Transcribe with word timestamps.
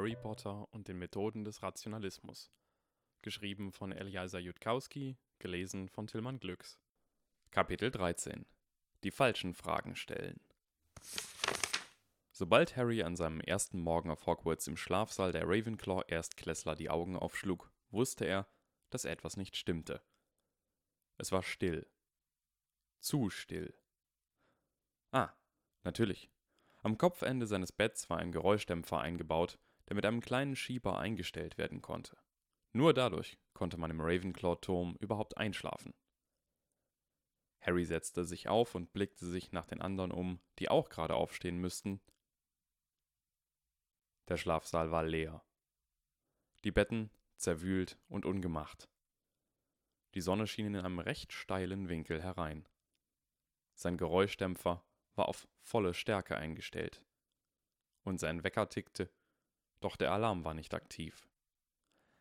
Harry 0.00 0.16
Potter 0.16 0.66
und 0.72 0.88
den 0.88 0.98
Methoden 0.98 1.44
des 1.44 1.62
Rationalismus. 1.62 2.50
Geschrieben 3.20 3.70
von 3.70 3.92
Eliasa 3.92 4.38
Jutkowski, 4.38 5.18
gelesen 5.38 5.90
von 5.90 6.06
Tillmann 6.06 6.40
Glücks. 6.40 6.78
Kapitel 7.50 7.90
13 7.90 8.46
Die 9.04 9.10
falschen 9.10 9.52
Fragen 9.52 9.96
stellen. 9.96 10.40
Sobald 12.32 12.78
Harry 12.78 13.02
an 13.02 13.14
seinem 13.14 13.42
ersten 13.42 13.78
Morgen 13.78 14.08
auf 14.08 14.24
Hogwarts 14.24 14.68
im 14.68 14.78
Schlafsaal 14.78 15.32
der 15.32 15.46
Ravenclaw 15.46 16.04
Erstklässler 16.08 16.76
die 16.76 16.88
Augen 16.88 17.14
aufschlug, 17.14 17.70
wusste 17.90 18.24
er, 18.24 18.48
dass 18.88 19.04
etwas 19.04 19.36
nicht 19.36 19.54
stimmte. 19.54 20.00
Es 21.18 21.30
war 21.30 21.42
still. 21.42 21.86
Zu 23.00 23.28
still. 23.28 23.74
Ah, 25.10 25.34
natürlich. 25.84 26.30
Am 26.82 26.96
Kopfende 26.96 27.46
seines 27.46 27.70
Betts 27.70 28.08
war 28.08 28.16
ein 28.16 28.32
Geräuschdämpfer 28.32 28.98
eingebaut, 28.98 29.58
der 29.90 29.96
mit 29.96 30.06
einem 30.06 30.20
kleinen 30.20 30.54
Schieber 30.54 31.00
eingestellt 31.00 31.58
werden 31.58 31.82
konnte. 31.82 32.16
Nur 32.72 32.94
dadurch 32.94 33.38
konnte 33.54 33.76
man 33.76 33.90
im 33.90 34.00
Ravenclaw-Turm 34.00 34.96
überhaupt 35.00 35.36
einschlafen. 35.36 35.92
Harry 37.60 37.84
setzte 37.84 38.24
sich 38.24 38.48
auf 38.48 38.76
und 38.76 38.92
blickte 38.92 39.26
sich 39.26 39.50
nach 39.50 39.66
den 39.66 39.82
anderen 39.82 40.12
um, 40.12 40.40
die 40.60 40.68
auch 40.68 40.90
gerade 40.90 41.14
aufstehen 41.14 41.58
müssten. 41.58 42.00
Der 44.28 44.36
Schlafsaal 44.36 44.92
war 44.92 45.02
leer. 45.02 45.44
Die 46.62 46.70
Betten 46.70 47.10
zerwühlt 47.36 47.98
und 48.06 48.24
ungemacht. 48.24 48.88
Die 50.14 50.20
Sonne 50.20 50.46
schien 50.46 50.66
in 50.66 50.76
einem 50.76 51.00
recht 51.00 51.32
steilen 51.32 51.88
Winkel 51.88 52.22
herein. 52.22 52.68
Sein 53.74 53.96
Geräuschdämpfer 53.96 54.84
war 55.16 55.28
auf 55.28 55.48
volle 55.62 55.94
Stärke 55.94 56.36
eingestellt. 56.36 57.02
Und 58.04 58.20
sein 58.20 58.44
Wecker 58.44 58.68
tickte, 58.68 59.10
doch 59.80 59.96
der 59.96 60.12
Alarm 60.12 60.44
war 60.44 60.54
nicht 60.54 60.74
aktiv. 60.74 61.28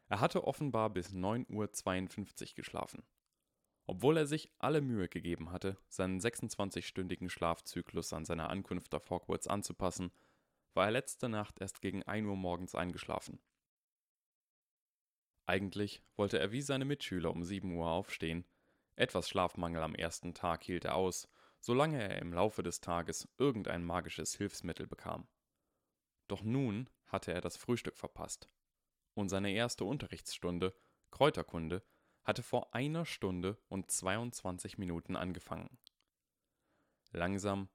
Er 0.07 0.19
hatte 0.19 0.45
offenbar 0.45 0.89
bis 0.89 1.13
9.52 1.13 2.49
Uhr 2.49 2.55
geschlafen. 2.55 3.03
Obwohl 3.85 4.17
er 4.17 4.27
sich 4.27 4.51
alle 4.59 4.81
Mühe 4.81 5.07
gegeben 5.07 5.51
hatte, 5.51 5.77
seinen 5.87 6.19
26-stündigen 6.19 7.29
Schlafzyklus 7.29 8.13
an 8.13 8.25
seine 8.25 8.49
Ankunft 8.49 8.93
auf 8.93 9.09
Hogwarts 9.09 9.47
anzupassen, 9.47 10.11
war 10.73 10.85
er 10.85 10.91
letzte 10.91 11.29
Nacht 11.29 11.59
erst 11.59 11.81
gegen 11.81 12.03
1 12.03 12.27
Uhr 12.27 12.35
morgens 12.35 12.75
eingeschlafen. 12.75 13.39
Eigentlich 15.45 16.03
wollte 16.15 16.37
er 16.37 16.51
wie 16.51 16.61
seine 16.61 16.85
Mitschüler 16.85 17.31
um 17.31 17.43
7 17.43 17.75
Uhr 17.75 17.89
aufstehen. 17.89 18.45
Etwas 18.95 19.27
Schlafmangel 19.27 19.81
am 19.81 19.95
ersten 19.95 20.35
Tag 20.35 20.63
hielt 20.63 20.85
er 20.85 20.95
aus, 20.95 21.27
solange 21.59 22.01
er 22.01 22.19
im 22.21 22.33
Laufe 22.33 22.61
des 22.61 22.81
Tages 22.81 23.27
irgendein 23.39 23.83
magisches 23.83 24.35
Hilfsmittel 24.35 24.85
bekam. 24.85 25.27
Doch 26.27 26.43
nun 26.43 26.87
hatte 27.09 27.33
er 27.33 27.41
das 27.41 27.57
Frühstück 27.57 27.97
verpasst. 27.97 28.47
Und 29.13 29.29
seine 29.29 29.51
erste 29.51 29.83
Unterrichtsstunde, 29.83 30.73
Kräuterkunde, 31.11 31.83
hatte 32.23 32.43
vor 32.43 32.73
einer 32.73 33.05
Stunde 33.05 33.57
und 33.67 33.91
22 33.91 34.77
Minuten 34.77 35.15
angefangen. 35.15 35.77
Langsam, 37.11 37.69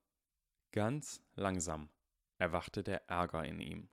ganz 0.71 1.23
langsam, 1.35 1.91
erwachte 2.39 2.83
der 2.83 3.09
Ärger 3.09 3.45
in 3.45 3.61
ihm. 3.61 3.91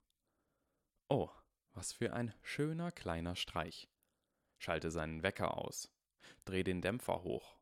Oh, 1.10 1.30
was 1.74 1.94
für 1.94 2.14
ein 2.14 2.34
schöner 2.42 2.92
kleiner 2.92 3.36
Streich. 3.36 3.90
Schalte 4.60 4.92
seinen 4.92 5.24
Wecker 5.24 5.58
aus. 5.58 5.92
Dreh 6.46 6.64
den 6.64 6.82
Dämpfer 6.82 7.24
hoch. 7.24 7.58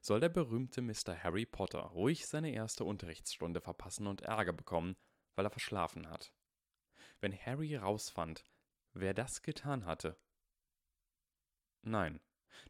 Soll 0.00 0.20
der 0.20 0.28
berühmte 0.28 0.82
Mr. 0.82 1.16
Harry 1.22 1.46
Potter 1.46 1.80
ruhig 1.80 2.26
seine 2.26 2.50
erste 2.52 2.84
Unterrichtsstunde 2.84 3.60
verpassen 3.60 4.06
und 4.06 4.22
Ärger 4.22 4.52
bekommen, 4.52 4.96
weil 5.36 5.46
er 5.46 5.50
verschlafen 5.50 6.10
hat? 6.10 6.34
Wenn 7.22 7.38
Harry 7.46 7.76
rausfand, 7.76 8.44
wer 8.94 9.14
das 9.14 9.42
getan 9.42 9.86
hatte. 9.86 10.18
Nein, 11.82 12.20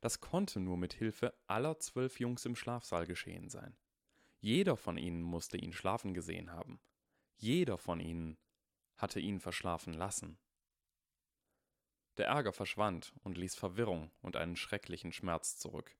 das 0.02 0.20
konnte 0.20 0.60
nur 0.60 0.76
mit 0.76 0.92
Hilfe 0.92 1.34
aller 1.46 1.78
zwölf 1.78 2.20
Jungs 2.20 2.44
im 2.44 2.54
Schlafsaal 2.54 3.06
geschehen 3.06 3.48
sein. 3.48 3.74
Jeder 4.40 4.76
von 4.76 4.98
ihnen 4.98 5.22
musste 5.22 5.56
ihn 5.56 5.72
schlafen 5.72 6.12
gesehen 6.12 6.50
haben. 6.50 6.82
Jeder 7.38 7.78
von 7.78 7.98
ihnen 7.98 8.36
hatte 8.98 9.20
ihn 9.20 9.40
verschlafen 9.40 9.94
lassen. 9.94 10.38
Der 12.18 12.26
Ärger 12.26 12.52
verschwand 12.52 13.14
und 13.22 13.38
ließ 13.38 13.54
Verwirrung 13.54 14.12
und 14.20 14.36
einen 14.36 14.56
schrecklichen 14.56 15.12
Schmerz 15.12 15.56
zurück. 15.56 15.96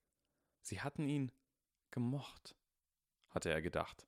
Sie 0.60 0.82
hatten 0.82 1.08
ihn 1.08 1.32
gemocht, 1.90 2.54
hatte 3.30 3.48
er 3.48 3.62
gedacht. 3.62 4.06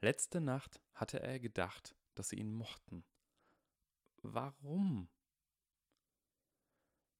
Letzte 0.00 0.40
Nacht 0.40 0.80
hatte 0.94 1.20
er 1.20 1.38
gedacht, 1.38 1.94
dass 2.16 2.30
sie 2.30 2.40
ihn 2.40 2.52
mochten. 2.52 3.04
Warum? 4.22 5.08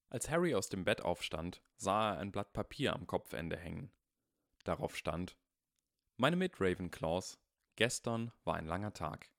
Als 0.08 0.30
Harry 0.30 0.54
aus 0.54 0.68
dem 0.68 0.84
Bett 0.84 1.00
aufstand, 1.00 1.62
sah 1.76 2.12
er 2.12 2.18
ein 2.18 2.30
Blatt 2.30 2.52
Papier 2.52 2.94
am 2.94 3.06
Kopfende 3.06 3.56
hängen. 3.56 3.92
Darauf 4.62 4.96
stand 4.96 5.36
Meine 6.16 6.36
Mit-Ravenclaws, 6.36 7.40
gestern 7.74 8.30
war 8.44 8.54
ein 8.54 8.66
langer 8.66 8.92
Tag. 8.92 9.30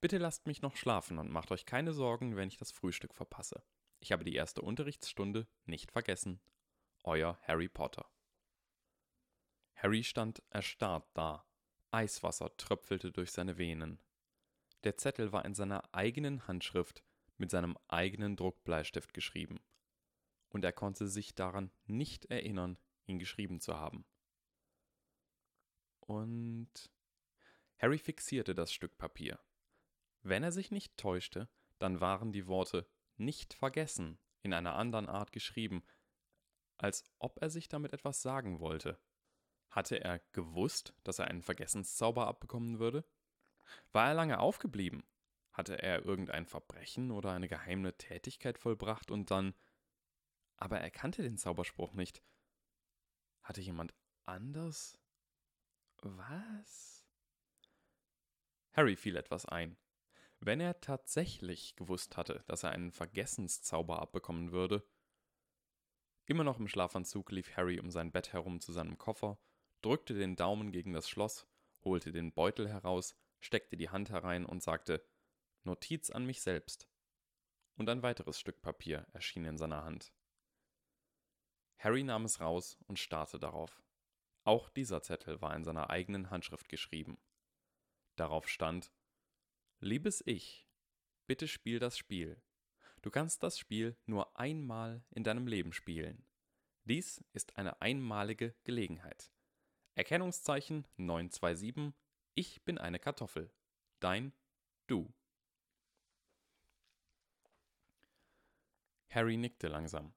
Bitte 0.00 0.16
lasst 0.16 0.46
mich 0.46 0.62
noch 0.62 0.76
schlafen 0.76 1.18
und 1.18 1.30
macht 1.30 1.50
euch 1.50 1.66
keine 1.66 1.92
Sorgen, 1.92 2.36
wenn 2.36 2.48
ich 2.48 2.56
das 2.56 2.72
Frühstück 2.72 3.14
verpasse. 3.14 3.62
Ich 3.98 4.12
habe 4.12 4.24
die 4.24 4.34
erste 4.34 4.62
Unterrichtsstunde 4.62 5.46
nicht 5.66 5.90
vergessen. 5.90 6.40
Euer 7.04 7.38
Harry 7.42 7.68
Potter. 7.68 8.08
Harry 9.74 10.04
stand 10.04 10.42
erstarrt 10.48 11.06
da. 11.12 11.44
Eiswasser 11.90 12.56
tröpfelte 12.56 13.12
durch 13.12 13.32
seine 13.32 13.58
Venen. 13.58 14.00
Der 14.84 14.96
Zettel 14.96 15.32
war 15.32 15.44
in 15.44 15.54
seiner 15.54 15.92
eigenen 15.92 16.46
Handschrift 16.46 17.04
mit 17.40 17.50
seinem 17.50 17.76
eigenen 17.88 18.36
Druckbleistift 18.36 19.14
geschrieben. 19.14 19.60
Und 20.50 20.64
er 20.64 20.72
konnte 20.72 21.08
sich 21.08 21.34
daran 21.34 21.72
nicht 21.86 22.26
erinnern, 22.26 22.78
ihn 23.06 23.18
geschrieben 23.18 23.60
zu 23.60 23.78
haben. 23.78 24.04
Und 26.00 26.90
Harry 27.78 27.98
fixierte 27.98 28.54
das 28.54 28.72
Stück 28.72 28.98
Papier. 28.98 29.40
Wenn 30.22 30.42
er 30.42 30.52
sich 30.52 30.70
nicht 30.70 30.96
täuschte, 30.96 31.48
dann 31.78 32.00
waren 32.00 32.30
die 32.30 32.46
Worte 32.46 32.86
nicht 33.16 33.54
vergessen 33.54 34.18
in 34.42 34.52
einer 34.52 34.74
anderen 34.74 35.08
Art 35.08 35.32
geschrieben, 35.32 35.82
als 36.76 37.04
ob 37.18 37.40
er 37.40 37.48
sich 37.48 37.68
damit 37.68 37.92
etwas 37.92 38.20
sagen 38.22 38.60
wollte. 38.60 39.00
Hatte 39.70 40.00
er 40.00 40.18
gewusst, 40.32 40.94
dass 41.04 41.18
er 41.18 41.28
einen 41.28 41.42
Vergessenszauber 41.42 42.26
abbekommen 42.26 42.78
würde? 42.78 43.04
War 43.92 44.08
er 44.08 44.14
lange 44.14 44.40
aufgeblieben? 44.40 45.04
Hatte 45.52 45.82
er 45.82 46.04
irgendein 46.04 46.46
Verbrechen 46.46 47.10
oder 47.10 47.32
eine 47.32 47.48
geheime 47.48 47.96
Tätigkeit 47.96 48.58
vollbracht 48.58 49.10
und 49.10 49.30
dann. 49.30 49.54
Aber 50.56 50.80
er 50.80 50.90
kannte 50.90 51.22
den 51.22 51.38
Zauberspruch 51.38 51.92
nicht. 51.94 52.22
Hatte 53.42 53.60
jemand 53.60 53.94
anders? 54.26 54.98
Was? 56.02 57.04
Harry 58.72 58.96
fiel 58.96 59.16
etwas 59.16 59.46
ein. 59.46 59.76
Wenn 60.38 60.60
er 60.60 60.80
tatsächlich 60.80 61.76
gewusst 61.76 62.16
hatte, 62.16 62.44
dass 62.46 62.62
er 62.62 62.70
einen 62.70 62.92
Vergessenszauber 62.92 64.00
abbekommen 64.00 64.52
würde. 64.52 64.86
Immer 66.24 66.44
noch 66.44 66.58
im 66.58 66.68
Schlafanzug 66.68 67.30
lief 67.32 67.56
Harry 67.56 67.80
um 67.80 67.90
sein 67.90 68.12
Bett 68.12 68.32
herum 68.32 68.60
zu 68.60 68.72
seinem 68.72 68.96
Koffer, 68.96 69.38
drückte 69.82 70.14
den 70.14 70.36
Daumen 70.36 70.72
gegen 70.72 70.92
das 70.92 71.08
Schloss, 71.08 71.46
holte 71.84 72.12
den 72.12 72.32
Beutel 72.32 72.68
heraus, 72.68 73.16
steckte 73.40 73.76
die 73.76 73.90
Hand 73.90 74.10
herein 74.10 74.46
und 74.46 74.62
sagte 74.62 75.04
Notiz 75.64 76.10
an 76.10 76.24
mich 76.26 76.40
selbst. 76.40 76.88
Und 77.76 77.88
ein 77.88 78.02
weiteres 78.02 78.38
Stück 78.38 78.60
Papier 78.62 79.06
erschien 79.12 79.44
in 79.44 79.58
seiner 79.58 79.84
Hand. 79.84 80.12
Harry 81.78 82.02
nahm 82.02 82.24
es 82.24 82.40
raus 82.40 82.78
und 82.86 82.98
starrte 82.98 83.38
darauf. 83.38 83.82
Auch 84.44 84.68
dieser 84.68 85.02
Zettel 85.02 85.40
war 85.40 85.54
in 85.54 85.64
seiner 85.64 85.90
eigenen 85.90 86.30
Handschrift 86.30 86.68
geschrieben. 86.68 87.18
Darauf 88.16 88.48
stand 88.48 88.92
Liebes 89.80 90.22
Ich, 90.26 90.68
bitte 91.26 91.48
spiel 91.48 91.78
das 91.78 91.96
Spiel. 91.96 92.42
Du 93.02 93.10
kannst 93.10 93.42
das 93.42 93.58
Spiel 93.58 93.96
nur 94.04 94.38
einmal 94.38 95.02
in 95.10 95.24
deinem 95.24 95.46
Leben 95.46 95.72
spielen. 95.72 96.26
Dies 96.84 97.24
ist 97.32 97.56
eine 97.56 97.80
einmalige 97.80 98.54
Gelegenheit. 98.64 99.32
Erkennungszeichen 99.94 100.86
927 100.96 101.94
Ich 102.34 102.62
bin 102.64 102.78
eine 102.78 102.98
Kartoffel. 102.98 103.52
Dein 104.00 104.34
Du. 104.86 105.12
Harry 109.10 109.36
nickte 109.36 109.68
langsam. 109.68 110.14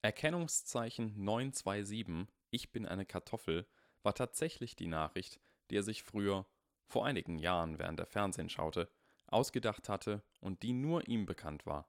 Erkennungszeichen 0.00 1.12
927 1.24 2.32
Ich 2.50 2.70
bin 2.70 2.86
eine 2.86 3.04
Kartoffel 3.04 3.66
war 4.02 4.14
tatsächlich 4.14 4.76
die 4.76 4.86
Nachricht, 4.86 5.40
die 5.70 5.76
er 5.76 5.82
sich 5.82 6.02
früher 6.02 6.46
vor 6.86 7.04
einigen 7.04 7.38
Jahren, 7.38 7.78
während 7.78 7.98
er 8.00 8.06
Fernsehen 8.06 8.48
schaute, 8.48 8.90
ausgedacht 9.26 9.88
hatte 9.88 10.22
und 10.40 10.62
die 10.62 10.72
nur 10.72 11.08
ihm 11.08 11.26
bekannt 11.26 11.66
war, 11.66 11.88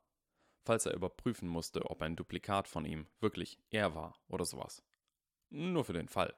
falls 0.63 0.85
er 0.85 0.93
überprüfen 0.93 1.47
musste, 1.47 1.85
ob 1.89 2.01
ein 2.01 2.15
Duplikat 2.15 2.67
von 2.67 2.85
ihm 2.85 3.07
wirklich 3.19 3.59
er 3.69 3.93
war 3.95 4.19
oder 4.27 4.45
sowas. 4.45 4.83
Nur 5.49 5.85
für 5.85 5.93
den 5.93 6.07
Fall. 6.07 6.35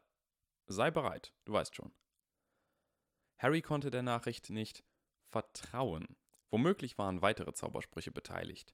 Sei 0.68 0.92
bereit, 0.92 1.33
du 1.45 1.53
weißt 1.53 1.75
schon. 1.75 1.94
Harry 3.38 3.62
konnte 3.62 3.92
der 3.92 4.03
Nachricht 4.03 4.50
nicht 4.50 4.83
vertrauen, 5.30 6.18
Womöglich 6.56 6.97
waren 6.97 7.21
weitere 7.21 7.51
Zaubersprüche 7.51 8.12
beteiligt, 8.12 8.74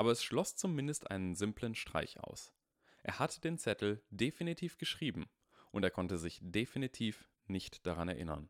aber 0.00 0.12
es 0.12 0.24
schloss 0.24 0.56
zumindest 0.56 1.10
einen 1.10 1.34
simplen 1.34 1.74
Streich 1.74 2.18
aus. 2.20 2.54
Er 3.02 3.18
hatte 3.18 3.38
den 3.38 3.58
Zettel 3.58 4.02
definitiv 4.08 4.78
geschrieben 4.78 5.28
und 5.72 5.82
er 5.82 5.90
konnte 5.90 6.16
sich 6.16 6.38
definitiv 6.40 7.28
nicht 7.44 7.86
daran 7.86 8.08
erinnern. 8.08 8.48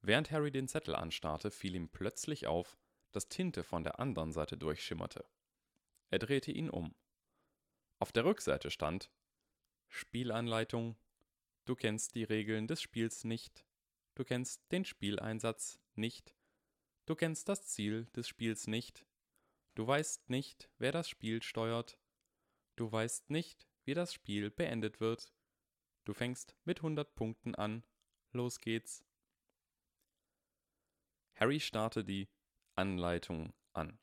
Während 0.00 0.30
Harry 0.30 0.50
den 0.50 0.68
Zettel 0.68 0.94
anstarrte, 0.94 1.50
fiel 1.50 1.74
ihm 1.74 1.90
plötzlich 1.90 2.46
auf, 2.46 2.78
dass 3.12 3.28
Tinte 3.28 3.62
von 3.62 3.84
der 3.84 4.00
anderen 4.00 4.32
Seite 4.32 4.56
durchschimmerte. 4.56 5.26
Er 6.08 6.18
drehte 6.18 6.50
ihn 6.50 6.70
um. 6.70 6.94
Auf 7.98 8.10
der 8.10 8.24
Rückseite 8.24 8.70
stand 8.70 9.10
Spielanleitung 9.88 10.96
Du 11.66 11.74
kennst 11.74 12.14
die 12.14 12.24
Regeln 12.24 12.68
des 12.68 12.80
Spiels 12.80 13.24
nicht. 13.24 13.66
Du 14.14 14.24
kennst 14.24 14.62
den 14.72 14.86
Spieleinsatz 14.86 15.78
nicht. 15.94 16.34
Du 17.04 17.14
kennst 17.14 17.50
das 17.50 17.66
Ziel 17.66 18.06
des 18.16 18.26
Spiels 18.26 18.66
nicht. 18.66 19.04
Du 19.74 19.86
weißt 19.86 20.30
nicht, 20.30 20.70
wer 20.78 20.92
das 20.92 21.08
Spiel 21.08 21.42
steuert. 21.42 21.98
Du 22.76 22.90
weißt 22.90 23.30
nicht, 23.30 23.68
wie 23.84 23.94
das 23.94 24.14
Spiel 24.14 24.50
beendet 24.50 25.00
wird. 25.00 25.32
Du 26.04 26.14
fängst 26.14 26.54
mit 26.64 26.78
100 26.78 27.14
Punkten 27.14 27.54
an. 27.54 27.82
Los 28.32 28.60
geht's. 28.60 29.04
Harry 31.34 31.58
starrte 31.58 32.04
die 32.04 32.28
Anleitung 32.76 33.52
an. 33.72 33.98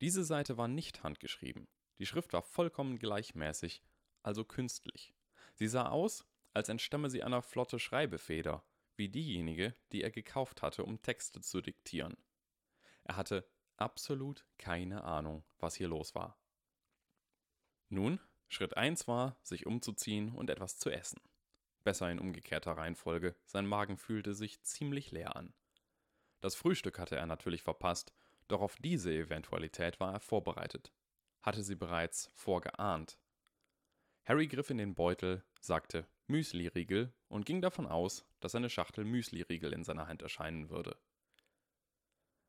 Diese 0.00 0.24
Seite 0.24 0.56
war 0.56 0.68
nicht 0.68 1.02
handgeschrieben. 1.02 1.68
Die 1.98 2.06
Schrift 2.06 2.32
war 2.32 2.42
vollkommen 2.42 2.98
gleichmäßig, 2.98 3.82
also 4.22 4.44
künstlich. 4.44 5.14
Sie 5.54 5.68
sah 5.68 5.88
aus, 5.88 6.26
als 6.52 6.68
entstamme 6.68 7.10
sie 7.10 7.22
einer 7.22 7.42
flotte 7.42 7.78
Schreibefeder, 7.78 8.64
wie 8.96 9.08
diejenige, 9.08 9.76
die 9.92 10.02
er 10.02 10.10
gekauft 10.10 10.62
hatte, 10.62 10.84
um 10.84 11.02
Texte 11.02 11.40
zu 11.40 11.60
diktieren. 11.60 12.16
Er 13.04 13.16
hatte 13.16 13.46
absolut 13.76 14.44
keine 14.58 15.04
Ahnung, 15.04 15.44
was 15.58 15.74
hier 15.74 15.88
los 15.88 16.14
war. 16.14 16.38
Nun, 17.88 18.20
Schritt 18.48 18.76
1 18.76 19.08
war, 19.08 19.36
sich 19.42 19.66
umzuziehen 19.66 20.30
und 20.30 20.50
etwas 20.50 20.78
zu 20.78 20.90
essen. 20.90 21.20
Besser 21.82 22.10
in 22.10 22.18
umgekehrter 22.18 22.72
Reihenfolge, 22.72 23.36
sein 23.44 23.66
Magen 23.66 23.98
fühlte 23.98 24.34
sich 24.34 24.62
ziemlich 24.62 25.10
leer 25.10 25.36
an. 25.36 25.52
Das 26.40 26.54
Frühstück 26.54 26.98
hatte 26.98 27.16
er 27.16 27.26
natürlich 27.26 27.62
verpasst, 27.62 28.12
doch 28.48 28.60
auf 28.60 28.76
diese 28.76 29.12
Eventualität 29.12 30.00
war 30.00 30.14
er 30.14 30.20
vorbereitet. 30.20 30.92
Hatte 31.42 31.62
sie 31.62 31.74
bereits 31.74 32.30
vorgeahnt. 32.34 33.18
Harry 34.24 34.46
griff 34.46 34.70
in 34.70 34.78
den 34.78 34.94
Beutel, 34.94 35.44
sagte 35.60 36.06
Müsli-Riegel 36.26 37.12
und 37.28 37.44
ging 37.44 37.60
davon 37.60 37.86
aus, 37.86 38.24
dass 38.40 38.54
eine 38.54 38.70
Schachtel 38.70 39.04
Müsli-Riegel 39.04 39.72
in 39.72 39.84
seiner 39.84 40.08
Hand 40.08 40.22
erscheinen 40.22 40.70
würde. 40.70 40.96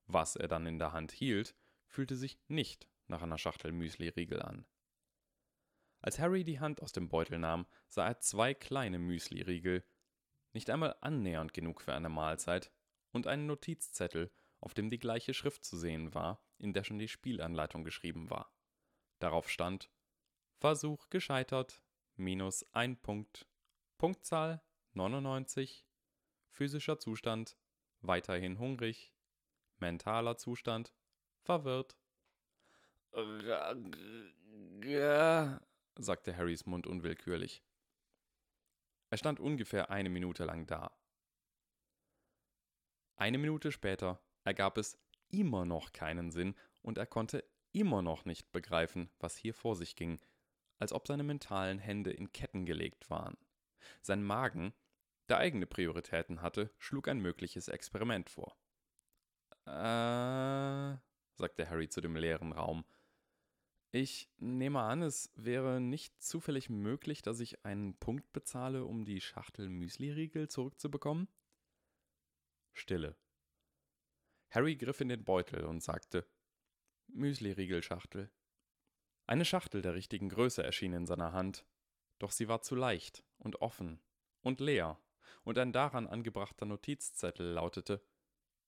Was 0.07 0.35
er 0.35 0.47
dann 0.47 0.65
in 0.65 0.79
der 0.79 0.93
Hand 0.93 1.11
hielt, 1.11 1.55
fühlte 1.87 2.15
sich 2.15 2.39
nicht 2.47 2.87
nach 3.07 3.21
einer 3.21 3.37
Schachtel 3.37 3.71
Müsli-Riegel 3.71 4.41
an. 4.41 4.65
Als 6.01 6.19
Harry 6.19 6.43
die 6.43 6.59
Hand 6.59 6.81
aus 6.81 6.91
dem 6.91 7.09
Beutel 7.09 7.39
nahm, 7.39 7.65
sah 7.87 8.07
er 8.07 8.19
zwei 8.19 8.53
kleine 8.53 8.99
Müsli-Riegel, 8.99 9.83
nicht 10.53 10.69
einmal 10.69 10.95
annähernd 11.01 11.53
genug 11.53 11.81
für 11.81 11.93
eine 11.93 12.09
Mahlzeit, 12.09 12.71
und 13.11 13.27
einen 13.27 13.47
Notizzettel, 13.47 14.31
auf 14.59 14.73
dem 14.73 14.89
die 14.89 14.99
gleiche 14.99 15.33
Schrift 15.33 15.63
zu 15.63 15.77
sehen 15.77 16.13
war, 16.13 16.45
in 16.57 16.73
der 16.73 16.83
schon 16.83 16.99
die 16.99 17.07
Spielanleitung 17.07 17.83
geschrieben 17.83 18.29
war. 18.29 18.53
Darauf 19.19 19.49
stand 19.49 19.89
Versuch 20.59 21.09
gescheitert, 21.09 21.81
minus 22.15 22.63
ein 22.73 23.01
Punkt, 23.01 23.47
Punktzahl 23.97 24.61
99, 24.93 25.87
physischer 26.49 26.99
Zustand 26.99 27.57
weiterhin 28.01 28.59
hungrig, 28.59 29.14
mentaler 29.85 30.35
Zustand 30.35 30.91
verwirrt. 31.43 31.95
sagte 35.97 36.35
Harrys 36.35 36.65
Mund 36.65 36.87
unwillkürlich. 36.87 37.63
Er 39.11 39.17
stand 39.17 39.39
ungefähr 39.39 39.91
eine 39.91 40.09
Minute 40.09 40.43
lang 40.43 40.65
da. 40.65 40.91
Eine 43.15 43.37
Minute 43.37 43.71
später 43.71 44.19
ergab 44.43 44.79
es 44.79 44.97
immer 45.29 45.65
noch 45.65 45.93
keinen 45.93 46.31
Sinn 46.31 46.55
und 46.81 46.97
er 46.97 47.05
konnte 47.05 47.43
immer 47.71 48.01
noch 48.01 48.25
nicht 48.25 48.51
begreifen, 48.51 49.11
was 49.19 49.37
hier 49.37 49.53
vor 49.53 49.75
sich 49.75 49.95
ging, 49.95 50.19
als 50.79 50.93
ob 50.93 51.05
seine 51.07 51.23
mentalen 51.23 51.77
Hände 51.77 52.11
in 52.11 52.31
Ketten 52.31 52.65
gelegt 52.65 53.11
waren. 53.11 53.37
Sein 54.01 54.23
Magen, 54.23 54.73
der 55.29 55.37
eigene 55.37 55.67
Prioritäten 55.67 56.41
hatte, 56.41 56.73
schlug 56.79 57.07
ein 57.07 57.19
mögliches 57.19 57.67
Experiment 57.67 58.29
vor. 58.31 58.57
Äh, 59.65 60.97
sagte 61.35 61.69
Harry 61.69 61.89
zu 61.89 62.01
dem 62.01 62.15
leeren 62.15 62.53
Raum. 62.53 62.85
Ich 63.91 64.29
nehme 64.37 64.81
an, 64.81 65.01
es 65.01 65.31
wäre 65.35 65.79
nicht 65.79 66.21
zufällig 66.21 66.69
möglich, 66.69 67.21
dass 67.21 67.39
ich 67.39 67.65
einen 67.65 67.97
Punkt 67.97 68.33
bezahle, 68.33 68.83
um 68.83 69.05
die 69.05 69.21
Schachtel 69.21 69.69
Müsliriegel 69.69 70.49
zurückzubekommen? 70.49 71.29
Stille. 72.73 73.15
Harry 74.49 74.75
griff 74.75 75.01
in 75.01 75.09
den 75.09 75.23
Beutel 75.23 75.63
und 75.63 75.81
sagte 75.81 76.27
Müsliriegelschachtel. 77.07 78.29
Eine 79.27 79.45
Schachtel 79.45 79.81
der 79.81 79.93
richtigen 79.93 80.29
Größe 80.29 80.61
erschien 80.61 80.93
in 80.93 81.05
seiner 81.05 81.31
Hand, 81.31 81.65
doch 82.19 82.31
sie 82.31 82.47
war 82.47 82.61
zu 82.61 82.75
leicht 82.75 83.23
und 83.37 83.61
offen 83.61 83.99
und 84.41 84.59
leer, 84.59 84.99
und 85.43 85.57
ein 85.57 85.73
daran 85.73 86.05
angebrachter 86.05 86.65
Notizzettel 86.65 87.53
lautete 87.53 88.05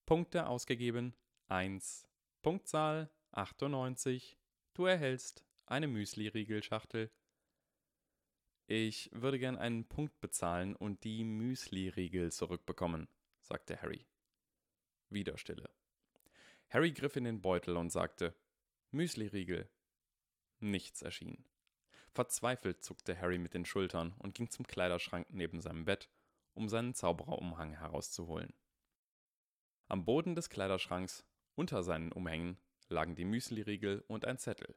Punkte 0.08 0.48
ausgegeben 0.48 1.14
1, 1.50 2.08
Punktzahl 2.42 3.12
98, 3.32 4.38
du 4.74 4.86
erhältst 4.86 5.44
eine 5.66 5.88
Müsli-Riegelschachtel. 5.88 7.12
Ich 8.68 9.10
würde 9.12 9.38
gern 9.38 9.58
einen 9.58 9.84
Punkt 9.84 10.18
bezahlen 10.22 10.78
und 10.78 11.04
die 11.04 11.26
Müsli-Riegel 11.26 12.32
zurückbekommen 12.32 13.10
sagte 13.42 13.82
Harry. 13.82 14.08
Wieder 15.10 15.38
Stille. 15.38 15.70
Harry 16.70 16.94
griff 16.94 17.18
in 17.18 17.26
den 17.26 17.42
Beutel 17.42 17.76
und 17.76 17.90
sagte 17.90 18.34
Müsliriegel. 18.92 19.70
Nichts 20.62 21.02
erschien. 21.02 21.44
Verzweifelt 22.14 22.82
zuckte 22.82 23.20
Harry 23.20 23.40
mit 23.40 23.54
den 23.54 23.66
Schultern 23.66 24.16
und 24.20 24.36
ging 24.36 24.50
zum 24.50 24.66
Kleiderschrank 24.66 25.28
neben 25.32 25.60
seinem 25.60 25.84
Bett, 25.84 26.10
um 26.54 26.70
seinen 26.70 26.94
Zaubererumhang 26.94 27.74
herauszuholen. 27.74 28.54
Am 29.88 30.06
Boden 30.06 30.36
des 30.36 30.50
Kleiderschranks, 30.50 31.26
unter 31.56 31.84
seinen 31.84 32.12
Umhängen, 32.12 32.58
lagen 32.90 33.16
die 33.16 33.26
Müsliriegel 33.26 34.04
und 34.08 34.26
ein 34.26 34.38
Zettel. 34.38 34.76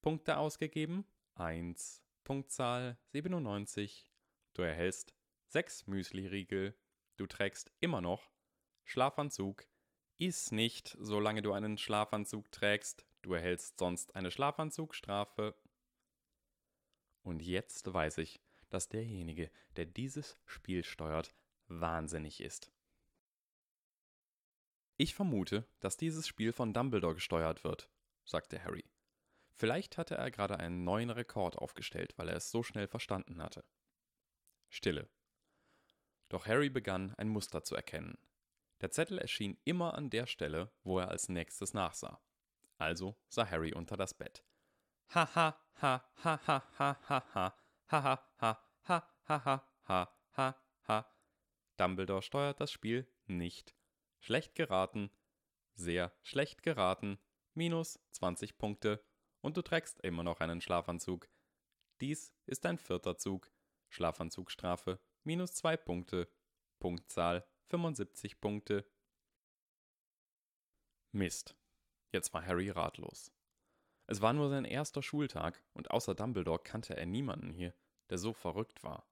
Punkte 0.00 0.36
ausgegeben 0.36 1.06
1, 1.34 2.02
Punktzahl 2.24 2.98
97. 3.12 4.10
Du 4.54 4.62
erhältst 4.62 5.14
6 5.48 5.86
Müsliriegel 5.86 6.74
Du 7.16 7.26
trägst 7.26 7.70
immer 7.80 8.00
noch 8.00 8.32
Schlafanzug. 8.84 9.66
Iss 10.18 10.50
nicht, 10.50 10.96
solange 10.98 11.42
du 11.42 11.52
einen 11.52 11.78
Schlafanzug 11.78 12.50
trägst. 12.50 13.06
Du 13.22 13.34
erhältst 13.34 13.78
sonst 13.78 14.16
eine 14.16 14.30
Schlafanzugstrafe. 14.30 15.54
Und 17.22 17.42
jetzt 17.42 17.92
weiß 17.92 18.18
ich, 18.18 18.40
dass 18.70 18.88
derjenige, 18.88 19.50
der 19.76 19.86
dieses 19.86 20.36
Spiel 20.46 20.84
steuert, 20.84 21.34
wahnsinnig 21.68 22.40
ist. 22.40 22.72
Ich 24.96 25.14
vermute, 25.14 25.66
dass 25.80 25.96
dieses 25.96 26.26
Spiel 26.26 26.52
von 26.52 26.72
Dumbledore 26.72 27.14
gesteuert 27.14 27.64
wird, 27.64 27.90
sagte 28.24 28.62
Harry. 28.62 28.84
Vielleicht 29.50 29.98
hatte 29.98 30.16
er 30.16 30.30
gerade 30.30 30.58
einen 30.58 30.84
neuen 30.84 31.10
Rekord 31.10 31.56
aufgestellt, 31.56 32.14
weil 32.16 32.28
er 32.28 32.36
es 32.36 32.50
so 32.50 32.62
schnell 32.62 32.88
verstanden 32.88 33.42
hatte. 33.42 33.64
Stille. 34.68 35.08
Doch 36.28 36.46
Harry 36.46 36.70
begann 36.70 37.14
ein 37.16 37.28
Muster 37.28 37.62
zu 37.62 37.76
erkennen. 37.76 38.18
Der 38.80 38.90
Zettel 38.90 39.18
erschien 39.18 39.58
immer 39.64 39.94
an 39.94 40.10
der 40.10 40.26
Stelle, 40.26 40.72
wo 40.82 40.98
er 40.98 41.08
als 41.08 41.28
nächstes 41.28 41.74
nachsah. 41.74 42.20
Also 42.78 43.16
sah 43.28 43.48
Harry 43.48 43.72
unter 43.74 43.96
das 43.96 44.14
Bett. 44.14 44.44
Ha 45.14 45.28
ha 45.34 45.56
ha 45.80 46.04
ha 46.24 46.40
ha 46.46 46.62
ha 46.78 46.96
ha 47.08 47.24
ha 47.28 47.54
ha 47.88 47.88
ha 47.88 48.26
ha 48.38 48.62
ha 48.84 49.08
ha 49.36 49.64
ha 49.84 50.14
ha 50.32 50.56
ha 50.88 51.06
Dumbledore 51.76 52.22
steuert 52.22 52.60
das 52.60 52.72
Spiel 52.72 53.06
nicht. 53.26 53.74
Schlecht 54.22 54.54
geraten, 54.54 55.10
sehr 55.74 56.16
schlecht 56.22 56.62
geraten, 56.62 57.18
minus 57.54 57.98
20 58.12 58.56
Punkte 58.56 59.04
und 59.40 59.56
du 59.56 59.62
trägst 59.62 59.98
immer 60.00 60.22
noch 60.22 60.38
einen 60.38 60.60
Schlafanzug. 60.60 61.28
Dies 62.00 62.32
ist 62.46 62.64
dein 62.64 62.78
vierter 62.78 63.18
Zug. 63.18 63.50
Schlafanzugstrafe 63.88 65.00
minus 65.24 65.54
2 65.54 65.76
Punkte, 65.76 66.28
Punktzahl 66.78 67.44
75 67.66 68.40
Punkte. 68.40 68.88
Mist. 71.10 71.56
Jetzt 72.12 72.32
war 72.32 72.46
Harry 72.46 72.70
ratlos. 72.70 73.32
Es 74.06 74.20
war 74.20 74.32
nur 74.32 74.50
sein 74.50 74.64
erster 74.64 75.02
Schultag 75.02 75.64
und 75.74 75.90
außer 75.90 76.14
Dumbledore 76.14 76.62
kannte 76.62 76.96
er 76.96 77.06
niemanden 77.06 77.52
hier, 77.52 77.74
der 78.08 78.18
so 78.18 78.32
verrückt 78.32 78.84
war. 78.84 79.04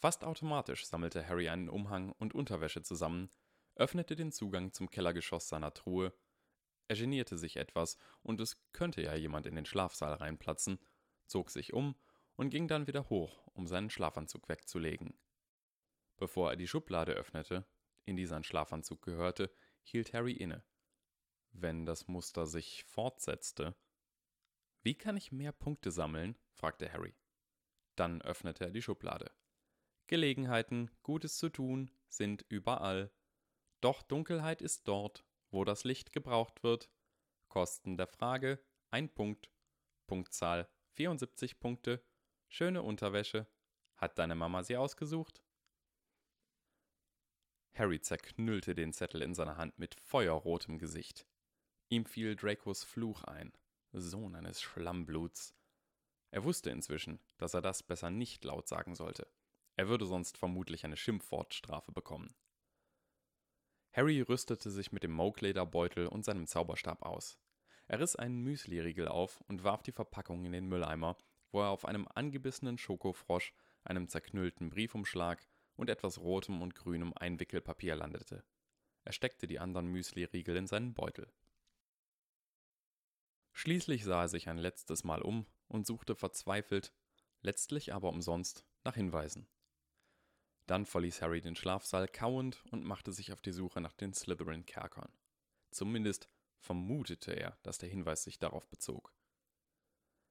Fast 0.00 0.24
automatisch 0.24 0.86
sammelte 0.86 1.28
Harry 1.28 1.50
einen 1.50 1.68
Umhang 1.68 2.12
und 2.12 2.34
Unterwäsche 2.34 2.82
zusammen, 2.82 3.28
öffnete 3.74 4.16
den 4.16 4.32
Zugang 4.32 4.72
zum 4.72 4.90
Kellergeschoss 4.90 5.48
seiner 5.48 5.74
Truhe. 5.74 6.12
Er 6.88 6.96
genierte 6.96 7.38
sich 7.38 7.56
etwas, 7.56 7.96
und 8.22 8.40
es 8.40 8.62
könnte 8.72 9.02
ja 9.02 9.14
jemand 9.14 9.46
in 9.46 9.54
den 9.54 9.66
Schlafsaal 9.66 10.14
reinplatzen, 10.14 10.78
zog 11.26 11.50
sich 11.50 11.72
um 11.72 11.94
und 12.36 12.50
ging 12.50 12.68
dann 12.68 12.86
wieder 12.86 13.08
hoch, 13.08 13.46
um 13.54 13.66
seinen 13.66 13.90
Schlafanzug 13.90 14.48
wegzulegen. 14.48 15.14
Bevor 16.16 16.50
er 16.50 16.56
die 16.56 16.68
Schublade 16.68 17.12
öffnete, 17.12 17.66
in 18.04 18.16
die 18.16 18.26
sein 18.26 18.44
Schlafanzug 18.44 19.02
gehörte, 19.02 19.52
hielt 19.82 20.12
Harry 20.12 20.32
inne. 20.32 20.64
Wenn 21.52 21.86
das 21.86 22.08
Muster 22.08 22.46
sich 22.46 22.84
fortsetzte. 22.84 23.74
Wie 24.82 24.94
kann 24.94 25.16
ich 25.16 25.32
mehr 25.32 25.52
Punkte 25.52 25.90
sammeln? 25.90 26.38
fragte 26.52 26.92
Harry. 26.92 27.14
Dann 27.96 28.22
öffnete 28.22 28.64
er 28.64 28.70
die 28.70 28.82
Schublade. 28.82 29.30
Gelegenheiten, 30.06 30.90
Gutes 31.02 31.36
zu 31.36 31.48
tun, 31.48 31.90
sind 32.08 32.44
überall. 32.48 33.12
Doch 33.82 34.02
Dunkelheit 34.02 34.62
ist 34.62 34.86
dort, 34.86 35.24
wo 35.50 35.64
das 35.64 35.82
Licht 35.82 36.12
gebraucht 36.12 36.62
wird. 36.62 36.88
Kosten 37.48 37.96
der 37.96 38.06
Frage 38.06 38.64
ein 38.92 39.12
Punkt. 39.12 39.50
Punktzahl 40.06 40.68
74 40.94 41.58
Punkte. 41.58 42.00
Schöne 42.48 42.82
Unterwäsche. 42.82 43.48
Hat 43.96 44.18
deine 44.20 44.36
Mama 44.36 44.62
sie 44.62 44.76
ausgesucht? 44.76 45.42
Harry 47.74 48.00
zerknüllte 48.00 48.76
den 48.76 48.92
Zettel 48.92 49.20
in 49.20 49.34
seiner 49.34 49.56
Hand 49.56 49.76
mit 49.80 49.96
feuerrotem 49.96 50.78
Gesicht. 50.78 51.26
Ihm 51.88 52.06
fiel 52.06 52.36
Dracos 52.36 52.84
Fluch 52.84 53.24
ein, 53.24 53.52
Sohn 53.90 54.36
eines 54.36 54.62
Schlammbluts. 54.62 55.56
Er 56.30 56.44
wusste 56.44 56.70
inzwischen, 56.70 57.18
dass 57.36 57.54
er 57.54 57.62
das 57.62 57.82
besser 57.82 58.10
nicht 58.10 58.44
laut 58.44 58.68
sagen 58.68 58.94
sollte. 58.94 59.26
Er 59.74 59.88
würde 59.88 60.06
sonst 60.06 60.38
vermutlich 60.38 60.84
eine 60.84 60.96
Schimpfwortstrafe 60.96 61.90
bekommen. 61.90 62.36
Harry 63.92 64.22
rüstete 64.22 64.70
sich 64.70 64.90
mit 64.90 65.02
dem 65.02 65.12
Moglederbeutel 65.12 66.06
und 66.06 66.24
seinem 66.24 66.46
Zauberstab 66.46 67.02
aus. 67.02 67.38
Er 67.88 68.00
riss 68.00 68.16
einen 68.16 68.42
Müsliriegel 68.42 69.06
auf 69.06 69.42
und 69.48 69.64
warf 69.64 69.82
die 69.82 69.92
Verpackung 69.92 70.44
in 70.46 70.52
den 70.52 70.66
Mülleimer, 70.66 71.16
wo 71.50 71.60
er 71.60 71.68
auf 71.68 71.84
einem 71.84 72.08
angebissenen 72.08 72.78
Schokofrosch, 72.78 73.52
einem 73.84 74.08
zerknüllten 74.08 74.70
Briefumschlag 74.70 75.46
und 75.76 75.90
etwas 75.90 76.18
rotem 76.18 76.62
und 76.62 76.74
grünem 76.74 77.12
Einwickelpapier 77.14 77.94
landete. 77.94 78.44
Er 79.04 79.12
steckte 79.12 79.46
die 79.46 79.58
anderen 79.58 79.88
Müsliriegel 79.88 80.56
in 80.56 80.66
seinen 80.66 80.94
Beutel. 80.94 81.30
Schließlich 83.52 84.04
sah 84.04 84.22
er 84.22 84.28
sich 84.28 84.48
ein 84.48 84.56
letztes 84.56 85.04
Mal 85.04 85.20
um 85.20 85.46
und 85.68 85.86
suchte 85.86 86.14
verzweifelt, 86.14 86.94
letztlich 87.42 87.92
aber 87.92 88.08
umsonst, 88.08 88.64
nach 88.84 88.94
Hinweisen. 88.94 89.46
Dann 90.72 90.86
verließ 90.86 91.20
Harry 91.20 91.42
den 91.42 91.54
Schlafsaal 91.54 92.08
kauend 92.08 92.64
und 92.70 92.82
machte 92.82 93.12
sich 93.12 93.30
auf 93.34 93.42
die 93.42 93.52
Suche 93.52 93.82
nach 93.82 93.92
den 93.92 94.14
Slytherin-Kerkern. 94.14 95.12
Zumindest 95.70 96.30
vermutete 96.60 97.32
er, 97.32 97.58
dass 97.62 97.76
der 97.76 97.90
Hinweis 97.90 98.24
sich 98.24 98.38
darauf 98.38 98.66
bezog. 98.70 99.12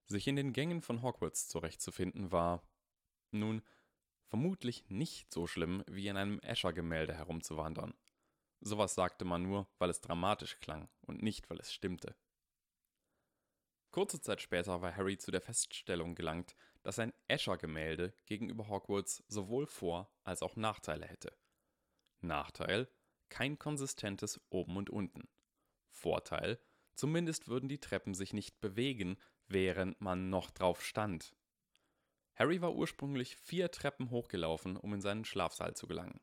Sich 0.07 0.27
in 0.27 0.35
den 0.35 0.51
Gängen 0.51 0.81
von 0.81 1.03
Hogwarts 1.03 1.47
zurechtzufinden 1.47 2.31
war, 2.31 2.67
nun, 3.29 3.61
vermutlich 4.29 4.89
nicht 4.89 5.31
so 5.31 5.45
schlimm, 5.45 5.83
wie 5.85 6.07
in 6.07 6.17
einem 6.17 6.39
Escher-Gemälde 6.39 7.13
herumzuwandern. 7.13 7.93
Sowas 8.61 8.95
sagte 8.95 9.25
man 9.25 9.43
nur, 9.43 9.67
weil 9.77 9.91
es 9.91 10.01
dramatisch 10.01 10.59
klang 10.59 10.89
und 11.01 11.21
nicht, 11.21 11.51
weil 11.51 11.59
es 11.59 11.71
stimmte. 11.71 12.15
Kurze 13.91 14.19
Zeit 14.19 14.41
später 14.41 14.81
war 14.81 14.95
Harry 14.95 15.19
zu 15.19 15.29
der 15.29 15.41
Feststellung 15.41 16.15
gelangt, 16.15 16.55
dass 16.83 16.99
ein 16.99 17.13
Escher-Gemälde 17.27 18.13
gegenüber 18.25 18.67
Hogwarts 18.67 19.23
sowohl 19.27 19.67
Vor- 19.67 20.11
als 20.23 20.41
auch 20.41 20.55
Nachteile 20.55 21.05
hätte. 21.05 21.35
Nachteil: 22.21 22.89
kein 23.29 23.57
konsistentes 23.57 24.41
Oben 24.49 24.77
und 24.77 24.89
Unten. 24.89 25.27
Vorteil: 25.89 26.59
zumindest 26.95 27.47
würden 27.47 27.69
die 27.69 27.79
Treppen 27.79 28.13
sich 28.13 28.33
nicht 28.33 28.59
bewegen, 28.61 29.17
während 29.47 29.99
man 30.01 30.29
noch 30.29 30.51
drauf 30.51 30.83
stand. 30.83 31.35
Harry 32.35 32.61
war 32.61 32.73
ursprünglich 32.73 33.35
vier 33.35 33.69
Treppen 33.71 34.09
hochgelaufen, 34.09 34.77
um 34.77 34.93
in 34.93 35.01
seinen 35.01 35.25
Schlafsaal 35.25 35.75
zu 35.75 35.87
gelangen. 35.87 36.21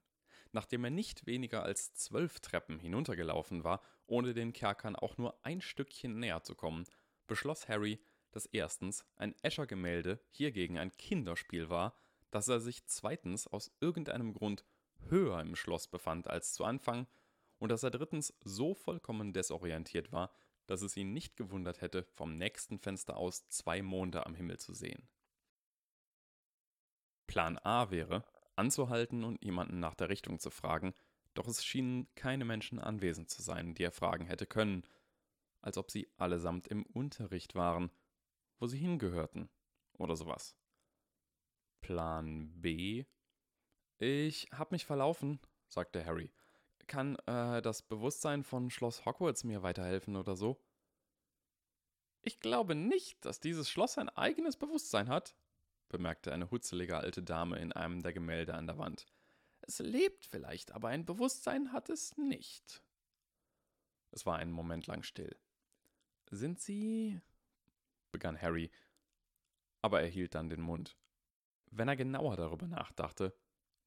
Nachdem 0.53 0.85
er 0.85 0.91
nicht 0.91 1.27
weniger 1.27 1.62
als 1.62 1.93
zwölf 1.95 2.41
Treppen 2.41 2.79
hinuntergelaufen 2.79 3.65
war, 3.65 3.83
ohne 4.07 4.33
den 4.33 4.53
Kerkern 4.53 4.97
auch 4.97 5.19
nur 5.19 5.38
ein 5.45 5.61
Stückchen 5.61 6.19
näher 6.19 6.43
zu 6.43 6.55
kommen, 6.55 6.87
beschloss 7.27 7.69
Harry, 7.69 8.00
dass 8.30 8.47
erstens 8.47 9.04
ein 9.16 9.35
Escher-Gemälde 9.42 10.20
hiergegen 10.30 10.78
ein 10.78 10.97
Kinderspiel 10.97 11.70
war, 11.70 11.94
dass 12.30 12.49
er 12.49 12.61
sich 12.61 12.87
zweitens 12.87 13.47
aus 13.47 13.73
irgendeinem 13.80 14.35
Grund 14.35 14.64
höher 15.08 15.40
im 15.40 15.56
Schloss 15.56 15.88
befand 15.88 16.28
als 16.28 16.52
zu 16.52 16.64
Anfang 16.64 17.06
und 17.58 17.70
dass 17.70 17.82
er 17.82 17.90
drittens 17.90 18.35
so 18.44 18.75
vollkommen 18.75 19.32
desorientiert 19.32 20.12
war, 20.12 20.32
dass 20.66 20.82
es 20.82 20.97
ihn 20.97 21.12
nicht 21.12 21.37
gewundert 21.37 21.80
hätte, 21.80 22.04
vom 22.14 22.37
nächsten 22.37 22.78
Fenster 22.78 23.16
aus 23.16 23.49
zwei 23.49 23.80
Monde 23.82 24.26
am 24.26 24.35
Himmel 24.35 24.58
zu 24.58 24.75
sehen. 24.75 25.08
Plan 27.26 27.58
A 27.58 27.90
wäre, 27.90 28.25
anzuhalten 28.56 29.25
und 29.25 29.42
jemanden 29.42 29.80
nach 29.80 29.94
der 29.94 30.08
Richtung 30.08 30.38
zu 30.38 30.50
fragen, 30.50 30.94
doch 31.35 31.47
es 31.47 31.64
schienen 31.64 32.08
keine 32.14 32.44
Menschen 32.44 32.78
anwesend 32.78 33.30
zu 33.30 33.42
sein, 33.42 33.75
die 33.75 33.85
er 33.85 33.92
fragen 33.92 34.26
hätte 34.26 34.47
können, 34.47 34.85
als 35.61 35.78
ob 35.78 35.90
sie 35.90 36.08
allesamt 36.16 36.68
im 36.68 36.85
Unterricht 36.85 37.54
waren, 37.54 37.90
wo 38.59 38.67
sie 38.67 38.79
hingehörten 38.79 39.49
oder 39.99 40.17
sowas. 40.17 40.57
Plan 41.81 42.50
B? 42.61 43.05
Ich 43.99 44.49
hab 44.53 44.73
mich 44.73 44.87
verlaufen, 44.87 45.41
sagte 45.69 46.05
Harry. 46.05 46.31
Kann 46.87 47.17
äh, 47.27 47.61
das 47.61 47.83
Bewusstsein 47.83 48.45
von 48.45 48.71
Schloss 48.71 49.05
Hogwarts 49.05 49.45
mir 49.45 49.62
weiterhelfen 49.62 50.17
oder 50.17 50.37
so? 50.37 50.61
Ich 52.23 52.41
glaube 52.41 52.75
nicht, 52.75 53.25
dass 53.25 53.41
dieses 53.41 53.71
Schloss 53.71 53.99
ein 53.99 54.09
eigenes 54.09 54.57
Bewusstsein 54.57 55.09
hat, 55.09 55.35
bemerkte 55.88 56.33
eine 56.33 56.50
hutzelige 56.50 56.97
alte 56.97 57.23
Dame 57.23 57.59
in 57.59 57.73
einem 57.73 58.03
der 58.03 58.12
Gemälde 58.12 58.55
an 58.55 58.67
der 58.67 58.79
Wand. 58.79 59.07
Es 59.61 59.79
lebt 59.81 60.25
vielleicht, 60.27 60.73
aber 60.73 60.88
ein 60.88 61.05
Bewusstsein 61.05 61.73
hat 61.73 61.91
es 61.91 62.17
nicht. 62.17 62.83
Es 64.11 64.25
war 64.27 64.37
einen 64.37 64.53
Moment 64.53 64.87
lang 64.87 65.03
still. 65.03 65.37
Sind 66.31 66.61
Sie. 66.61 67.21
Begann 68.11 68.41
Harry, 68.41 68.71
aber 69.83 70.03
er 70.03 70.09
hielt 70.09 70.35
dann 70.35 70.49
den 70.49 70.61
Mund. 70.61 70.97
Wenn 71.71 71.88
er 71.88 71.97
genauer 71.97 72.37
darüber 72.37 72.67
nachdachte, 72.67 73.35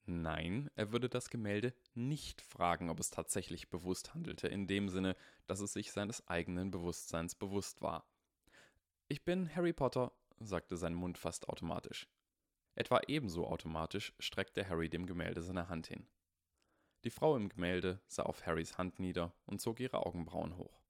nein, 0.06 0.70
er 0.76 0.92
würde 0.92 1.10
das 1.10 1.30
Gemälde 1.30 1.74
nicht 1.94 2.42
fragen, 2.42 2.90
ob 2.90 3.00
es 3.00 3.10
tatsächlich 3.10 3.70
bewusst 3.70 4.14
handelte, 4.14 4.48
in 4.48 4.68
dem 4.68 4.90
Sinne, 4.90 5.16
dass 5.48 5.60
es 5.60 5.74
sich 5.74 5.92
seines 5.92 6.28
eigenen 6.28 6.72
Bewusstseins 6.72 7.36
bewusst 7.36 7.82
war. 7.82 8.06
Ich 9.08 9.26
bin 9.26 9.54
Harry 9.56 9.74
Potter, 9.74 10.12
sagte 10.40 10.78
sein 10.78 10.94
Mund 10.94 11.18
fast 11.18 11.50
automatisch. 11.50 12.08
Etwa 12.76 13.02
ebenso 13.08 13.48
automatisch 13.48 14.14
streckte 14.20 14.68
Harry 14.70 14.90
dem 14.90 15.06
Gemälde 15.06 15.42
seine 15.42 15.68
Hand 15.68 15.88
hin. 15.88 16.08
Die 17.04 17.10
Frau 17.10 17.36
im 17.36 17.50
Gemälde 17.50 18.00
sah 18.08 18.24
auf 18.24 18.46
Harrys 18.46 18.78
Hand 18.78 19.00
nieder 19.00 19.34
und 19.46 19.60
zog 19.60 19.80
ihre 19.80 20.06
Augenbrauen 20.06 20.56
hoch. 20.58 20.82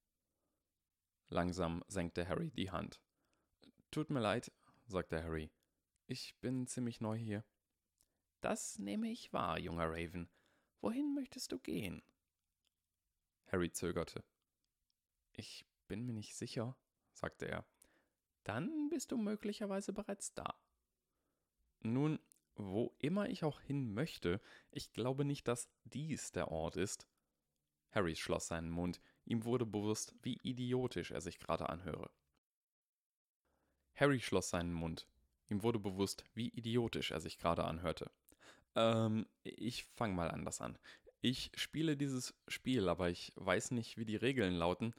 Langsam 1.30 1.84
senkte 1.88 2.28
Harry 2.28 2.52
die 2.52 2.70
Hand. 2.70 3.02
Tut 3.92 4.10
mir 4.10 4.20
leid, 4.20 4.52
sagte 4.88 5.24
Harry. 5.24 5.52
Ich 6.08 6.36
bin 6.40 6.66
ziemlich 6.68 7.02
neu 7.02 7.18
hier. 7.18 7.44
Das 8.42 8.80
nehme 8.80 9.10
ich 9.10 9.32
wahr, 9.34 9.60
junger 9.60 9.90
Raven. 9.90 10.30
Wohin 10.80 11.14
möchtest 11.14 11.52
du 11.52 11.60
gehen? 11.60 12.02
Harry 13.48 13.72
zögerte. 13.72 14.24
Ich 15.34 15.66
bin 15.88 16.06
mir 16.06 16.14
nicht 16.14 16.36
sicher, 16.36 16.76
sagte 17.12 17.48
er. 17.48 17.66
Dann 18.44 18.90
bist 18.90 19.12
du 19.12 19.18
möglicherweise 19.18 19.94
bereits 19.94 20.34
da. 20.34 20.60
Nun, 21.82 22.20
wo 22.56 22.96
immer 22.98 23.30
ich 23.30 23.44
auch 23.44 23.62
hin 23.62 23.94
möchte, 23.94 24.42
ich 24.72 24.94
glaube 24.94 25.26
nicht, 25.26 25.48
dass 25.48 25.70
dies 25.84 26.32
der 26.32 26.50
Ort 26.50 26.78
ist. 26.78 27.08
Harry 27.92 28.16
schloss 28.16 28.48
seinen 28.48 28.70
Mund, 28.70 29.02
Ihm 29.26 29.46
wurde 29.46 29.66
bewusst, 29.66 30.16
wie 30.24 30.40
idiotisch 30.44 31.12
er 31.12 31.22
sich 31.22 31.40
gerade 31.40 31.70
anhöre. 31.70 32.12
Harry 34.02 34.20
schloss 34.20 34.50
seinen 34.50 34.74
Mund. 34.74 35.08
Ihm 35.48 35.64
wurde 35.64 35.80
bewusst, 35.80 36.26
wie 36.34 36.50
idiotisch 36.50 37.12
er 37.12 37.22
sich 37.22 37.38
gerade 37.38 37.64
anhörte. 37.64 38.10
Ähm, 38.76 39.28
ich 39.44 39.86
fang 39.86 40.16
mal 40.16 40.32
anders 40.32 40.60
an. 40.60 40.78
Ich 41.22 41.52
spiele 41.56 41.96
dieses 41.96 42.34
Spiel, 42.48 42.90
aber 42.90 43.10
ich 43.10 43.32
weiß 43.36 43.72
nicht, 43.72 43.98
wie 43.98 44.06
die 44.06 44.16
Regeln 44.16 44.56
lauten. 44.56 44.96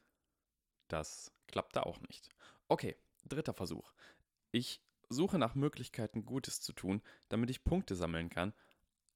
Das 0.87 1.32
klappte 1.49 1.85
auch 1.85 2.00
nicht. 2.00 2.28
Okay, 2.68 2.97
dritter 3.25 3.54
Versuch. 3.54 3.92
Ich 4.52 4.80
suche 5.09 5.38
nach 5.38 5.56
Möglichkeiten, 5.56 6.25
Gutes 6.25 6.61
zu 6.61 6.73
tun, 6.73 7.02
damit 7.28 7.50
ich 7.50 7.64
Punkte 7.64 7.97
sammeln 7.97 8.30
kann, 8.30 8.54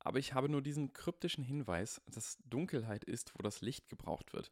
aber 0.00 0.18
ich 0.18 0.34
habe 0.34 0.48
nur 0.48 0.62
diesen 0.62 0.92
kryptischen 0.92 1.42
Hinweis, 1.42 2.00
dass 2.06 2.38
Dunkelheit 2.44 3.04
ist, 3.04 3.32
wo 3.34 3.42
das 3.42 3.60
Licht 3.60 3.88
gebraucht 3.88 4.32
wird. 4.32 4.50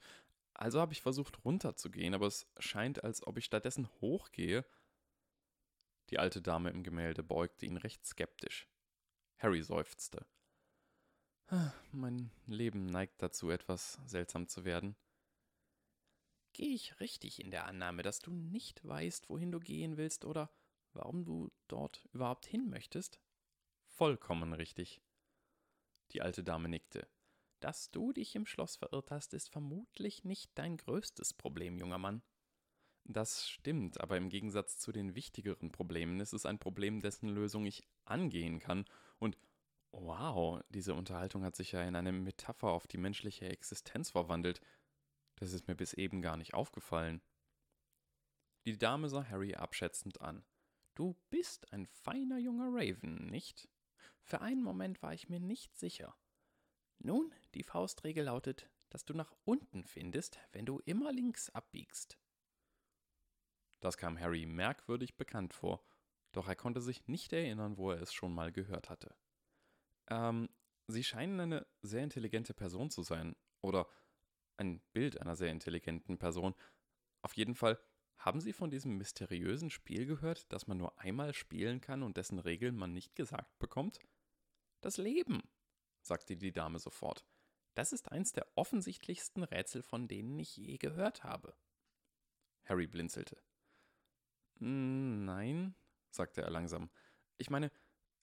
Also 0.53 0.81
habe 0.81 0.93
ich 0.93 1.03
versucht 1.03 1.45
runterzugehen, 1.45 2.15
aber 2.15 2.27
es 2.27 2.47
scheint, 2.59 3.05
als 3.05 3.27
ob 3.27 3.39
ich 3.39 3.45
stattdessen 3.45 3.89
hochgehe. 4.01 4.65
Die 6.11 6.19
alte 6.19 6.43
Dame 6.43 6.71
im 6.71 6.83
Gemälde 6.83 7.23
beugte 7.23 7.67
ihn 7.67 7.77
recht 7.77 8.05
skeptisch. 8.07 8.69
Harry 9.39 9.63
seufzte. 9.63 10.27
Mein 11.93 12.31
Leben 12.47 12.87
neigt 12.87 13.23
dazu, 13.23 13.51
etwas 13.51 14.01
seltsam 14.07 14.49
zu 14.49 14.65
werden. 14.65 14.97
Gehe 16.53 16.75
ich 16.75 17.01
richtig 17.01 17.41
in 17.41 17.51
der 17.51 17.67
Annahme, 17.67 18.03
dass 18.03 18.21
du 18.21 18.33
nicht 18.33 18.85
weißt, 18.87 19.29
wohin 19.29 19.53
du 19.53 19.61
gehen 19.61 19.97
willst 19.97 20.25
oder 20.25 20.51
warum 20.93 21.25
du 21.25 21.51
dort 21.69 22.09
überhaupt 22.13 22.47
hin 22.47 22.71
möchtest? 22.71 23.21
Vollkommen 23.87 24.53
richtig. 24.53 25.03
Die 26.13 26.23
alte 26.23 26.45
Dame 26.45 26.69
nickte. 26.69 27.09
Dass 27.61 27.91
du 27.91 28.13
dich 28.13 28.35
im 28.37 28.47
Schloss 28.47 28.77
verirrt 28.77 29.11
hast, 29.11 29.35
ist 29.35 29.51
vermutlich 29.51 30.25
nicht 30.25 30.51
dein 30.55 30.77
größtes 30.77 31.35
Problem, 31.35 31.79
junger 31.79 31.99
Mann. 31.99 32.23
Das 33.07 33.49
stimmt, 33.49 34.01
aber 34.01 34.17
im 34.17 34.31
Gegensatz 34.31 34.79
zu 34.79 34.91
den 34.91 35.15
wichtigeren 35.15 35.71
Problemen 35.71 36.21
ist 36.21 36.33
es 36.33 36.47
ein 36.47 36.59
Problem, 36.59 37.01
dessen 37.01 37.29
Lösung 37.29 37.67
ich 37.67 37.87
angehen 38.05 38.61
kann. 38.61 38.87
Und 39.19 39.37
wow, 39.93 40.63
diese 40.71 40.95
Unterhaltung 40.95 41.45
hat 41.45 41.55
sich 41.55 41.73
ja 41.73 41.83
in 41.83 41.97
eine 41.97 42.13
Metapher 42.13 42.69
auf 42.69 42.87
die 42.87 42.97
menschliche 42.97 43.49
Existenz 43.49 44.11
verwandelt. 44.11 44.61
Das 45.37 45.53
ist 45.53 45.69
mir 45.69 45.75
bis 45.75 45.93
eben 45.93 46.23
gar 46.23 46.39
nicht 46.39 46.55
aufgefallen. 46.55 47.21
Die 48.65 48.79
Dame 48.79 49.11
sah 49.11 49.29
Harry 49.29 49.55
abschätzend 49.55 50.23
an. 50.23 50.43
Du 50.95 51.15
bist 51.29 51.71
ein 51.73 51.87
feiner 51.87 52.39
junger 52.39 52.69
Raven, 52.71 53.27
nicht? 53.27 53.69
Für 54.23 54.41
einen 54.41 54.63
Moment 54.63 55.03
war 55.03 55.13
ich 55.13 55.29
mir 55.29 55.41
nicht 55.41 55.77
sicher. 55.77 56.17
Nun, 56.99 57.35
die 57.55 57.65
Faustregel 57.65 58.25
lautet, 58.25 58.71
dass 58.89 59.05
du 59.05 59.13
nach 59.13 59.35
unten 59.45 59.85
findest, 59.85 60.39
wenn 60.53 60.65
du 60.65 60.81
immer 60.87 61.13
links 61.13 61.51
abbiegst. 61.51 62.17
Das 63.85 63.99
kam 63.99 64.19
Harry 64.19 64.47
merkwürdig 64.47 65.19
bekannt 65.19 65.53
vor, 65.53 65.85
doch 66.33 66.49
er 66.49 66.57
konnte 66.57 66.81
sich 66.81 67.07
nicht 67.07 67.35
erinnern, 67.35 67.77
wo 67.77 67.91
er 67.91 68.01
es 68.01 68.15
schon 68.15 68.33
mal 68.33 68.51
gehört 68.51 68.89
hatte. 68.89 69.15
Ähm, 70.09 70.49
Sie 70.87 71.05
scheinen 71.05 71.39
eine 71.39 71.67
sehr 71.83 72.03
intelligente 72.03 72.55
Person 72.55 72.89
zu 72.89 73.03
sein, 73.03 73.37
oder 73.61 73.87
ein 74.57 74.81
Bild 74.95 75.21
einer 75.21 75.37
sehr 75.37 75.51
intelligenten 75.51 76.17
Person. 76.17 76.55
Auf 77.21 77.35
jeden 77.35 77.55
Fall 77.55 77.79
haben 78.17 78.41
Sie 78.41 78.55
von 78.55 78.71
diesem 78.71 78.97
mysteriösen 78.97 79.69
Spiel 79.69 80.07
gehört, 80.07 80.51
das 80.51 80.67
man 80.67 80.79
nur 80.79 80.99
einmal 80.99 81.35
spielen 81.35 81.83
kann 81.83 82.03
und 82.03 82.17
dessen 82.17 82.39
Regeln 82.39 82.77
man 82.77 82.95
nicht 82.95 83.15
gesagt 83.15 83.59
bekommt? 83.59 83.99
Das 84.81 84.97
Leben, 84.97 85.43
sagte 86.01 86.39
die 86.39 86.53
Dame 86.53 86.79
sofort. 86.79 87.27
Das 87.75 87.93
ist 87.93 88.11
eins 88.11 88.33
der 88.33 88.47
offensichtlichsten 88.55 89.43
Rätsel, 89.43 89.83
von 89.83 90.09
denen 90.09 90.39
ich 90.39 90.57
je 90.57 90.79
gehört 90.79 91.23
habe. 91.23 91.55
Harry 92.65 92.87
blinzelte. 92.87 93.43
Nein, 94.59 95.75
sagte 96.11 96.43
er 96.43 96.51
langsam. 96.51 96.91
Ich 97.39 97.51
meine, 97.51 97.71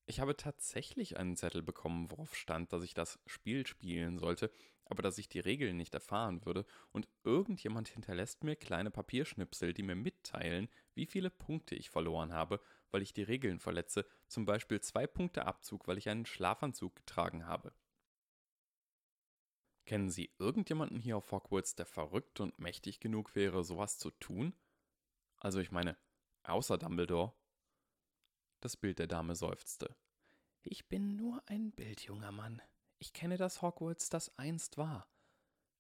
ich 0.06 0.20
habe 0.20 0.36
tatsächlich 0.36 1.18
einen 1.18 1.36
Zettel 1.38 1.62
bekommen, 1.62 2.10
worauf 2.12 2.36
stand, 2.36 2.74
dass 2.74 2.84
ich 2.84 2.94
das 2.94 3.20
Spiel 3.26 3.66
spielen 3.68 4.18
sollte, 4.18 4.52
aber 4.86 5.04
dass 5.04 5.18
ich 5.18 5.30
die 5.30 5.40
Regeln 5.40 5.78
nicht 5.78 5.94
erfahren 5.94 6.46
würde, 6.46 6.66
und 6.92 7.08
irgendjemand 7.24 7.88
hinterlässt 7.88 8.44
mir 8.44 8.56
kleine 8.56 8.92
Papierschnipsel, 8.92 9.74
die 9.74 9.84
mir 9.84 9.96
mitteilen, 9.96 10.68
wie 10.96 11.06
viele 11.06 11.30
Punkte 11.30 11.76
ich 11.76 11.90
verloren 11.90 12.34
habe, 12.34 12.60
weil 12.90 13.02
ich 13.02 13.14
die 13.14 13.24
Regeln 13.24 13.60
verletze, 13.60 14.06
zum 14.28 14.46
Beispiel 14.46 14.82
zwei 14.82 15.08
Punkte 15.08 15.46
Abzug, 15.46 15.88
weil 15.88 15.98
ich 15.98 16.10
einen 16.10 16.26
Schlafanzug 16.26 16.96
getragen 16.96 17.46
habe. 17.46 17.74
Kennen 19.86 20.10
Sie 20.10 20.32
irgendjemanden 20.40 21.00
hier 21.00 21.18
auf 21.18 21.32
Hogwarts, 21.32 21.76
der 21.76 21.86
verrückt 21.86 22.40
und 22.40 22.60
mächtig 22.60 23.00
genug 23.00 23.36
wäre, 23.36 23.64
sowas 23.64 23.98
zu 23.98 24.12
tun? 24.12 24.54
Also 25.38 25.60
ich 25.60 25.72
meine, 25.72 25.98
außer 26.44 26.78
Dumbledore. 26.78 27.34
Das 28.60 28.78
Bild 28.78 29.00
der 29.00 29.08
Dame 29.08 29.36
seufzte. 29.36 29.96
Ich 30.64 30.88
bin 30.88 31.16
nur 31.16 31.42
ein 31.48 31.72
Bild, 31.72 32.02
junger 32.02 32.32
Mann. 32.32 32.62
Ich 33.00 33.14
kenne 33.14 33.38
das 33.38 33.62
Hogwarts, 33.62 34.10
das 34.10 34.38
einst 34.38 34.78
war. 34.78 35.08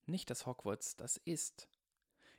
Nicht 0.06 0.30
das 0.30 0.47
Hogwarts, 0.47 0.95
das 0.95 1.17
ist. 1.17 1.69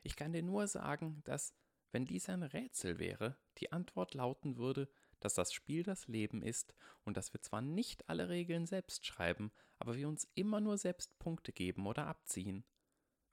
Ich 0.03 0.17
kann 0.17 0.33
dir 0.33 0.43
nur 0.43 0.67
sagen, 0.67 1.23
dass, 1.25 1.55
wenn 1.93 2.05
dies 2.05 2.29
ein 2.29 2.43
Rätsel 2.43 2.99
wäre, 2.99 3.39
die 3.59 3.71
Antwort 3.71 4.15
lauten 4.15 4.57
würde, 4.57 4.89
dass 5.21 5.35
das 5.35 5.53
Spiel 5.53 5.85
das 5.85 6.09
Leben 6.09 6.43
ist 6.43 6.75
und 7.05 7.17
dass 7.17 7.33
wir 7.33 7.41
zwar 7.41 7.63
nicht 7.63 8.09
alle 8.09 8.29
Regeln 8.29 8.67
selbst 8.67 9.07
schreiben, 9.07 9.53
aber 9.79 9.95
wir 9.97 10.09
uns 10.09 10.29
immer 10.35 10.61
nur 10.61 10.79
selbst 10.79 11.17
Punkte 11.21 11.53
geben 11.53 11.87
oder 11.87 12.09
abziehen. 12.09 12.65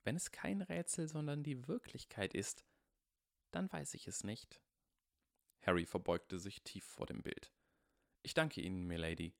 Wenn 0.04 0.14
es 0.14 0.30
kein 0.30 0.62
Rätsel, 0.62 1.08
sondern 1.08 1.42
die 1.42 1.66
Wirklichkeit 1.66 2.32
ist, 2.32 2.64
dann 3.50 3.70
weiß 3.72 3.94
ich 3.94 4.06
es 4.06 4.22
nicht. 4.22 4.62
Harry 5.62 5.86
verbeugte 5.86 6.38
sich 6.38 6.62
tief 6.62 6.84
vor 6.84 7.06
dem 7.06 7.22
Bild. 7.22 7.52
Ich 8.22 8.34
danke 8.34 8.60
Ihnen, 8.60 8.86
Milady. 8.86 9.34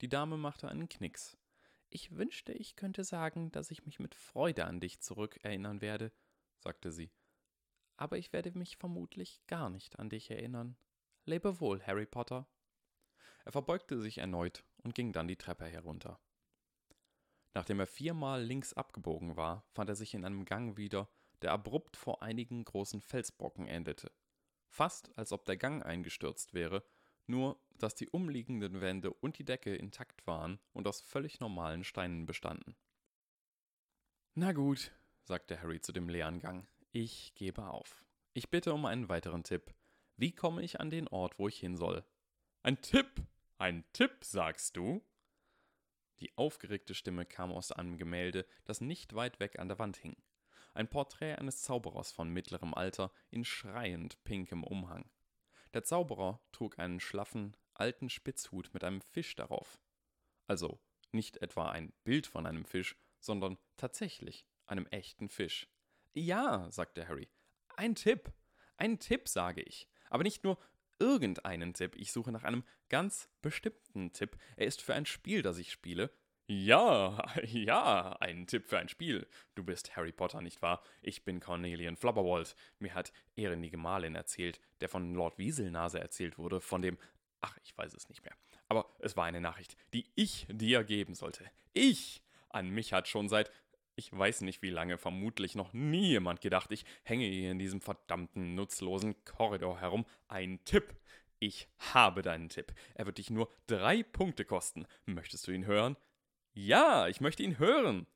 Die 0.00 0.08
Dame 0.08 0.36
machte 0.36 0.68
einen 0.68 0.88
Knicks. 0.88 1.36
Ich 1.90 2.16
wünschte, 2.16 2.52
ich 2.52 2.76
könnte 2.76 3.02
sagen, 3.02 3.50
dass 3.50 3.70
ich 3.70 3.86
mich 3.86 3.98
mit 3.98 4.14
Freude 4.14 4.66
an 4.66 4.80
dich 4.80 5.00
zurückerinnern 5.00 5.80
werde, 5.80 6.12
sagte 6.58 6.92
sie. 6.92 7.10
Aber 7.96 8.18
ich 8.18 8.32
werde 8.32 8.56
mich 8.56 8.76
vermutlich 8.76 9.40
gar 9.46 9.70
nicht 9.70 9.98
an 9.98 10.10
dich 10.10 10.30
erinnern. 10.30 10.76
Lebe 11.24 11.60
wohl, 11.60 11.82
Harry 11.84 12.06
Potter. 12.06 12.46
Er 13.44 13.52
verbeugte 13.52 14.00
sich 14.00 14.18
erneut 14.18 14.64
und 14.84 14.94
ging 14.94 15.12
dann 15.12 15.28
die 15.28 15.36
Treppe 15.36 15.64
herunter. 15.64 16.20
Nachdem 17.54 17.80
er 17.80 17.86
viermal 17.86 18.42
links 18.44 18.74
abgebogen 18.74 19.36
war, 19.36 19.64
fand 19.72 19.88
er 19.88 19.96
sich 19.96 20.14
in 20.14 20.24
einem 20.24 20.44
Gang 20.44 20.76
wieder, 20.76 21.08
der 21.42 21.52
abrupt 21.52 21.96
vor 21.96 22.22
einigen 22.22 22.64
großen 22.64 23.00
Felsbrocken 23.00 23.66
endete. 23.66 24.12
Fast 24.68 25.16
als 25.16 25.32
ob 25.32 25.44
der 25.44 25.56
Gang 25.56 25.84
eingestürzt 25.84 26.54
wäre, 26.54 26.84
nur 27.26 27.60
dass 27.78 27.94
die 27.94 28.08
umliegenden 28.08 28.80
Wände 28.80 29.12
und 29.12 29.38
die 29.38 29.44
Decke 29.44 29.74
intakt 29.74 30.26
waren 30.26 30.58
und 30.72 30.86
aus 30.86 31.00
völlig 31.00 31.40
normalen 31.40 31.84
Steinen 31.84 32.26
bestanden. 32.26 32.76
Na 34.34 34.52
gut, 34.52 34.92
sagte 35.24 35.60
Harry 35.60 35.80
zu 35.80 35.92
dem 35.92 36.08
leeren 36.08 36.40
Gang, 36.40 36.66
ich 36.92 37.34
gebe 37.34 37.68
auf. 37.68 38.06
Ich 38.32 38.50
bitte 38.50 38.72
um 38.72 38.86
einen 38.86 39.08
weiteren 39.08 39.42
Tipp. 39.42 39.74
Wie 40.16 40.32
komme 40.32 40.62
ich 40.62 40.80
an 40.80 40.90
den 40.90 41.08
Ort, 41.08 41.38
wo 41.38 41.48
ich 41.48 41.58
hin 41.58 41.76
soll? 41.76 42.04
Ein 42.62 42.80
Tipp! 42.80 43.22
Ein 43.58 43.84
Tipp, 43.92 44.22
sagst 44.22 44.76
du? 44.76 45.02
Die 46.20 46.36
aufgeregte 46.36 46.94
Stimme 46.94 47.26
kam 47.26 47.52
aus 47.52 47.72
einem 47.72 47.96
Gemälde, 47.96 48.46
das 48.64 48.80
nicht 48.80 49.14
weit 49.14 49.40
weg 49.40 49.58
an 49.58 49.68
der 49.68 49.78
Wand 49.78 49.96
hing. 49.96 50.16
Ein 50.78 50.86
Porträt 50.86 51.34
eines 51.34 51.62
Zauberers 51.62 52.12
von 52.12 52.30
mittlerem 52.30 52.72
Alter 52.72 53.10
in 53.32 53.44
schreiend 53.44 54.22
pinkem 54.22 54.62
Umhang. 54.62 55.10
Der 55.74 55.82
Zauberer 55.82 56.40
trug 56.52 56.78
einen 56.78 57.00
schlaffen, 57.00 57.56
alten 57.74 58.08
Spitzhut 58.08 58.72
mit 58.72 58.84
einem 58.84 59.00
Fisch 59.00 59.34
darauf. 59.34 59.80
Also 60.46 60.78
nicht 61.10 61.38
etwa 61.38 61.72
ein 61.72 61.92
Bild 62.04 62.28
von 62.28 62.46
einem 62.46 62.64
Fisch, 62.64 62.94
sondern 63.18 63.58
tatsächlich 63.76 64.46
einem 64.66 64.86
echten 64.86 65.28
Fisch. 65.28 65.68
Ja, 66.12 66.70
sagte 66.70 67.08
Harry. 67.08 67.28
Ein 67.76 67.96
Tipp. 67.96 68.32
Ein 68.76 69.00
Tipp, 69.00 69.26
sage 69.26 69.62
ich. 69.62 69.88
Aber 70.10 70.22
nicht 70.22 70.44
nur 70.44 70.60
irgendeinen 71.00 71.74
Tipp. 71.74 71.96
Ich 71.96 72.12
suche 72.12 72.30
nach 72.30 72.44
einem 72.44 72.62
ganz 72.88 73.28
bestimmten 73.42 74.12
Tipp. 74.12 74.38
Er 74.56 74.68
ist 74.68 74.80
für 74.80 74.94
ein 74.94 75.06
Spiel, 75.06 75.42
das 75.42 75.58
ich 75.58 75.72
spiele, 75.72 76.12
ja, 76.50 77.22
ja, 77.44 78.16
ein 78.20 78.46
Tipp 78.46 78.66
für 78.66 78.78
ein 78.78 78.88
Spiel. 78.88 79.28
Du 79.54 79.62
bist 79.62 79.94
Harry 79.96 80.12
Potter, 80.12 80.40
nicht 80.40 80.62
wahr? 80.62 80.82
Ich 81.02 81.22
bin 81.24 81.40
Cornelian 81.40 81.96
Flubberwald. 81.96 82.56
Mir 82.78 82.94
hat 82.94 83.12
Erin 83.36 83.62
die 83.62 83.70
Gemahlin 83.70 84.14
erzählt, 84.14 84.58
der 84.80 84.88
von 84.88 85.14
Lord 85.14 85.38
Wieselnase 85.38 86.00
erzählt 86.00 86.38
wurde, 86.38 86.60
von 86.60 86.80
dem. 86.80 86.96
Ach, 87.42 87.56
ich 87.62 87.76
weiß 87.76 87.92
es 87.92 88.08
nicht 88.08 88.24
mehr. 88.24 88.34
Aber 88.66 88.86
es 88.98 89.16
war 89.16 89.26
eine 89.26 89.42
Nachricht, 89.42 89.76
die 89.92 90.10
ich 90.14 90.46
dir 90.50 90.84
geben 90.84 91.14
sollte. 91.14 91.44
Ich! 91.74 92.22
An 92.48 92.70
mich 92.70 92.94
hat 92.94 93.08
schon 93.08 93.28
seit. 93.28 93.50
Ich 93.94 94.10
weiß 94.16 94.40
nicht 94.40 94.62
wie 94.62 94.70
lange, 94.70 94.96
vermutlich 94.96 95.54
noch 95.54 95.72
nie 95.74 96.06
jemand 96.06 96.40
gedacht, 96.40 96.70
ich 96.72 96.84
hänge 97.02 97.26
hier 97.26 97.50
in 97.50 97.58
diesem 97.58 97.80
verdammten 97.80 98.54
nutzlosen 98.54 99.22
Korridor 99.24 99.80
herum. 99.80 100.06
Ein 100.28 100.64
Tipp! 100.64 100.94
Ich 101.40 101.68
habe 101.92 102.22
deinen 102.22 102.48
Tipp. 102.48 102.72
Er 102.94 103.06
wird 103.06 103.18
dich 103.18 103.28
nur 103.28 103.50
drei 103.66 104.02
Punkte 104.02 104.44
kosten. 104.44 104.86
Möchtest 105.04 105.46
du 105.46 105.52
ihn 105.52 105.66
hören? 105.66 105.96
Ja, 106.60 107.06
ich 107.06 107.20
möchte 107.20 107.44
ihn 107.44 107.60
hören. 107.60 108.08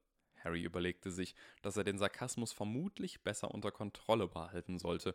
Harry 0.43 0.65
überlegte 0.65 1.13
sich, 1.13 1.37
dass 1.63 1.77
er 1.77 1.85
den 1.85 1.97
Sarkasmus 1.97 2.53
vermutlich 2.53 3.23
besser 3.23 3.53
unter 3.53 3.71
Kontrolle 3.71 4.27
behalten 4.27 4.81
sollte, 4.81 5.15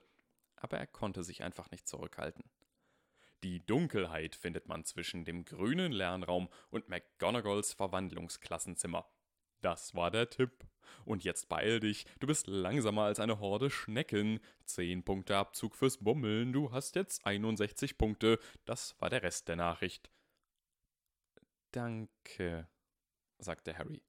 aber 0.55 0.77
er 0.77 0.87
konnte 0.87 1.25
sich 1.25 1.43
einfach 1.43 1.69
nicht 1.69 1.89
zurückhalten. 1.89 2.45
Die 3.43 3.65
Dunkelheit 3.65 4.33
findet 4.33 4.69
man 4.69 4.85
zwischen 4.85 5.25
dem 5.25 5.43
grünen 5.43 5.91
Lernraum 5.91 6.47
und 6.69 6.87
McGonagalls 6.87 7.73
Verwandlungsklassenzimmer. 7.73 9.05
Das 9.59 9.93
war 9.93 10.09
der 10.09 10.29
Tipp. 10.29 10.65
Und 11.03 11.25
jetzt 11.25 11.49
beeil 11.49 11.81
dich, 11.81 12.05
du 12.21 12.27
bist 12.27 12.47
langsamer 12.47 13.01
als 13.01 13.19
eine 13.19 13.41
Horde 13.41 13.69
Schnecken. 13.69 14.39
Zehn 14.63 15.03
Punkte 15.03 15.35
Abzug 15.35 15.75
fürs 15.75 15.97
Bummeln, 15.97 16.53
du 16.53 16.71
hast 16.71 16.95
jetzt 16.95 17.25
61 17.25 17.97
Punkte. 17.97 18.39
Das 18.63 18.95
war 19.01 19.09
der 19.09 19.21
Rest 19.21 19.49
der 19.49 19.57
Nachricht. 19.57 20.09
Danke, 21.71 22.69
sagte 23.39 23.77
Harry. 23.77 24.03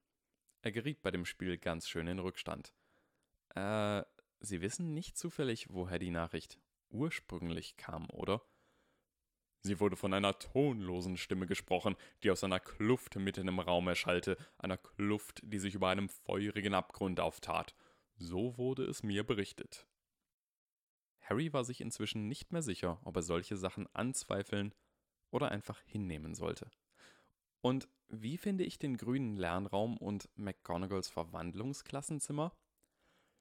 Er 0.63 0.73
geriet 0.73 1.03
bei 1.03 1.11
dem 1.11 1.25
Spiel 1.25 1.59
ganz 1.59 1.89
schön 1.89 2.07
in 2.07 2.19
Rückstand. 2.19 2.73
Äh, 3.55 4.03
Sie 4.41 4.61
wissen 4.61 4.95
nicht 4.95 5.17
zufällig, 5.19 5.67
woher 5.71 5.99
die 5.99 6.11
Nachricht 6.11 6.59
ursprünglich 6.91 7.77
kam, 7.77 8.09
oder? 8.11 8.43
Sie 9.61 9.81
wurde 9.81 9.97
von 9.97 10.15
einer 10.15 10.39
tonlosen 10.39 11.17
Stimme 11.17 11.47
gesprochen, 11.47 11.97
die 12.23 12.31
aus 12.31 12.45
einer 12.45 12.61
Kluft 12.61 13.17
mitten 13.17 13.49
im 13.49 13.59
Raum 13.59 13.89
erschallte, 13.89 14.37
einer 14.57 14.79
Kluft, 14.79 15.41
die 15.43 15.59
sich 15.59 15.75
über 15.75 15.89
einem 15.89 16.09
feurigen 16.09 16.75
Abgrund 16.75 17.19
auftat. 17.19 17.75
So 18.15 18.57
wurde 18.57 18.85
es 18.85 19.03
mir 19.03 19.25
berichtet. 19.25 19.87
Harry 21.21 21.53
war 21.53 21.65
sich 21.65 21.81
inzwischen 21.81 22.29
nicht 22.29 22.53
mehr 22.53 22.63
sicher, 22.63 23.01
ob 23.05 23.17
er 23.17 23.23
solche 23.23 23.57
Sachen 23.57 23.87
anzweifeln 23.95 24.75
oder 25.31 25.51
einfach 25.51 25.81
hinnehmen 25.83 26.35
sollte. 26.35 26.71
Und 27.61 27.89
wie 28.09 28.39
finde 28.39 28.65
ich 28.65 28.79
den 28.79 28.97
grünen 28.97 29.37
Lernraum 29.37 29.97
und 29.97 30.29
McGonagalls 30.37 31.09
Verwandlungsklassenzimmer? 31.09 32.53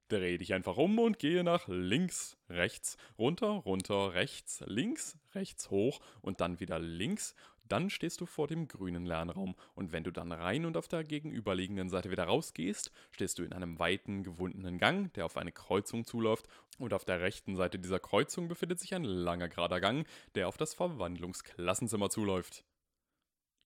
Dreh 0.09 0.37
dich 0.37 0.53
einfach 0.53 0.77
um 0.77 0.99
und 0.99 1.19
gehe 1.19 1.43
nach 1.43 1.67
links, 1.67 2.37
rechts, 2.49 2.97
runter, 3.17 3.47
runter, 3.47 4.13
rechts, 4.13 4.63
links, 4.65 5.17
rechts, 5.35 5.69
hoch 5.69 5.99
und 6.21 6.39
dann 6.39 6.61
wieder 6.61 6.79
links. 6.79 7.35
Dann 7.65 7.89
stehst 7.89 8.21
du 8.21 8.25
vor 8.25 8.47
dem 8.47 8.69
grünen 8.69 9.05
Lernraum 9.05 9.55
und 9.75 9.91
wenn 9.91 10.05
du 10.05 10.11
dann 10.11 10.31
rein 10.31 10.65
und 10.65 10.77
auf 10.77 10.87
der 10.87 11.03
gegenüberliegenden 11.03 11.89
Seite 11.89 12.09
wieder 12.09 12.23
rausgehst, 12.23 12.91
stehst 13.11 13.39
du 13.39 13.43
in 13.43 13.51
einem 13.51 13.79
weiten, 13.79 14.23
gewundenen 14.23 14.77
Gang, 14.77 15.11
der 15.13 15.25
auf 15.25 15.35
eine 15.35 15.51
Kreuzung 15.51 16.05
zuläuft 16.05 16.47
und 16.77 16.93
auf 16.93 17.03
der 17.03 17.19
rechten 17.19 17.57
Seite 17.57 17.77
dieser 17.77 17.99
Kreuzung 17.99 18.47
befindet 18.47 18.79
sich 18.79 18.95
ein 18.95 19.03
langer 19.03 19.49
gerader 19.49 19.81
Gang, 19.81 20.07
der 20.35 20.47
auf 20.47 20.55
das 20.55 20.73
Verwandlungsklassenzimmer 20.73 22.09
zuläuft. 22.09 22.63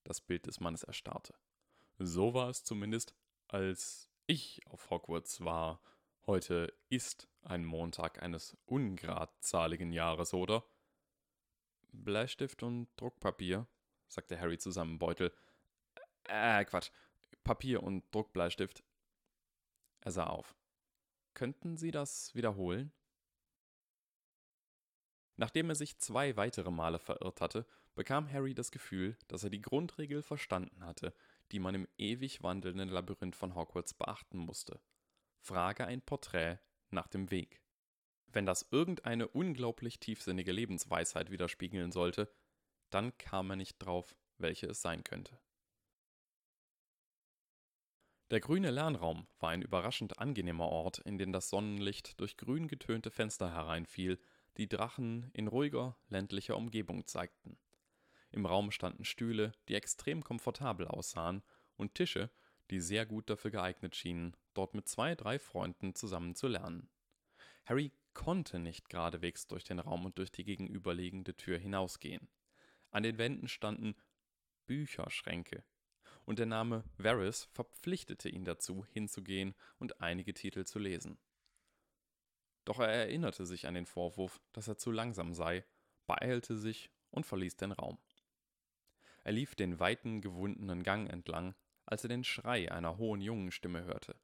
Das 0.04 0.22
Bild 0.22 0.48
des 0.48 0.60
Mannes 0.60 0.84
erstarrte. 0.84 1.34
So 2.00 2.34
war 2.34 2.50
es 2.50 2.64
zumindest, 2.64 3.14
als 3.48 4.10
ich 4.28 4.62
auf 4.68 4.90
Hogwarts 4.90 5.44
war 5.44 5.82
Heute 6.28 6.72
ist 6.90 7.28
ein 7.42 7.66
Montag 7.66 8.22
eines 8.22 8.56
ungradzahligen 8.68 9.92
Jahres, 9.92 10.36
oder? 10.36 10.64
Bleistift 11.92 12.62
und 12.62 12.90
Druckpapier, 12.96 13.68
sagte 14.08 14.40
Harry 14.40 14.60
zu 14.60 14.70
seinem 14.70 15.00
Beutel. 15.00 15.34
Äh, 16.26 16.64
Quatsch. 16.66 16.92
Papier 17.44 17.82
und 17.82 18.04
Druckbleistift. 18.14 18.84
Er 20.02 20.12
sah 20.12 20.28
auf. 20.28 20.56
Könnten 21.34 21.76
Sie 21.76 21.90
das 21.90 22.36
wiederholen? 22.36 22.94
Nachdem 25.42 25.70
er 25.70 25.76
sich 25.76 25.98
zwei 25.98 26.38
weitere 26.38 26.70
Male 26.70 27.00
verirrt 27.00 27.42
hatte, 27.42 27.66
bekam 27.96 28.32
Harry 28.32 28.54
das 28.54 28.70
Gefühl, 28.70 29.18
dass 29.28 29.44
er 29.44 29.50
die 29.50 29.60
Grundregel 29.60 30.22
verstanden 30.22 30.86
hatte, 30.86 31.16
die 31.52 31.58
man 31.58 31.74
im 31.74 31.88
ewig 31.98 32.44
wandelnden 32.44 32.90
Labyrinth 32.90 33.36
von 33.36 33.56
Hogwarts 33.56 33.96
beachten 33.96 34.38
musste. 34.38 34.80
Frage 35.40 35.88
ein 35.88 36.04
Porträt 36.04 36.60
nach 36.92 37.08
dem 37.08 37.32
Weg. 37.32 37.60
Wenn 38.28 38.46
das 38.46 38.68
irgendeine 38.70 39.28
unglaublich 39.28 40.00
tiefsinnige 40.00 40.52
Lebensweisheit 40.52 41.32
widerspiegeln 41.32 41.92
sollte, 41.92 42.32
dann 42.92 43.18
kam 43.18 43.50
er 43.50 43.56
nicht 43.56 43.80
drauf, 43.80 44.16
welche 44.38 44.68
es 44.68 44.84
sein 44.84 45.04
könnte. 45.04 45.40
Der 48.30 48.42
grüne 48.42 48.70
Lernraum 48.70 49.26
war 49.40 49.50
ein 49.50 49.64
überraschend 49.64 50.20
angenehmer 50.20 50.68
Ort, 50.68 51.00
in 51.00 51.18
den 51.18 51.34
das 51.34 51.50
Sonnenlicht 51.50 52.20
durch 52.20 52.38
grün 52.38 52.68
getönte 52.68 53.10
Fenster 53.10 53.52
hereinfiel, 53.52 54.20
die 54.58 54.68
Drachen 54.68 55.30
in 55.34 55.48
ruhiger, 55.48 55.98
ländlicher 56.10 56.58
Umgebung 56.58 57.06
zeigten. 57.08 57.58
Im 58.32 58.46
Raum 58.46 58.72
standen 58.72 59.06
Stühle, 59.06 59.52
die 59.68 59.76
extrem 59.76 60.24
komfortabel 60.24 60.88
aussahen, 60.88 61.44
und 61.78 61.96
Tische, 61.96 62.30
die 62.70 62.80
sehr 62.80 63.06
gut 63.06 63.30
dafür 63.30 63.52
geeignet 63.52 63.96
schienen, 63.96 64.36
dort 64.54 64.74
mit 64.76 64.88
zwei, 64.88 65.16
drei 65.16 65.40
Freunden 65.40 65.96
zusammen 65.96 66.36
zu 66.36 66.48
lernen. 66.48 66.90
Harry 67.66 67.92
konnte 68.14 68.60
nicht 68.60 68.90
geradewegs 68.90 69.48
durch 69.48 69.64
den 69.64 69.80
Raum 69.80 70.06
und 70.06 70.18
durch 70.18 70.32
die 70.32 70.44
gegenüberliegende 70.44 71.36
Tür 71.36 71.58
hinausgehen. 71.58 72.30
An 72.92 73.04
den 73.04 73.18
Wänden 73.18 73.48
standen 73.48 73.96
Bücherschränke, 74.66 75.64
und 76.26 76.40
der 76.40 76.46
Name 76.46 76.84
Varys 76.98 77.46
verpflichtete 77.52 78.30
ihn 78.30 78.46
dazu, 78.46 78.86
hinzugehen 78.86 79.56
und 79.80 80.02
einige 80.02 80.34
Titel 80.34 80.66
zu 80.66 80.80
lesen. 80.80 81.18
Doch 82.66 82.80
er 82.80 82.90
erinnerte 82.90 83.46
sich 83.46 83.68
an 83.68 83.74
den 83.74 83.86
Vorwurf, 83.86 84.40
dass 84.54 84.68
er 84.68 84.78
zu 84.78 84.92
langsam 84.92 85.34
sei, 85.34 85.66
beeilte 86.08 86.58
sich 86.58 86.92
und 87.10 87.26
verließ 87.26 87.58
den 87.58 87.72
Raum. 87.72 87.98
Er 89.24 89.32
lief 89.32 89.56
den 89.56 89.80
weiten, 89.80 90.22
gewundenen 90.22 90.84
Gang 90.84 91.10
entlang, 91.10 91.56
als 91.86 92.04
er 92.04 92.10
den 92.10 92.24
Schrei 92.24 92.72
einer 92.72 92.98
hohen 92.98 93.22
Jungenstimme 93.22 93.84
hörte. 93.84 94.16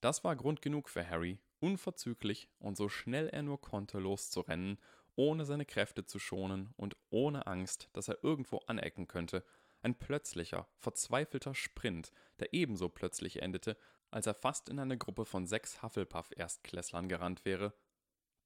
Das 0.00 0.24
war 0.24 0.36
Grund 0.36 0.62
genug 0.62 0.88
für 0.88 1.08
Harry, 1.08 1.38
unverzüglich 1.58 2.48
und 2.58 2.76
so 2.76 2.88
schnell 2.88 3.28
er 3.28 3.42
nur 3.42 3.60
konnte 3.60 3.98
loszurennen, 3.98 4.78
ohne 5.16 5.46
seine 5.46 5.64
Kräfte 5.64 6.04
zu 6.04 6.18
schonen 6.18 6.74
und 6.76 6.96
ohne 7.10 7.46
Angst, 7.46 7.88
dass 7.94 8.08
er 8.08 8.22
irgendwo 8.22 8.58
anecken 8.66 9.08
könnte, 9.08 9.44
ein 9.82 9.98
plötzlicher, 9.98 10.68
verzweifelter 10.78 11.54
Sprint, 11.54 12.12
der 12.38 12.52
ebenso 12.52 12.88
plötzlich 12.88 13.42
endete, 13.42 13.76
als 14.10 14.26
er 14.26 14.34
fast 14.34 14.68
in 14.68 14.78
eine 14.78 14.98
Gruppe 14.98 15.24
von 15.24 15.46
sechs 15.46 15.82
Hufflepuff-Erstklässlern 15.82 17.08
gerannt 17.08 17.44
wäre, 17.44 17.74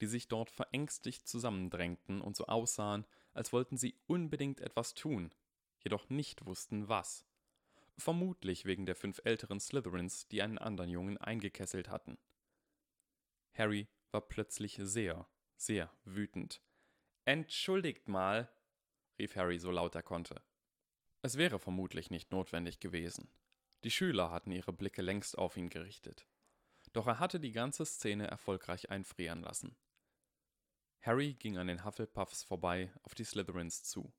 die 0.01 0.07
sich 0.07 0.29
dort 0.29 0.51
verängstigt 0.51 1.29
zusammendrängten 1.29 2.21
und 2.21 2.37
so 2.37 2.47
aussahen, 2.47 3.07
als 3.33 3.53
wollten 3.53 3.77
sie 3.77 4.01
unbedingt 4.07 4.61
etwas 4.61 4.95
tun, 4.95 5.35
jedoch 5.83 6.09
nicht 6.09 6.47
wussten 6.47 6.89
was 6.89 7.27
vermutlich 8.01 8.65
wegen 8.65 8.87
der 8.87 8.97
fünf 8.97 9.21
älteren 9.25 9.61
Slytherins, 9.61 10.27
die 10.29 10.43
einen 10.43 10.59
anderen 10.59 10.91
Jungen 10.91 11.19
eingekesselt 11.19 11.89
hatten. 11.89 12.19
Harry 13.55 13.89
war 14.11 14.23
plötzlich 14.23 14.79
sehr, 14.81 15.29
sehr 15.57 15.93
wütend. 16.05 16.63
Entschuldigt 17.25 18.09
mal, 18.09 18.51
rief 19.19 19.37
Harry 19.37 19.59
so 19.59 19.71
laut 19.71 19.95
er 19.95 20.03
konnte. 20.03 20.43
Es 21.23 21.37
wäre 21.37 21.59
vermutlich 21.59 22.11
nicht 22.11 22.33
notwendig 22.33 22.81
gewesen. 22.81 23.31
Die 23.85 23.91
Schüler 23.91 24.31
hatten 24.31 24.53
ihre 24.53 24.73
Blicke 24.73 25.03
längst 25.03 25.39
auf 25.39 25.57
ihn 25.57 25.71
gerichtet. 25.71 26.27
Doch 26.93 27.07
er 27.07 27.19
hatte 27.19 27.41
die 27.41 27.53
ganze 27.53 27.87
Szene 27.87 28.27
erfolgreich 28.27 28.91
einfrieren 28.91 29.43
lassen. 29.43 29.77
Harry 31.01 31.35
ging 31.35 31.57
an 31.57 31.67
den 31.67 31.85
Hufflepuffs 31.85 32.43
vorbei 32.43 32.93
auf 33.03 33.15
die 33.15 33.25
Slytherins 33.25 33.85
zu. 33.85 34.13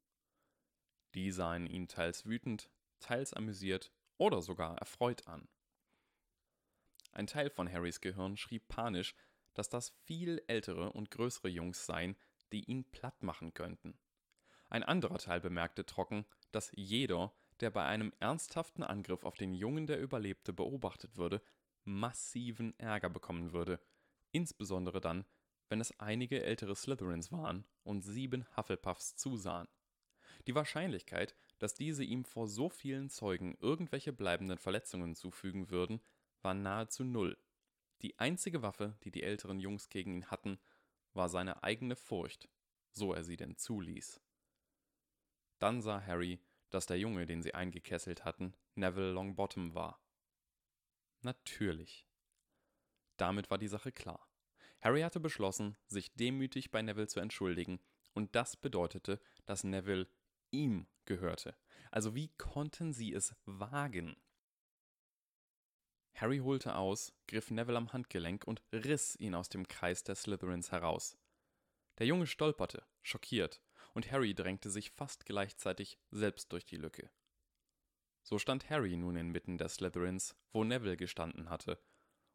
Die 1.14 1.32
sahen 1.32 1.68
ihn 1.68 1.88
teils 1.88 2.26
wütend, 2.26 2.70
teils 3.00 3.34
amüsiert 3.34 3.92
oder 4.18 4.42
sogar 4.42 4.78
erfreut 4.78 5.28
an. 5.28 5.48
Ein 7.12 7.28
Teil 7.28 7.50
von 7.50 7.72
Harrys 7.72 8.02
Gehirn 8.02 8.38
schrieb 8.38 8.68
panisch, 8.68 9.16
dass 9.54 9.70
das 9.70 9.90
viel 10.06 10.42
ältere 10.48 10.94
und 10.94 11.12
größere 11.12 11.50
Jungs 11.50 11.86
seien, 11.86 12.16
die 12.52 12.64
ihn 12.64 12.90
platt 12.90 13.22
machen 13.22 13.54
könnten. 13.54 14.00
Ein 14.70 14.84
anderer 14.84 15.18
Teil 15.18 15.42
bemerkte 15.42 15.86
trocken, 15.86 16.26
dass 16.52 16.72
jeder, 16.74 17.34
der 17.62 17.70
bei 17.70 17.86
einem 17.86 18.14
ernsthaften 18.20 18.84
Angriff 18.84 19.24
auf 19.24 19.36
den 19.36 19.54
Jungen, 19.54 19.88
der 19.88 20.00
überlebte, 20.00 20.54
beobachtet 20.54 21.18
würde, 21.18 21.42
massiven 21.84 22.78
Ärger 22.80 23.10
bekommen 23.10 23.54
würde, 23.54 23.80
insbesondere 24.32 25.02
dann, 25.02 25.26
wenn 25.70 25.80
es 25.80 25.98
einige 26.00 26.44
ältere 26.44 26.76
Slytherins 26.76 27.32
waren 27.32 27.66
und 27.84 28.02
sieben 28.02 28.46
Hufflepuffs 28.58 29.16
zusahen. 29.16 29.68
Die 30.48 30.56
Wahrscheinlichkeit, 30.56 31.36
dass 31.60 31.76
diese 31.76 32.04
ihm 32.04 32.26
vor 32.26 32.48
so 32.48 32.70
vielen 32.70 33.10
Zeugen 33.10 33.56
irgendwelche 33.60 34.12
bleibenden 34.12 34.58
Verletzungen 34.58 35.16
zufügen 35.16 35.70
würden, 35.70 36.02
war 36.42 36.54
nahezu 36.54 37.04
null. 37.04 37.38
Die 38.02 38.18
einzige 38.20 38.64
Waffe, 38.64 38.98
die 39.04 39.12
die 39.12 39.24
älteren 39.24 39.60
Jungs 39.60 39.90
gegen 39.90 40.16
ihn 40.16 40.26
hatten, 40.32 40.60
war 41.14 41.30
seine 41.30 41.64
eigene 41.64 41.96
Furcht, 41.96 42.50
so 42.92 43.14
er 43.14 43.24
sie 43.24 43.38
denn 43.38 43.58
zuließ. 43.58 44.20
Dann 45.60 45.82
sah 45.82 46.02
Harry, 46.04 46.40
dass 46.72 46.88
der 46.88 46.98
Junge, 46.98 47.26
den 47.26 47.42
sie 47.42 47.54
eingekesselt 47.54 48.26
hatten, 48.26 48.56
Neville 48.76 49.12
Longbottom 49.12 49.76
war. 49.76 50.02
Natürlich. 51.22 52.08
Damit 53.18 53.52
war 53.52 53.58
die 53.58 53.68
Sache 53.68 53.92
klar. 53.92 54.28
Harry 54.82 55.02
hatte 55.02 55.20
beschlossen, 55.20 55.78
sich 55.86 56.14
demütig 56.16 56.72
bei 56.72 56.82
Neville 56.82 57.08
zu 57.08 57.20
entschuldigen, 57.20 57.80
und 58.14 58.36
das 58.36 58.58
bedeutete, 58.58 59.22
dass 59.46 59.64
Neville 59.64 60.08
ihm 60.50 60.88
gehörte. 61.06 61.56
Also 61.92 62.16
wie 62.16 62.30
konnten 62.38 62.92
sie 62.94 63.14
es 63.14 63.36
wagen? 63.46 64.18
Harry 66.16 66.40
holte 66.40 66.76
aus, 66.76 67.14
griff 67.28 67.52
Neville 67.52 67.78
am 67.78 67.94
Handgelenk 67.94 68.46
und 68.46 68.62
riss 68.74 69.16
ihn 69.16 69.34
aus 69.34 69.50
dem 69.50 69.68
Kreis 69.68 70.04
der 70.04 70.16
Slytherins 70.16 70.72
heraus. 70.72 71.18
Der 72.00 72.06
Junge 72.06 72.28
stolperte, 72.28 72.86
schockiert, 73.02 73.62
und 73.94 74.12
Harry 74.12 74.34
drängte 74.34 74.70
sich 74.70 74.92
fast 74.92 75.26
gleichzeitig 75.26 76.00
selbst 76.10 76.52
durch 76.52 76.66
die 76.66 76.78
Lücke. 76.78 77.10
So 78.24 78.38
stand 78.38 78.70
Harry 78.70 78.96
nun 78.98 79.16
inmitten 79.16 79.58
der 79.58 79.70
Slytherins, 79.70 80.36
wo 80.52 80.64
Neville 80.64 80.98
gestanden 80.98 81.50
hatte, 81.50 81.82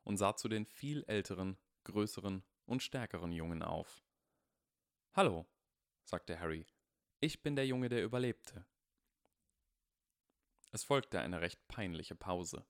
und 0.03 0.17
sah 0.17 0.37
zu 0.37 0.49
den 0.49 0.67
viel 0.67 1.05
älteren, 1.07 1.57
größeren 1.85 2.45
und 2.65 2.83
stärkeren 2.83 3.33
Jungen 3.33 3.63
auf. 3.63 4.03
Hallo, 5.15 5.47
sagte 6.05 6.39
Harry 6.39 6.67
ich 7.21 7.43
bin 7.43 7.57
der 7.57 7.67
Junge, 7.67 7.89
der 7.89 8.05
überlebte. 8.05 8.67
Es 10.71 10.85
folgte 10.85 11.21
eine 11.21 11.41
recht 11.41 11.67
peinliche 11.67 12.15
Pause. 12.15 12.67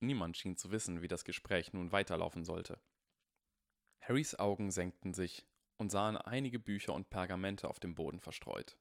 Niemand 0.00 0.36
schien 0.36 0.56
zu 0.56 0.72
wissen, 0.72 1.02
wie 1.02 1.08
das 1.08 1.24
Gespräch 1.24 1.72
nun 1.72 1.92
weiterlaufen 1.92 2.44
sollte. 2.44 2.80
Harrys 4.00 4.34
Augen 4.34 4.72
senkten 4.72 5.14
sich, 5.14 5.46
und 5.80 5.90
sahen 5.90 6.18
einige 6.18 6.58
Bücher 6.58 6.92
und 6.92 7.08
Pergamente 7.08 7.66
auf 7.66 7.80
dem 7.80 7.94
Boden 7.94 8.20
verstreut. 8.20 8.76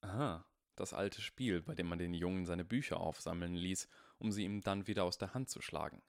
Aha, 0.00 0.46
das 0.76 0.94
alte 0.94 1.20
Spiel, 1.20 1.60
bei 1.60 1.74
dem 1.74 1.86
man 1.86 1.98
den 1.98 2.14
Jungen 2.14 2.46
seine 2.46 2.64
Bücher 2.64 3.00
aufsammeln 3.00 3.54
ließ, 3.54 3.86
um 4.16 4.32
sie 4.32 4.44
ihm 4.44 4.62
dann 4.62 4.86
wieder 4.86 5.04
aus 5.04 5.18
der 5.18 5.34
Hand 5.34 5.50
zu 5.50 5.60
schlagen. 5.60 6.02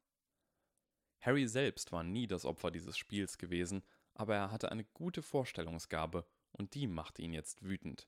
Harry 1.20 1.46
selbst 1.46 1.92
war 1.92 2.06
nie 2.06 2.26
das 2.26 2.46
Opfer 2.46 2.72
dieses 2.72 2.98
Spiels 2.98 3.38
gewesen, 3.38 3.84
aber 4.14 4.36
er 4.36 4.52
hatte 4.52 4.72
eine 4.72 4.86
gute 4.86 5.22
Vorstellungsgabe 5.22 6.26
und 6.54 6.74
die 6.74 6.88
machte 6.88 7.22
ihn 7.22 7.34
jetzt 7.34 7.62
wütend. 7.62 8.08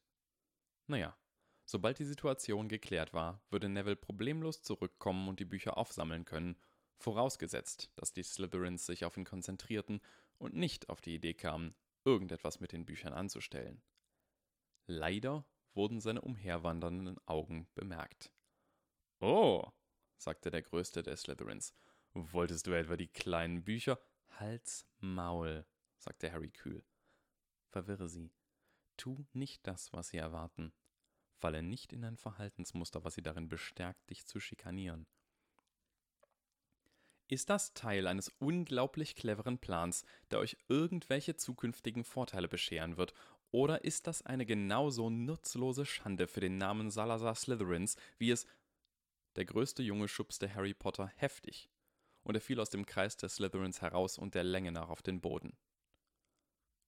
Naja, 0.88 1.17
sobald 1.65 2.00
die 2.00 2.06
Situation 2.06 2.70
geklärt 2.70 3.13
war, 3.13 3.41
würde 3.50 3.67
Neville 3.67 3.98
problemlos 3.98 4.62
zurückkommen 4.62 5.28
und 5.28 5.41
die 5.41 5.46
Bücher 5.46 5.78
aufsammeln 5.78 6.24
können, 6.24 6.56
vorausgesetzt, 6.98 7.91
dass 7.98 8.13
die 8.13 8.24
Slytherins 8.24 8.86
sich 8.86 9.04
auf 9.04 9.17
ihn 9.17 9.26
konzentrierten 9.26 10.00
und 10.38 10.56
nicht 10.56 10.88
auf 10.88 11.02
die 11.02 11.15
Idee 11.15 11.34
kamen, 11.34 11.76
irgendetwas 12.06 12.60
mit 12.60 12.72
den 12.72 12.86
Büchern 12.86 13.14
anzustellen. 13.14 13.82
Leider 14.88 15.46
wurden 15.74 16.02
seine 16.02 16.22
umherwandernden 16.22 17.20
Augen 17.28 17.68
bemerkt. 17.76 18.34
Oh, 19.20 19.66
sagte 20.18 20.52
der 20.52 20.62
größte 20.62 21.04
der 21.04 21.16
Slytherins, 21.16 21.74
wolltest 22.14 22.68
du 22.68 22.72
etwa 22.72 22.98
die 22.98 23.08
kleinen 23.08 23.64
Bücher? 23.64 24.00
Halt's 24.30 24.88
Maul, 25.00 25.66
sagte 25.98 26.32
Harry 26.32 26.50
kühl. 26.50 26.84
Verwirre 27.70 28.10
sie. 28.10 28.32
Tu 28.98 29.26
nicht 29.34 29.66
das, 29.66 29.94
was 29.94 30.10
sie 30.10 30.18
erwarten. 30.18 30.74
Falle 31.34 31.64
nicht 31.64 31.94
in 31.94 32.04
ein 32.04 32.18
Verhaltensmuster, 32.18 33.04
was 33.04 33.16
sie 33.16 33.24
darin 33.24 33.48
bestärkt, 33.48 34.10
dich 34.10 34.26
zu 34.28 34.40
schikanieren. 34.40 35.08
Ist 37.32 37.50
das 37.50 37.74
Teil 37.74 38.08
eines 38.08 38.28
unglaublich 38.39 39.15
cleveren 39.15 39.58
Plans, 39.58 40.04
der 40.32 40.39
euch 40.39 40.58
irgendwelche 40.67 41.38
zukünftigen 41.38 42.04
Vorteile 42.04 42.50
bescheren 42.50 42.98
wird, 42.98 43.13
oder 43.52 43.86
ist 43.86 44.06
das 44.06 44.22
eine 44.26 44.46
genauso 44.46 45.10
nutzlose 45.10 45.86
Schande 45.86 46.28
für 46.28 46.41
den 46.41 46.58
Namen 46.58 46.91
Salazar 46.91 47.36
Slytherins, 47.36 47.96
wie 48.17 48.32
es. 48.32 48.48
Der 49.38 49.46
größte 49.46 49.82
Junge 49.82 50.10
schubste 50.10 50.54
Harry 50.54 50.74
Potter 50.74 51.08
heftig, 51.15 51.70
und 52.24 52.36
er 52.36 52.41
fiel 52.41 52.60
aus 52.60 52.70
dem 52.70 52.86
Kreis 52.86 53.15
der 53.15 53.30
Slytherins 53.30 53.82
heraus 53.82 54.17
und 54.17 54.36
der 54.36 54.44
Länge 54.44 54.74
nach 54.74 54.89
auf 54.89 55.02
den 55.02 55.22
Boden. 55.22 55.56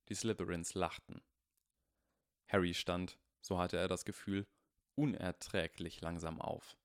Die 0.09 0.15
Slytherins 0.15 0.73
lachten. 0.73 1.21
Harry 2.49 2.73
stand, 2.73 3.17
so 3.39 3.59
hatte 3.59 3.77
er 3.77 3.87
das 3.87 4.03
Gefühl, 4.03 4.45
unerträglich 4.95 6.01
langsam 6.01 6.41
auf. 6.41 6.77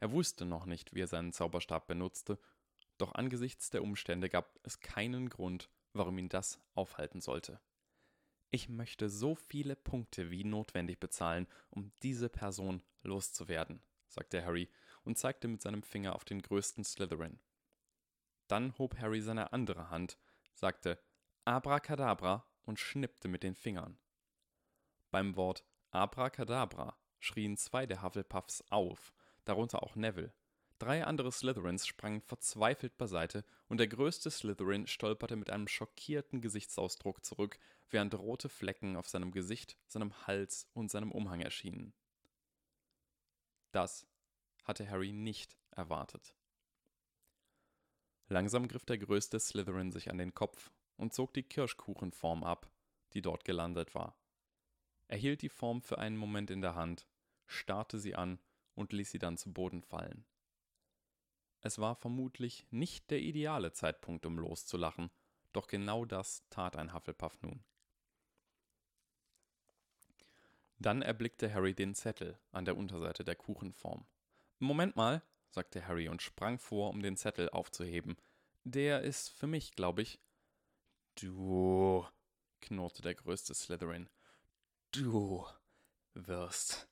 Er 0.00 0.12
wusste 0.12 0.46
noch 0.46 0.64
nicht, 0.64 0.94
wie 0.94 1.02
er 1.02 1.08
seinen 1.08 1.34
Zauberstab 1.34 1.86
benutzte 1.86 2.38
doch 3.02 3.14
angesichts 3.14 3.68
der 3.70 3.82
Umstände 3.82 4.28
gab 4.28 4.58
es 4.62 4.80
keinen 4.80 5.28
Grund, 5.28 5.68
warum 5.92 6.18
ihn 6.18 6.28
das 6.28 6.60
aufhalten 6.74 7.20
sollte. 7.20 7.60
Ich 8.50 8.68
möchte 8.68 9.08
so 9.08 9.34
viele 9.34 9.76
Punkte 9.76 10.30
wie 10.30 10.44
notwendig 10.44 11.00
bezahlen, 11.00 11.48
um 11.70 11.90
diese 12.02 12.28
Person 12.28 12.82
loszuwerden, 13.02 13.82
sagte 14.08 14.44
Harry 14.44 14.70
und 15.04 15.18
zeigte 15.18 15.48
mit 15.48 15.62
seinem 15.62 15.82
Finger 15.82 16.14
auf 16.14 16.24
den 16.24 16.42
größten 16.42 16.84
Slytherin. 16.84 17.40
Dann 18.46 18.76
hob 18.78 18.98
Harry 18.98 19.20
seine 19.20 19.52
andere 19.52 19.90
Hand, 19.90 20.18
sagte 20.54 21.02
Abracadabra 21.44 22.46
und 22.62 22.78
schnippte 22.78 23.26
mit 23.26 23.42
den 23.42 23.56
Fingern. 23.56 23.98
Beim 25.10 25.34
Wort 25.34 25.64
Abracadabra 25.90 26.96
schrien 27.18 27.56
zwei 27.56 27.86
der 27.86 28.02
Hufflepuffs 28.02 28.62
auf, 28.70 29.12
darunter 29.44 29.82
auch 29.82 29.96
Neville. 29.96 30.32
Drei 30.82 31.04
andere 31.04 31.30
Slytherins 31.30 31.86
sprangen 31.86 32.22
verzweifelt 32.22 32.98
beiseite 32.98 33.44
und 33.68 33.78
der 33.78 33.86
größte 33.86 34.32
Slytherin 34.32 34.88
stolperte 34.88 35.36
mit 35.36 35.48
einem 35.48 35.68
schockierten 35.68 36.40
Gesichtsausdruck 36.40 37.24
zurück, 37.24 37.60
während 37.88 38.12
rote 38.18 38.48
Flecken 38.48 38.96
auf 38.96 39.08
seinem 39.08 39.30
Gesicht, 39.30 39.76
seinem 39.86 40.26
Hals 40.26 40.66
und 40.74 40.90
seinem 40.90 41.12
Umhang 41.12 41.40
erschienen. 41.40 41.92
Das 43.70 44.08
hatte 44.64 44.90
Harry 44.90 45.12
nicht 45.12 45.56
erwartet. 45.70 46.34
Langsam 48.26 48.66
griff 48.66 48.84
der 48.84 48.98
größte 48.98 49.38
Slytherin 49.38 49.92
sich 49.92 50.10
an 50.10 50.18
den 50.18 50.34
Kopf 50.34 50.72
und 50.96 51.14
zog 51.14 51.32
die 51.32 51.44
Kirschkuchenform 51.44 52.42
ab, 52.42 52.68
die 53.12 53.22
dort 53.22 53.44
gelandet 53.44 53.94
war. 53.94 54.16
Er 55.06 55.18
hielt 55.18 55.42
die 55.42 55.48
Form 55.48 55.80
für 55.80 55.98
einen 55.98 56.16
Moment 56.16 56.50
in 56.50 56.60
der 56.60 56.74
Hand, 56.74 57.06
starrte 57.46 58.00
sie 58.00 58.16
an 58.16 58.40
und 58.74 58.92
ließ 58.92 59.12
sie 59.12 59.20
dann 59.20 59.36
zu 59.36 59.52
Boden 59.52 59.82
fallen. 59.82 60.24
Es 61.62 61.78
war 61.78 61.94
vermutlich 61.94 62.66
nicht 62.70 63.10
der 63.10 63.20
ideale 63.20 63.72
Zeitpunkt, 63.72 64.26
um 64.26 64.36
loszulachen, 64.36 65.10
doch 65.52 65.68
genau 65.68 66.04
das 66.04 66.42
tat 66.50 66.76
ein 66.76 66.92
Hufflepuff 66.92 67.40
nun. 67.40 67.64
Dann 70.78 71.02
erblickte 71.02 71.54
Harry 71.54 71.74
den 71.74 71.94
Zettel 71.94 72.36
an 72.50 72.64
der 72.64 72.76
Unterseite 72.76 73.24
der 73.24 73.36
Kuchenform. 73.36 74.04
Moment 74.58 74.96
mal, 74.96 75.22
sagte 75.48 75.86
Harry 75.86 76.08
und 76.08 76.20
sprang 76.20 76.58
vor, 76.58 76.90
um 76.90 77.00
den 77.00 77.16
Zettel 77.16 77.48
aufzuheben. 77.50 78.16
Der 78.64 79.02
ist 79.02 79.28
für 79.30 79.46
mich, 79.46 79.72
glaube 79.72 80.02
ich. 80.02 80.18
Du, 81.14 82.04
knurrte 82.60 83.02
der 83.02 83.14
größte 83.14 83.54
Slytherin. 83.54 84.08
Du 84.90 85.46
wirst 86.14 86.88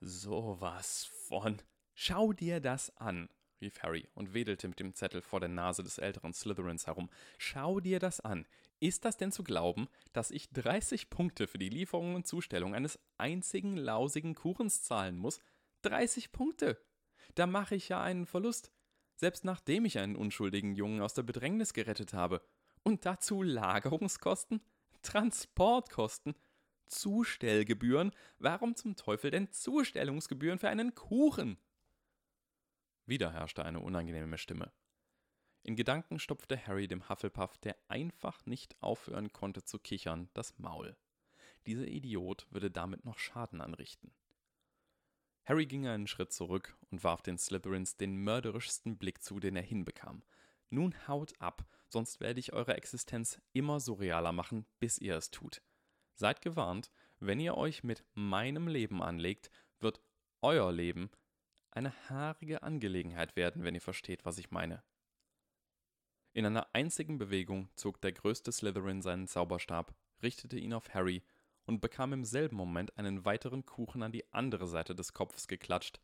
sowas 0.00 1.04
von. 1.04 1.60
Schau 1.92 2.32
dir 2.32 2.60
das 2.60 2.96
an, 2.96 3.28
rief 3.64 3.82
Harry 3.82 4.08
und 4.14 4.34
wedelte 4.34 4.68
mit 4.68 4.78
dem 4.78 4.94
Zettel 4.94 5.22
vor 5.22 5.40
der 5.40 5.48
Nase 5.48 5.82
des 5.82 5.98
älteren 5.98 6.32
Slytherins 6.32 6.86
herum. 6.86 7.10
Schau 7.38 7.80
dir 7.80 7.98
das 7.98 8.20
an. 8.20 8.46
Ist 8.78 9.04
das 9.04 9.16
denn 9.16 9.32
zu 9.32 9.42
glauben, 9.42 9.88
dass 10.12 10.30
ich 10.30 10.50
30 10.50 11.10
Punkte 11.10 11.46
für 11.46 11.58
die 11.58 11.70
Lieferung 11.70 12.14
und 12.14 12.26
Zustellung 12.26 12.74
eines 12.74 12.98
einzigen 13.18 13.76
lausigen 13.76 14.34
Kuchens 14.34 14.82
zahlen 14.82 15.16
muss? 15.16 15.40
30 15.82 16.32
Punkte! 16.32 16.78
Da 17.34 17.46
mache 17.46 17.74
ich 17.74 17.88
ja 17.88 18.02
einen 18.02 18.26
Verlust, 18.26 18.70
selbst 19.16 19.44
nachdem 19.44 19.84
ich 19.86 19.98
einen 19.98 20.16
unschuldigen 20.16 20.74
Jungen 20.74 21.00
aus 21.00 21.14
der 21.14 21.22
Bedrängnis 21.22 21.72
gerettet 21.72 22.12
habe. 22.12 22.42
Und 22.82 23.06
dazu 23.06 23.42
Lagerungskosten, 23.42 24.60
Transportkosten, 25.02 26.34
Zustellgebühren. 26.86 28.12
Warum 28.38 28.76
zum 28.76 28.96
Teufel 28.96 29.30
denn 29.30 29.50
Zustellungsgebühren 29.50 30.58
für 30.58 30.68
einen 30.68 30.94
Kuchen? 30.94 31.58
Wieder 33.06 33.32
herrschte 33.32 33.64
eine 33.64 33.80
unangenehme 33.80 34.38
Stimme. 34.38 34.72
In 35.62 35.76
Gedanken 35.76 36.18
stopfte 36.18 36.66
Harry 36.66 36.88
dem 36.88 37.08
Hufflepuff, 37.08 37.56
der 37.58 37.76
einfach 37.88 38.44
nicht 38.46 38.76
aufhören 38.82 39.32
konnte 39.32 39.64
zu 39.64 39.78
kichern, 39.78 40.28
das 40.34 40.58
Maul. 40.58 40.96
Dieser 41.66 41.88
Idiot 41.88 42.46
würde 42.50 42.70
damit 42.70 43.04
noch 43.04 43.18
Schaden 43.18 43.60
anrichten. 43.60 44.12
Harry 45.44 45.66
ging 45.66 45.86
einen 45.86 46.06
Schritt 46.06 46.32
zurück 46.32 46.76
und 46.90 47.04
warf 47.04 47.22
den 47.22 47.38
Slytherins 47.38 47.96
den 47.96 48.16
mörderischsten 48.16 48.96
Blick 48.96 49.22
zu, 49.22 49.40
den 49.40 49.56
er 49.56 49.62
hinbekam. 49.62 50.22
Nun 50.70 50.94
haut 51.06 51.38
ab, 51.40 51.64
sonst 51.88 52.20
werde 52.20 52.40
ich 52.40 52.52
eure 52.52 52.76
Existenz 52.76 53.40
immer 53.52 53.80
surrealer 53.80 54.32
machen, 54.32 54.66
bis 54.80 54.98
ihr 54.98 55.16
es 55.16 55.30
tut. 55.30 55.62
Seid 56.14 56.42
gewarnt, 56.42 56.90
wenn 57.20 57.40
ihr 57.40 57.56
euch 57.56 57.84
mit 57.84 58.04
meinem 58.14 58.68
Leben 58.68 59.02
anlegt, 59.02 59.50
wird 59.80 60.00
euer 60.40 60.72
Leben 60.72 61.10
eine 61.74 61.92
haarige 62.08 62.62
Angelegenheit 62.62 63.36
werden, 63.36 63.64
wenn 63.64 63.74
ihr 63.74 63.80
versteht, 63.80 64.24
was 64.24 64.38
ich 64.38 64.50
meine. 64.50 64.82
In 66.32 66.46
einer 66.46 66.74
einzigen 66.74 67.18
Bewegung 67.18 67.68
zog 67.76 68.00
der 68.00 68.12
größte 68.12 68.50
Slytherin 68.50 69.02
seinen 69.02 69.28
Zauberstab, 69.28 69.94
richtete 70.22 70.58
ihn 70.58 70.72
auf 70.72 70.92
Harry 70.94 71.22
und 71.66 71.80
bekam 71.80 72.12
im 72.12 72.24
selben 72.24 72.56
Moment 72.56 72.96
einen 72.98 73.24
weiteren 73.24 73.64
Kuchen 73.64 74.02
an 74.02 74.12
die 74.12 74.32
andere 74.32 74.66
Seite 74.66 74.94
des 74.94 75.12
Kopfes 75.12 75.48
geklatscht, 75.48 76.00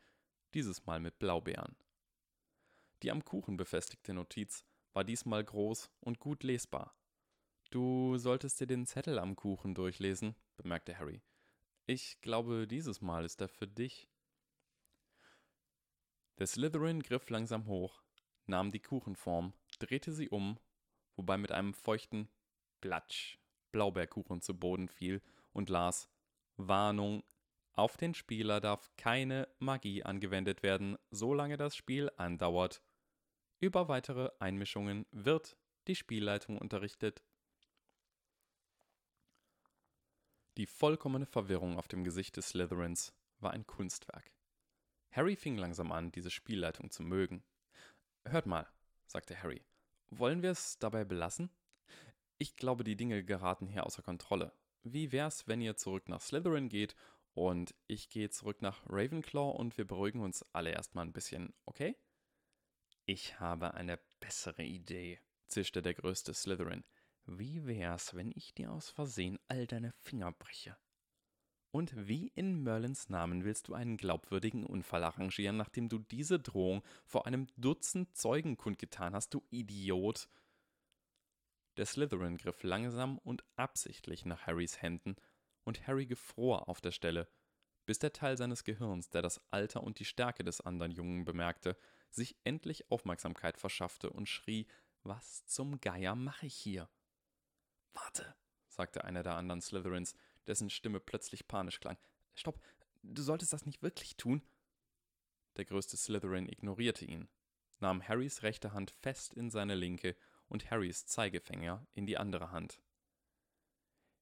dieses 0.54 0.87
Mal 0.87 1.00
mit 1.00 1.18
Blaubeeren. 1.18 1.76
Die 3.02 3.11
am 3.11 3.24
Kuchen 3.24 3.56
befestigte 3.56 4.14
Notiz 4.14 4.64
war 4.92 5.04
diesmal 5.04 5.44
groß 5.44 5.90
und 6.00 6.18
gut 6.18 6.42
lesbar. 6.42 6.94
Du 7.70 8.18
solltest 8.18 8.61
dir 8.61 8.66
den 8.66 8.87
Zettel 8.87 9.18
am 9.18 9.37
Kuchen 9.37 9.74
durchlesen, 9.74 10.35
bemerkte 10.56 10.98
Harry. 10.98 11.22
Ich 11.87 12.20
glaube, 12.20 12.66
dieses 12.66 13.00
Mal 13.00 13.24
ist 13.24 13.40
er 13.40 13.48
für 13.48 13.66
dich. 13.66 14.09
Der 16.40 16.46
Slytherin 16.46 17.03
griff 17.03 17.29
langsam 17.29 17.66
hoch, 17.66 18.03
nahm 18.46 18.70
die 18.70 18.81
Kuchenform, 18.81 19.53
drehte 19.79 20.11
sie 20.11 20.31
um, 20.31 20.59
wobei 21.14 21.37
mit 21.37 21.53
einem 21.53 21.74
feuchten 21.74 22.31
Platsch 22.81 23.38
Blaubeerkuchen 23.72 24.40
zu 24.40 24.59
Boden 24.59 24.88
fiel 24.88 25.20
und 25.53 25.68
las 25.68 26.09
Warnung 26.57 27.24
auf 27.74 27.98
den 27.98 28.14
Spieler 28.14 28.59
darf 28.62 28.90
keine 28.96 29.48
Magie 29.59 30.03
angewendet 30.03 30.62
werden, 30.62 30.96
solange 31.11 31.59
das 31.59 31.76
Spiel 31.76 32.11
andauert. 32.16 32.83
Über 33.59 33.88
weitere 33.88 34.31
Einmischungen 34.38 35.05
wird 35.11 35.59
die 35.88 35.94
Spielleitung 35.94 36.57
unterrichtet. 36.57 37.22
Die 40.57 40.66
vollkommene 40.66 41.26
Verwirrung 41.26 41.76
auf 41.76 41.87
dem 41.87 42.03
Gesicht 42.03 42.38
des 42.38 42.48
Slytherins 42.48 43.12
war 43.40 43.50
ein 43.50 43.66
Kunstwerk. 43.66 44.39
Harry 45.12 45.37
fing 45.37 45.57
langsam 45.57 45.90
an, 45.92 46.12
diese 46.12 46.31
Spielleitung 46.31 46.90
zu 46.90 47.03
mögen. 47.03 47.42
Hört 48.25 48.46
mal, 48.46 48.68
sagte 49.07 49.42
Harry, 49.42 49.64
wollen 50.11 50.42
wir 50.42 50.51
es 50.51 50.79
dabei 50.79 51.05
belassen? 51.05 51.51
Ich 52.38 52.57
glaube, 52.57 52.85
die 52.85 52.96
Dinge 52.96 53.25
geraten 53.25 53.66
hier 53.66 53.87
außer 53.87 54.03
Kontrolle. 54.03 54.53
wie 54.83 55.12
wär's, 55.12 55.46
wenn 55.46 55.61
ihr 55.61 55.77
zurück 55.77 56.09
nach 56.09 56.23
Slytherin 56.23 56.70
geht 56.70 56.96
und 57.35 57.75
ich 57.87 58.09
gehe 58.09 58.31
zurück 58.31 58.62
nach 58.62 58.83
Ravenclaw 58.88 59.57
und 59.57 59.77
wir 59.77 59.87
beruhigen 59.87 60.20
uns 60.20 60.42
alle 60.53 60.70
erstmal 60.70 61.05
ein 61.05 61.12
bisschen, 61.12 61.53
okay? 61.66 61.96
Ich 63.05 63.40
habe 63.40 63.75
eine 63.75 63.99
bessere 64.20 64.62
Idee, 64.62 65.20
zischte 65.49 65.83
der 65.83 65.94
größte 65.94 66.33
Slytherin. 66.33 66.85
Wie 67.27 67.66
wär's, 67.66 68.14
wenn 68.14 68.33
ich 68.35 68.55
dir 68.55 68.73
aus 68.73 68.88
Versehen 68.90 69.38
all 69.49 69.66
deine 69.66 69.92
Finger 69.92 70.33
breche? 70.33 70.77
Und 71.72 72.09
wie 72.09 72.28
in 72.35 72.62
Merlins 72.62 73.09
Namen 73.09 73.44
willst 73.44 73.68
du 73.68 73.74
einen 73.74 73.96
glaubwürdigen 73.96 74.66
Unfall 74.66 75.04
arrangieren, 75.04 75.56
nachdem 75.56 75.88
du 75.88 75.98
diese 75.98 76.40
Drohung 76.40 76.83
vor 77.04 77.26
einem 77.26 77.46
Dutzend 77.56 78.16
Zeugen 78.16 78.56
kundgetan 78.56 79.14
hast, 79.14 79.35
du 79.35 79.44
Idiot? 79.50 80.28
Der 81.76 81.87
Slytherin 81.87 82.38
griff 82.38 82.62
langsam 82.64 83.18
und 83.18 83.44
absichtlich 83.56 84.24
nach 84.24 84.46
Harrys 84.46 84.83
Händen, 84.83 85.16
und 85.64 85.87
Harry 85.87 86.06
gefror 86.06 86.68
auf 86.68 86.80
der 86.80 86.90
Stelle, 86.90 87.28
bis 87.87 87.98
der 87.98 88.12
Teil 88.12 88.37
seines 88.37 88.64
Gehirns, 88.64 89.11
der 89.11 89.22
das 89.22 89.40
Alter 89.50 89.83
und 89.83 89.98
die 89.98 90.04
Stärke 90.04 90.42
des 90.42 90.61
anderen 90.61 90.90
Jungen 90.90 91.24
bemerkte, 91.24 91.76
sich 92.11 92.37
endlich 92.44 92.90
Aufmerksamkeit 92.90 93.59
verschaffte 93.59 94.11
und 94.11 94.28
schrie, 94.28 94.66
was 95.02 95.46
zum 95.46 95.80
Geier 95.80 96.14
mache 96.14 96.46
ich 96.46 96.54
hier? 96.54 96.88
Warte, 97.94 98.35
sagte 98.68 99.04
einer 99.04 99.22
der 99.22 99.37
anderen 99.37 99.61
Slytherins, 99.61 100.14
dessen 100.50 100.68
Stimme 100.68 101.00
plötzlich 101.00 101.48
panisch 101.48 101.80
klang. 101.80 101.96
Stopp, 102.34 102.60
du 103.02 103.22
solltest 103.22 103.52
das 103.52 103.64
nicht 103.64 103.82
wirklich 103.82 104.16
tun. 104.16 104.42
Der 105.56 105.64
größte 105.64 105.96
Slytherin 105.96 106.48
ignorierte 106.48 107.04
ihn, 107.04 107.28
nahm 107.78 108.06
Harrys 108.06 108.42
rechte 108.42 108.72
Hand 108.72 108.90
fest 108.90 109.34
in 109.34 109.50
seine 109.50 109.74
linke 109.74 110.16
und 110.48 110.70
Harrys 110.70 111.06
Zeigefinger 111.06 111.86
in 111.94 112.06
die 112.06 112.18
andere 112.18 112.50
Hand. 112.50 112.82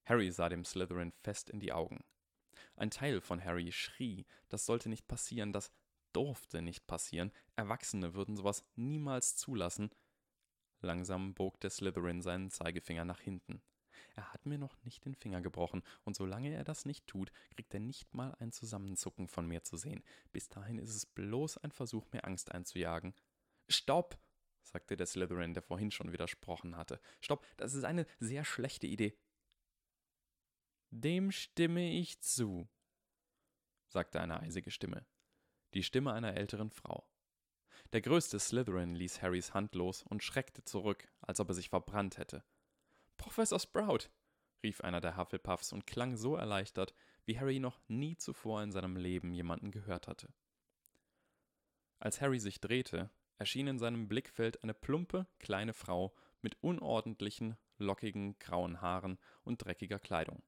Harry 0.05 0.31
sah 0.31 0.49
dem 0.49 0.65
Slytherin 0.65 1.11
fest 1.23 1.49
in 1.49 1.59
die 1.59 1.71
Augen. 1.71 2.03
Ein 2.75 2.89
Teil 2.89 3.21
von 3.21 3.43
Harry 3.43 3.71
schrie, 3.71 4.25
das 4.47 4.65
sollte 4.65 4.89
nicht 4.89 5.07
passieren, 5.07 5.53
das 5.53 5.71
durfte 6.13 6.61
nicht 6.61 6.87
passieren, 6.87 7.31
Erwachsene 7.55 8.15
würden 8.15 8.35
sowas 8.35 8.63
niemals 8.75 9.35
zulassen. 9.35 9.91
Langsam 10.81 11.33
bog 11.33 11.59
der 11.59 11.69
Slytherin 11.69 12.21
seinen 12.21 12.49
Zeigefinger 12.49 13.05
nach 13.05 13.19
hinten. 13.19 13.61
Er 14.19 14.33
hat 14.33 14.45
mir 14.45 14.57
noch 14.57 14.83
nicht 14.83 15.05
den 15.05 15.15
Finger 15.15 15.39
gebrochen, 15.39 15.81
und 16.03 16.13
solange 16.13 16.53
er 16.53 16.65
das 16.65 16.83
nicht 16.83 17.07
tut, 17.07 17.31
kriegt 17.55 17.73
er 17.73 17.79
nicht 17.79 18.13
mal 18.13 18.35
ein 18.39 18.51
Zusammenzucken 18.51 19.29
von 19.29 19.47
mir 19.47 19.63
zu 19.63 19.77
sehen. 19.77 20.03
Bis 20.33 20.49
dahin 20.49 20.77
ist 20.77 20.93
es 20.93 21.05
bloß 21.05 21.59
ein 21.59 21.71
Versuch, 21.71 22.05
mir 22.11 22.25
Angst 22.25 22.51
einzujagen. 22.51 23.15
Stopp! 23.69 24.19
sagte 24.61 24.97
der 24.97 25.05
Slytherin, 25.05 25.53
der 25.53 25.63
vorhin 25.63 25.89
schon 25.89 26.11
widersprochen 26.11 26.75
hatte. 26.75 26.99
Stopp, 27.21 27.47
das 27.55 27.73
ist 27.73 27.85
eine 27.85 28.05
sehr 28.19 28.43
schlechte 28.43 28.87
Idee. 28.87 29.17
Dem 30.89 31.31
stimme 31.31 31.89
ich 31.89 32.19
zu, 32.19 32.67
sagte 33.87 34.19
eine 34.19 34.41
eisige 34.41 34.69
Stimme. 34.69 35.05
Die 35.73 35.83
Stimme 35.83 36.11
einer 36.11 36.35
älteren 36.35 36.71
Frau. 36.71 37.09
Der 37.93 38.01
größte 38.01 38.37
Slytherin 38.37 38.95
ließ 38.95 39.21
Harrys 39.21 39.53
Hand 39.53 39.75
los 39.75 40.03
und 40.03 40.23
schreckte 40.23 40.65
zurück, 40.65 41.07
als 41.21 41.39
ob 41.39 41.47
er 41.47 41.55
sich 41.55 41.69
verbrannt 41.69 42.17
hätte. 42.17 42.43
Professor 43.19 43.59
Sprout, 43.59 44.09
rief 44.63 44.81
einer 44.81 45.01
der 45.01 45.17
Hufflepuffs 45.17 45.73
und 45.73 45.85
klang 45.85 46.15
so 46.15 46.35
erleichtert, 46.35 46.95
wie 47.25 47.37
Harry 47.37 47.59
noch 47.59 47.77
nie 47.87 48.15
zuvor 48.17 48.63
in 48.63 48.71
seinem 48.71 48.95
Leben 48.95 49.33
jemanden 49.33 49.71
gehört 49.71 50.07
hatte. 50.07 50.33
Als 51.99 52.21
Harry 52.21 52.39
sich 52.39 52.61
drehte, 52.61 53.11
erschien 53.37 53.67
in 53.67 53.77
seinem 53.77 54.07
Blickfeld 54.07 54.63
eine 54.63 54.73
plumpe, 54.73 55.27
kleine 55.37 55.73
Frau 55.73 56.15
mit 56.41 56.63
unordentlichen, 56.63 57.57
lockigen, 57.77 58.39
grauen 58.39 58.81
Haaren 58.81 59.19
und 59.43 59.63
dreckiger 59.63 59.99
Kleidung. 59.99 60.41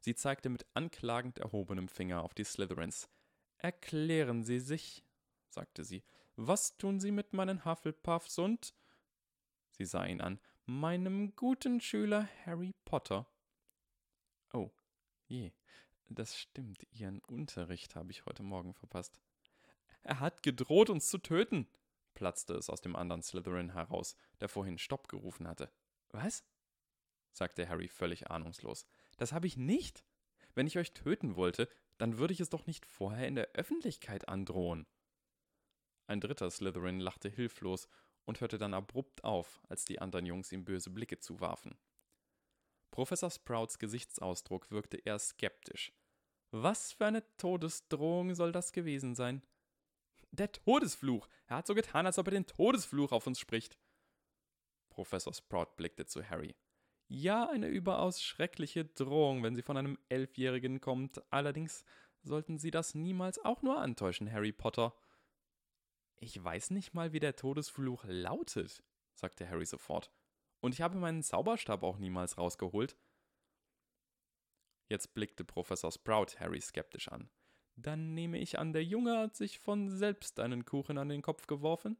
Sie 0.00 0.14
zeigte 0.14 0.48
mit 0.48 0.66
anklagend 0.72 1.38
erhobenem 1.38 1.86
Finger 1.86 2.22
auf 2.22 2.32
die 2.32 2.44
Slytherins. 2.44 3.10
Erklären 3.58 4.42
Sie 4.42 4.60
sich, 4.60 5.04
sagte 5.50 5.84
sie. 5.84 6.02
Was 6.36 6.78
tun 6.78 6.98
Sie 6.98 7.12
mit 7.12 7.34
meinen 7.34 7.66
Hufflepuffs 7.66 8.38
und. 8.38 8.74
Sie 9.70 9.84
sah 9.84 10.06
ihn 10.06 10.22
an 10.22 10.40
meinem 10.66 11.34
guten 11.36 11.80
Schüler 11.80 12.28
Harry 12.44 12.74
Potter. 12.84 13.26
Oh, 14.52 14.72
je, 15.28 15.52
das 16.08 16.36
stimmt, 16.36 16.84
Ihren 16.90 17.20
Unterricht 17.20 17.94
habe 17.94 18.10
ich 18.10 18.26
heute 18.26 18.42
Morgen 18.42 18.74
verpasst. 18.74 19.20
Er 20.02 20.18
hat 20.18 20.42
gedroht, 20.42 20.90
uns 20.90 21.08
zu 21.08 21.18
töten, 21.18 21.68
platzte 22.14 22.54
es 22.54 22.68
aus 22.68 22.80
dem 22.80 22.96
anderen 22.96 23.22
Slytherin 23.22 23.74
heraus, 23.74 24.16
der 24.40 24.48
vorhin 24.48 24.78
Stopp 24.78 25.08
gerufen 25.08 25.46
hatte. 25.46 25.70
Was? 26.10 26.44
sagte 27.30 27.68
Harry 27.68 27.86
völlig 27.86 28.30
ahnungslos. 28.30 28.86
Das 29.18 29.32
habe 29.32 29.46
ich 29.46 29.56
nicht. 29.56 30.04
Wenn 30.54 30.66
ich 30.66 30.78
euch 30.78 30.94
töten 30.94 31.36
wollte, 31.36 31.68
dann 31.96 32.18
würde 32.18 32.32
ich 32.32 32.40
es 32.40 32.50
doch 32.50 32.66
nicht 32.66 32.86
vorher 32.86 33.28
in 33.28 33.36
der 33.36 33.52
Öffentlichkeit 33.52 34.28
androhen. 34.28 34.86
Ein 36.08 36.20
dritter 36.20 36.50
Slytherin 36.50 36.98
lachte 36.98 37.28
hilflos 37.28 37.88
und 38.26 38.40
hörte 38.40 38.58
dann 38.58 38.74
abrupt 38.74 39.24
auf, 39.24 39.60
als 39.68 39.84
die 39.84 40.00
anderen 40.00 40.26
Jungs 40.26 40.52
ihm 40.52 40.64
böse 40.64 40.90
Blicke 40.90 41.18
zuwarfen. 41.18 41.78
Professor 42.90 43.30
Sprouts 43.30 43.78
Gesichtsausdruck 43.78 44.70
wirkte 44.70 44.98
eher 44.98 45.18
skeptisch. 45.18 45.92
Was 46.50 46.92
für 46.92 47.06
eine 47.06 47.24
Todesdrohung 47.36 48.34
soll 48.34 48.52
das 48.52 48.72
gewesen 48.72 49.14
sein? 49.14 49.42
Der 50.30 50.52
Todesfluch! 50.52 51.28
Er 51.46 51.58
hat 51.58 51.66
so 51.66 51.74
getan, 51.74 52.06
als 52.06 52.18
ob 52.18 52.26
er 52.28 52.32
den 52.32 52.46
Todesfluch 52.46 53.12
auf 53.12 53.26
uns 53.26 53.38
spricht. 53.38 53.78
Professor 54.90 55.32
Sprout 55.32 55.76
blickte 55.76 56.06
zu 56.06 56.28
Harry. 56.28 56.54
Ja, 57.08 57.48
eine 57.48 57.68
überaus 57.68 58.22
schreckliche 58.22 58.84
Drohung, 58.84 59.42
wenn 59.42 59.54
sie 59.54 59.62
von 59.62 59.76
einem 59.76 59.98
Elfjährigen 60.08 60.80
kommt. 60.80 61.22
Allerdings 61.30 61.84
sollten 62.22 62.58
Sie 62.58 62.70
das 62.70 62.94
niemals 62.94 63.38
auch 63.44 63.62
nur 63.62 63.78
antäuschen, 63.78 64.30
Harry 64.32 64.52
Potter. 64.52 64.94
Ich 66.18 66.42
weiß 66.42 66.70
nicht 66.70 66.94
mal, 66.94 67.12
wie 67.12 67.20
der 67.20 67.36
Todesfluch 67.36 68.04
lautet, 68.06 68.82
sagte 69.14 69.48
Harry 69.48 69.66
sofort. 69.66 70.10
Und 70.60 70.72
ich 70.72 70.80
habe 70.80 70.98
meinen 70.98 71.22
Zauberstab 71.22 71.82
auch 71.82 71.98
niemals 71.98 72.38
rausgeholt. 72.38 72.96
Jetzt 74.88 75.14
blickte 75.14 75.44
Professor 75.44 75.92
Sprout 75.92 76.38
Harry 76.38 76.60
skeptisch 76.60 77.08
an. 77.08 77.28
Dann 77.76 78.14
nehme 78.14 78.38
ich 78.38 78.58
an, 78.58 78.72
der 78.72 78.84
Junge 78.84 79.18
hat 79.18 79.36
sich 79.36 79.58
von 79.58 79.90
selbst 79.90 80.40
einen 80.40 80.64
Kuchen 80.64 80.96
an 80.96 81.10
den 81.10 81.22
Kopf 81.22 81.46
geworfen? 81.46 81.98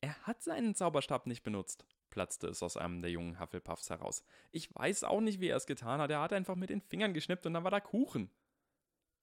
Er 0.00 0.18
hat 0.22 0.42
seinen 0.42 0.74
Zauberstab 0.74 1.26
nicht 1.26 1.42
benutzt, 1.42 1.84
platzte 2.10 2.46
es 2.48 2.62
aus 2.62 2.76
einem 2.76 3.02
der 3.02 3.10
jungen 3.10 3.38
Hufflepuffs 3.38 3.90
heraus. 3.90 4.24
Ich 4.52 4.74
weiß 4.74 5.04
auch 5.04 5.20
nicht, 5.20 5.40
wie 5.40 5.48
er 5.48 5.56
es 5.56 5.66
getan 5.66 6.00
hat. 6.00 6.10
Er 6.10 6.20
hat 6.20 6.32
einfach 6.32 6.54
mit 6.54 6.70
den 6.70 6.80
Fingern 6.80 7.12
geschnippt 7.12 7.44
und 7.44 7.54
dann 7.54 7.64
war 7.64 7.70
da 7.70 7.80
Kuchen. 7.80 8.30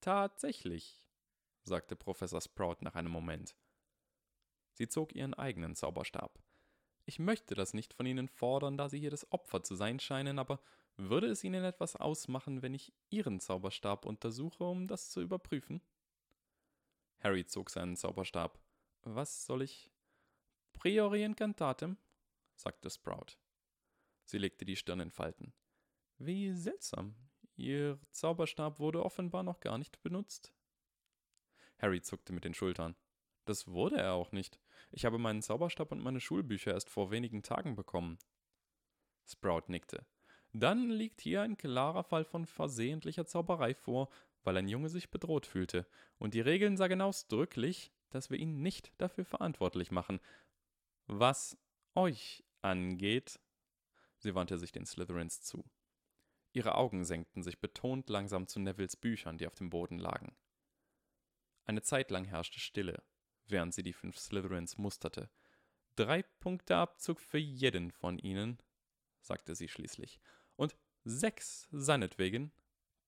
Tatsächlich, 0.01 1.02
sagte 1.63 1.95
Professor 1.95 2.41
Sprout 2.41 2.77
nach 2.81 2.95
einem 2.95 3.11
Moment. 3.11 3.55
Sie 4.73 4.87
zog 4.87 5.15
ihren 5.15 5.33
eigenen 5.33 5.75
Zauberstab. 5.75 6.39
Ich 7.05 7.19
möchte 7.19 7.53
das 7.53 7.73
nicht 7.73 7.93
von 7.93 8.05
Ihnen 8.05 8.27
fordern, 8.27 8.77
da 8.77 8.87
Sie 8.89 8.99
hier 8.99 9.11
das 9.11 9.29
Opfer 9.31 9.61
zu 9.63 9.75
sein 9.75 9.99
scheinen, 9.99 10.39
aber 10.39 10.61
würde 10.95 11.27
es 11.27 11.43
Ihnen 11.43 11.63
etwas 11.63 11.95
ausmachen, 11.95 12.61
wenn 12.61 12.73
ich 12.73 12.93
Ihren 13.09 13.39
Zauberstab 13.39 14.05
untersuche, 14.05 14.63
um 14.63 14.87
das 14.87 15.11
zu 15.11 15.21
überprüfen? 15.21 15.81
Harry 17.19 17.45
zog 17.45 17.69
seinen 17.69 17.95
Zauberstab. 17.95 18.59
Was 19.01 19.45
soll 19.45 19.63
ich? 19.63 19.91
Priori 20.73 21.23
incantatem, 21.23 21.97
sagte 22.55 22.89
Sprout. 22.89 23.37
Sie 24.23 24.37
legte 24.37 24.65
die 24.65 24.75
Stirn 24.75 25.01
in 25.01 25.11
Falten. 25.11 25.53
Wie 26.17 26.53
seltsam. 26.53 27.15
Ihr 27.55 27.99
Zauberstab 28.11 28.79
wurde 28.79 29.03
offenbar 29.03 29.43
noch 29.43 29.59
gar 29.59 29.77
nicht 29.77 30.01
benutzt. 30.01 30.53
Harry 31.83 32.01
zuckte 32.01 32.31
mit 32.31 32.45
den 32.45 32.53
Schultern. 32.53 32.95
Das 33.45 33.67
wurde 33.67 33.97
er 33.97 34.13
auch 34.13 34.31
nicht. 34.31 34.57
Ich 34.91 35.03
habe 35.03 35.17
meinen 35.17 35.41
Zauberstab 35.41 35.91
und 35.91 36.01
meine 36.01 36.21
Schulbücher 36.21 36.71
erst 36.71 36.89
vor 36.89 37.11
wenigen 37.11 37.43
Tagen 37.43 37.75
bekommen. 37.75 38.17
Sprout 39.25 39.63
nickte. 39.67 40.05
Dann 40.53 40.89
liegt 40.89 41.19
hier 41.19 41.41
ein 41.41 41.57
klarer 41.57 42.03
Fall 42.03 42.23
von 42.23 42.45
versehentlicher 42.45 43.25
Zauberei 43.25 43.73
vor, 43.73 44.09
weil 44.43 44.55
ein 44.55 44.69
Junge 44.69 44.87
sich 44.87 45.11
bedroht 45.11 45.45
fühlte, 45.45 45.85
und 46.19 46.33
die 46.33 46.41
Regeln 46.41 46.77
sagen 46.77 47.01
ausdrücklich, 47.01 47.91
dass 48.11 48.29
wir 48.29 48.37
ihn 48.37 48.61
nicht 48.61 48.93
dafür 48.97 49.25
verantwortlich 49.25 49.91
machen. 49.91 50.21
Was 51.07 51.57
euch 51.95 52.45
angeht, 52.61 53.39
sie 54.19 54.35
wandte 54.35 54.57
sich 54.57 54.71
den 54.71 54.85
Slytherins 54.85 55.41
zu. 55.41 55.65
Ihre 56.53 56.75
Augen 56.75 57.03
senkten 57.03 57.41
sich 57.43 57.59
betont 57.59 58.09
langsam 58.09 58.47
zu 58.47 58.59
Nevilles 58.59 58.95
Büchern, 58.95 59.37
die 59.37 59.47
auf 59.47 59.55
dem 59.55 59.69
Boden 59.69 59.97
lagen. 59.97 60.33
Eine 61.65 61.81
Zeit 61.81 62.11
lang 62.11 62.25
herrschte 62.25 62.59
Stille, 62.59 63.03
während 63.47 63.73
sie 63.73 63.83
die 63.83 63.93
fünf 63.93 64.17
Slytherins 64.17 64.77
musterte. 64.77 65.29
Drei 65.95 66.23
Punkte 66.23 66.75
Abzug 66.75 67.21
für 67.21 67.37
jeden 67.37 67.91
von 67.91 68.17
ihnen, 68.17 68.57
sagte 69.21 69.55
sie 69.55 69.67
schließlich. 69.67 70.19
Und 70.55 70.75
sechs 71.03 71.67
seinetwegen, 71.71 72.51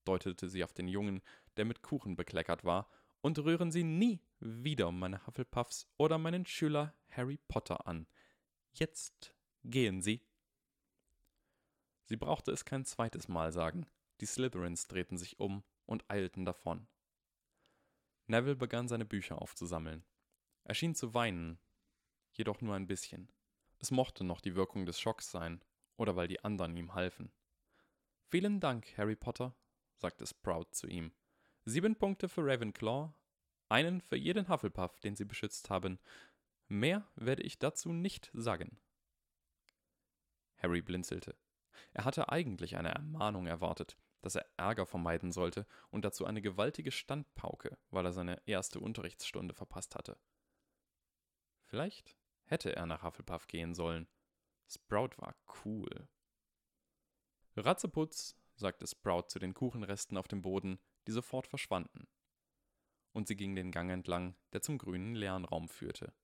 deutete 0.05 0.49
sie 0.49 0.63
auf 0.63 0.73
den 0.73 0.87
Jungen, 0.87 1.21
der 1.57 1.65
mit 1.65 1.81
Kuchen 1.81 2.15
bekleckert 2.15 2.63
war, 2.63 2.89
und 3.21 3.39
rühren 3.39 3.71
Sie 3.71 3.83
nie 3.83 4.21
wieder 4.39 4.91
meine 4.91 5.25
Hufflepuffs 5.25 5.87
oder 5.97 6.19
meinen 6.19 6.45
Schüler 6.45 6.93
Harry 7.09 7.39
Potter 7.47 7.87
an. 7.87 8.05
Jetzt 8.71 9.33
gehen 9.63 10.03
Sie. 10.03 10.21
Sie 12.03 12.17
brauchte 12.17 12.51
es 12.51 12.65
kein 12.65 12.85
zweites 12.85 13.27
Mal 13.27 13.51
sagen. 13.51 13.87
Die 14.21 14.27
Slytherins 14.27 14.87
drehten 14.87 15.17
sich 15.17 15.39
um 15.39 15.63
und 15.87 16.07
eilten 16.07 16.45
davon. 16.45 16.87
Neville 18.27 18.55
begann 18.55 18.87
seine 18.87 19.05
Bücher 19.05 19.41
aufzusammeln. 19.41 20.03
Er 20.63 20.73
schien 20.73 20.95
zu 20.95 21.13
weinen, 21.13 21.59
jedoch 22.31 22.61
nur 22.61 22.75
ein 22.75 22.87
bisschen. 22.87 23.31
Es 23.79 23.91
mochte 23.91 24.23
noch 24.23 24.41
die 24.41 24.55
Wirkung 24.55 24.85
des 24.85 24.99
Schocks 24.99 25.29
sein, 25.29 25.63
oder 25.97 26.15
weil 26.15 26.27
die 26.27 26.43
anderen 26.43 26.75
ihm 26.75 26.93
halfen. 26.93 27.31
Vielen 28.27 28.59
Dank, 28.59 28.97
Harry 28.97 29.15
Potter, 29.15 29.55
sagte 29.95 30.25
Sprout 30.25 30.71
zu 30.71 30.87
ihm. 30.87 31.13
Sieben 31.65 31.95
Punkte 31.95 32.27
für 32.27 32.41
Ravenclaw, 32.45 33.13
einen 33.69 34.01
für 34.01 34.17
jeden 34.17 34.49
Hufflepuff, 34.49 34.99
den 34.99 35.15
sie 35.15 35.25
beschützt 35.25 35.69
haben. 35.69 35.99
Mehr 36.67 37.07
werde 37.15 37.43
ich 37.43 37.59
dazu 37.59 37.93
nicht 37.93 38.29
sagen. 38.33 38.79
Harry 40.57 40.81
blinzelte. 40.81 41.35
Er 41.93 42.05
hatte 42.05 42.29
eigentlich 42.29 42.75
eine 42.75 42.89
Ermahnung 42.89 43.47
erwartet, 43.47 43.97
dass 44.25 44.33
er 44.33 44.49
Ärger 44.57 44.87
vermeiden 44.87 45.31
sollte 45.31 45.67
und 45.91 46.03
dazu 46.03 46.25
eine 46.25 46.41
gewaltige 46.41 46.91
Standpauke, 46.91 47.77
weil 47.91 48.05
er 48.07 48.11
seine 48.11 48.41
erste 48.47 48.79
Unterrichtsstunde 48.79 49.53
verpasst 49.53 49.93
hatte. 49.93 50.17
Vielleicht 51.65 52.17
hätte 52.45 52.75
er 52.75 52.87
nach 52.87 53.03
Hufflepuff 53.03 53.45
gehen 53.45 53.75
sollen. 53.75 54.07
Sprout 54.67 55.11
war 55.17 55.35
cool. 55.63 56.09
Ratzeputz, 57.55 58.35
sagte 58.55 58.87
Sprout 58.87 59.27
zu 59.27 59.37
den 59.37 59.53
Kuchenresten 59.53 60.17
auf 60.17 60.27
dem 60.27 60.41
Boden, 60.41 60.79
die 61.05 61.11
sofort 61.11 61.45
verschwanden. 61.45 62.07
Und 63.11 63.27
sie 63.27 63.35
ging 63.35 63.55
den 63.55 63.71
Gang 63.71 63.91
entlang, 63.91 64.35
der 64.53 64.63
zum 64.63 64.79
grünen 64.79 65.13
Lernraum 65.13 65.69
führte. 65.69 66.15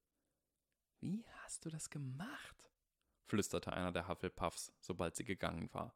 Wie 1.01 1.23
hast 1.43 1.65
du 1.65 1.69
das 1.69 1.91
gemacht? 1.91 2.71
flüsterte 3.25 3.73
einer 3.73 3.91
der 3.91 4.07
Hufflepuffs, 4.07 4.73
sobald 4.79 5.15
sie 5.15 5.23
gegangen 5.23 5.71
war. 5.71 5.95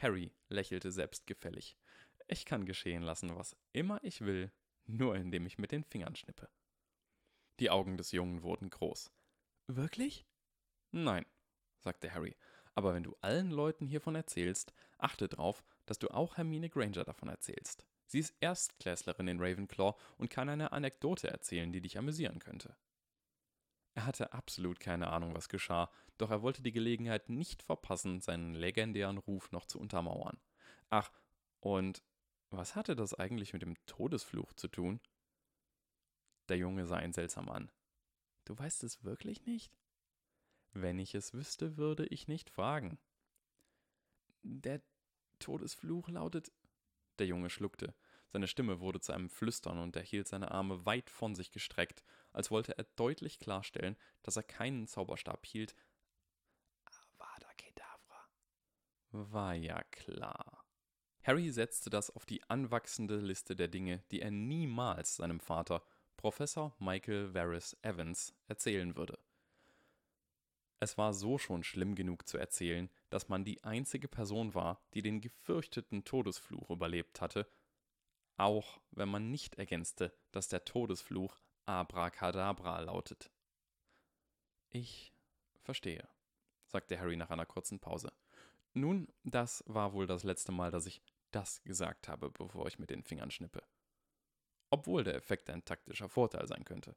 Harry 0.00 0.32
lächelte 0.48 0.90
selbstgefällig. 0.90 1.76
Ich 2.26 2.44
kann 2.44 2.64
geschehen 2.64 3.02
lassen, 3.02 3.36
was 3.36 3.56
immer 3.72 4.02
ich 4.02 4.20
will, 4.22 4.52
nur 4.86 5.16
indem 5.16 5.46
ich 5.46 5.58
mit 5.58 5.72
den 5.72 5.84
Fingern 5.84 6.16
schnippe. 6.16 6.48
Die 7.58 7.70
Augen 7.70 7.96
des 7.96 8.12
Jungen 8.12 8.42
wurden 8.42 8.70
groß. 8.70 9.10
Wirklich? 9.66 10.26
Nein, 10.90 11.26
sagte 11.78 12.12
Harry. 12.14 12.36
Aber 12.74 12.94
wenn 12.94 13.02
du 13.02 13.16
allen 13.20 13.50
Leuten 13.50 13.86
hiervon 13.86 14.14
erzählst, 14.14 14.72
achte 14.98 15.28
drauf, 15.28 15.62
dass 15.86 15.98
du 15.98 16.08
auch 16.08 16.36
Hermine 16.36 16.70
Granger 16.70 17.04
davon 17.04 17.28
erzählst. 17.28 17.84
Sie 18.06 18.18
ist 18.18 18.34
Erstklässlerin 18.40 19.28
in 19.28 19.40
Ravenclaw 19.40 19.94
und 20.18 20.30
kann 20.30 20.48
eine 20.48 20.72
Anekdote 20.72 21.28
erzählen, 21.28 21.72
die 21.72 21.80
dich 21.80 21.98
amüsieren 21.98 22.38
könnte. 22.38 22.76
Er 24.00 24.06
hatte 24.06 24.32
absolut 24.32 24.80
keine 24.80 25.08
Ahnung, 25.08 25.34
was 25.34 25.50
geschah, 25.50 25.90
doch 26.16 26.30
er 26.30 26.40
wollte 26.40 26.62
die 26.62 26.72
Gelegenheit 26.72 27.28
nicht 27.28 27.62
verpassen, 27.62 28.22
seinen 28.22 28.54
legendären 28.54 29.18
Ruf 29.18 29.52
noch 29.52 29.66
zu 29.66 29.78
untermauern. 29.78 30.40
Ach, 30.88 31.12
und 31.60 32.02
was 32.48 32.76
hatte 32.76 32.96
das 32.96 33.12
eigentlich 33.12 33.52
mit 33.52 33.60
dem 33.60 33.76
Todesfluch 33.84 34.54
zu 34.54 34.68
tun? 34.68 35.00
Der 36.48 36.56
Junge 36.56 36.86
sah 36.86 36.98
ihn 36.98 37.12
seltsam 37.12 37.50
an. 37.50 37.70
Du 38.46 38.58
weißt 38.58 38.84
es 38.84 39.04
wirklich 39.04 39.44
nicht? 39.44 39.70
Wenn 40.72 40.98
ich 40.98 41.14
es 41.14 41.34
wüsste, 41.34 41.76
würde 41.76 42.06
ich 42.06 42.26
nicht 42.26 42.48
fragen. 42.48 42.98
Der 44.42 44.80
Todesfluch 45.40 46.08
lautet. 46.08 46.50
Der 47.18 47.26
Junge 47.26 47.50
schluckte. 47.50 47.94
Seine 48.32 48.46
Stimme 48.46 48.80
wurde 48.80 49.00
zu 49.00 49.12
einem 49.12 49.28
Flüstern 49.28 49.78
und 49.78 49.94
er 49.94 50.02
hielt 50.02 50.26
seine 50.26 50.52
Arme 50.52 50.86
weit 50.86 51.10
von 51.10 51.34
sich 51.34 51.50
gestreckt, 51.50 52.02
als 52.32 52.50
wollte 52.50 52.76
er 52.76 52.84
deutlich 52.96 53.38
klarstellen, 53.38 53.96
dass 54.22 54.36
er 54.36 54.42
keinen 54.42 54.86
Zauberstab 54.86 55.46
hielt. 55.46 55.74
Avada 56.84 57.52
Kedavra. 57.56 58.28
War 59.12 59.54
ja 59.54 59.82
klar. 59.84 60.64
Harry 61.22 61.50
setzte 61.50 61.90
das 61.90 62.10
auf 62.10 62.24
die 62.24 62.42
anwachsende 62.48 63.16
Liste 63.16 63.54
der 63.54 63.68
Dinge, 63.68 64.02
die 64.10 64.20
er 64.20 64.30
niemals 64.30 65.16
seinem 65.16 65.40
Vater 65.40 65.82
Professor 66.16 66.74
Michael 66.78 67.34
Varys 67.34 67.76
Evans 67.82 68.34
erzählen 68.46 68.96
würde. 68.96 69.18
Es 70.82 70.96
war 70.96 71.12
so 71.12 71.36
schon 71.36 71.62
schlimm 71.62 71.94
genug 71.94 72.26
zu 72.26 72.38
erzählen, 72.38 72.88
dass 73.10 73.28
man 73.28 73.44
die 73.44 73.62
einzige 73.64 74.08
Person 74.08 74.54
war, 74.54 74.80
die 74.94 75.02
den 75.02 75.20
gefürchteten 75.20 76.04
Todesfluch 76.04 76.70
überlebt 76.70 77.20
hatte, 77.20 77.46
auch 78.38 78.80
wenn 78.90 79.10
man 79.10 79.30
nicht 79.30 79.56
ergänzte, 79.56 80.16
dass 80.32 80.48
der 80.48 80.64
Todesfluch 80.64 81.36
Abracadabra 81.66 82.80
lautet. 82.80 83.30
Ich 84.70 85.12
verstehe, 85.62 86.08
sagte 86.66 86.98
Harry 86.98 87.16
nach 87.16 87.30
einer 87.30 87.46
kurzen 87.46 87.80
Pause. 87.80 88.12
Nun, 88.72 89.08
das 89.24 89.64
war 89.66 89.92
wohl 89.92 90.06
das 90.06 90.22
letzte 90.22 90.52
Mal, 90.52 90.70
dass 90.70 90.86
ich 90.86 91.02
das 91.32 91.62
gesagt 91.64 92.08
habe, 92.08 92.30
bevor 92.30 92.66
ich 92.66 92.78
mit 92.78 92.90
den 92.90 93.02
Fingern 93.02 93.30
schnippe 93.30 93.62
obwohl 94.70 95.04
der 95.04 95.16
Effekt 95.16 95.50
ein 95.50 95.64
taktischer 95.64 96.08
Vorteil 96.08 96.46
sein 96.46 96.64
könnte. 96.64 96.96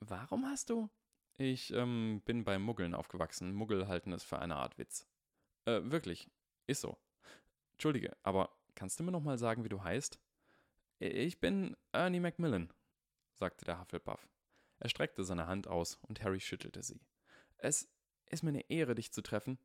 Warum 0.00 0.46
hast 0.46 0.70
du? 0.70 0.90
Ich 1.36 1.72
ähm, 1.72 2.22
bin 2.24 2.44
bei 2.44 2.58
Muggeln 2.58 2.94
aufgewachsen. 2.94 3.54
Muggel 3.54 3.88
halten 3.88 4.12
es 4.12 4.24
für 4.24 4.38
eine 4.38 4.56
Art 4.56 4.78
Witz. 4.78 5.06
Äh, 5.66 5.80
wirklich. 5.84 6.30
Ist 6.66 6.80
so. 6.80 6.98
Entschuldige, 7.72 8.16
aber 8.22 8.50
kannst 8.74 8.98
du 8.98 9.04
mir 9.04 9.12
nochmal 9.12 9.38
sagen, 9.38 9.64
wie 9.64 9.68
du 9.68 9.82
heißt? 9.82 10.18
Ich 11.00 11.40
bin 11.40 11.76
Ernie 11.92 12.20
Macmillan, 12.20 12.72
sagte 13.34 13.64
der 13.64 13.80
Hufflepuff. 13.80 14.28
Er 14.78 14.88
streckte 14.88 15.24
seine 15.24 15.46
Hand 15.46 15.68
aus 15.68 15.96
und 16.02 16.22
Harry 16.22 16.40
schüttelte 16.40 16.82
sie. 16.82 17.00
Es 17.58 17.88
ist 18.26 18.42
mir 18.42 18.50
eine 18.50 18.68
Ehre, 18.70 18.94
dich 18.94 19.12
zu 19.12 19.22
treffen. 19.22 19.58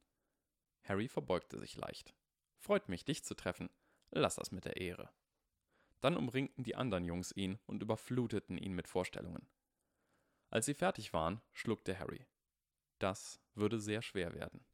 Harry 0.84 1.08
verbeugte 1.08 1.58
sich 1.60 1.76
leicht. 1.76 2.14
Freut 2.58 2.90
mich, 2.90 3.06
dich 3.06 3.24
zu 3.24 3.36
treffen. 3.36 3.70
Lass 4.12 4.36
das 4.36 4.52
mit 4.52 4.66
der 4.66 4.78
Ehre. 4.78 5.10
Dann 6.02 6.18
umringten 6.18 6.64
die 6.64 6.76
anderen 6.76 7.06
Jungs 7.06 7.32
ihn 7.32 7.60
und 7.66 7.82
überfluteten 7.82 8.58
ihn 8.58 8.74
mit 8.74 8.88
Vorstellungen. 8.88 9.48
Als 10.50 10.66
sie 10.66 10.74
fertig 10.74 11.14
waren, 11.14 11.42
schluckte 11.52 12.00
Harry. 12.00 12.26
Das 12.98 13.40
würde 13.54 13.80
sehr 13.80 14.02
schwer 14.02 14.34
werden. 14.34 14.66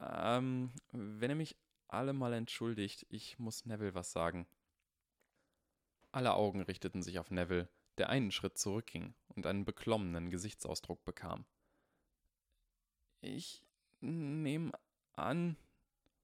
Ähm, 0.00 0.72
wenn 0.92 1.30
ihr 1.30 1.36
mich 1.36 1.56
alle 1.88 2.12
mal 2.12 2.32
entschuldigt, 2.32 3.06
ich 3.08 3.38
muss 3.38 3.64
Neville 3.64 3.94
was 3.94 4.12
sagen. 4.12 4.46
Alle 6.12 6.34
Augen 6.34 6.62
richteten 6.62 7.02
sich 7.02 7.18
auf 7.18 7.30
Neville, 7.30 7.68
der 7.98 8.08
einen 8.08 8.30
Schritt 8.30 8.58
zurückging 8.58 9.14
und 9.34 9.46
einen 9.46 9.64
beklommenen 9.64 10.30
Gesichtsausdruck 10.30 11.04
bekam. 11.04 11.44
Ich 13.20 13.64
nehme 14.00 14.72
an, 15.14 15.56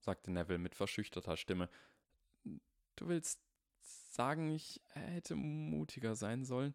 sagte 0.01 0.31
Neville 0.31 0.59
mit 0.59 0.75
verschüchterter 0.75 1.37
Stimme, 1.37 1.69
du 2.97 3.09
willst 3.09 3.41
sagen, 3.81 4.51
ich 4.51 4.81
hätte 4.93 5.35
mutiger 5.35 6.15
sein 6.15 6.45
sollen? 6.45 6.75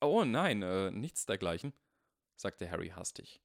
Oh 0.00 0.24
nein, 0.24 0.62
äh, 0.62 0.90
nichts 0.90 1.26
dergleichen, 1.26 1.72
sagte 2.36 2.70
Harry 2.70 2.90
hastig. 2.90 3.40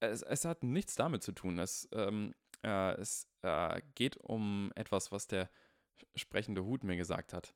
Es, 0.00 0.22
es 0.22 0.44
hat 0.44 0.62
nichts 0.62 0.94
damit 0.96 1.22
zu 1.22 1.32
tun. 1.32 1.58
Es, 1.58 1.88
ähm, 1.92 2.34
äh, 2.62 2.92
es 2.96 3.26
äh, 3.42 3.80
geht 3.94 4.18
um 4.18 4.70
etwas, 4.74 5.12
was 5.12 5.26
der 5.26 5.48
sprechende 6.14 6.64
Hut 6.64 6.84
mir 6.84 6.96
gesagt 6.96 7.32
hat. 7.32 7.54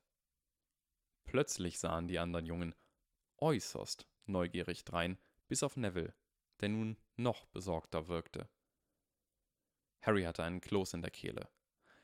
Plötzlich 1.29 1.77
sahen 1.77 2.07
die 2.07 2.17
anderen 2.17 2.47
Jungen 2.47 2.73
äußerst 3.37 4.07
neugierig 4.25 4.83
drein, 4.83 5.19
bis 5.47 5.61
auf 5.61 5.77
Neville, 5.77 6.15
der 6.59 6.69
nun 6.69 6.97
noch 7.17 7.45
besorgter 7.45 8.07
wirkte. 8.07 8.49
Harry 10.01 10.23
hatte 10.23 10.43
einen 10.43 10.59
Kloß 10.59 10.95
in 10.95 11.03
der 11.03 11.11
Kehle. 11.11 11.47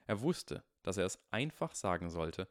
Er 0.05 0.21
wusste, 0.21 0.63
dass 0.83 0.97
er 0.97 1.07
es 1.07 1.19
einfach 1.31 1.73
sagen 1.73 2.11
sollte, 2.11 2.47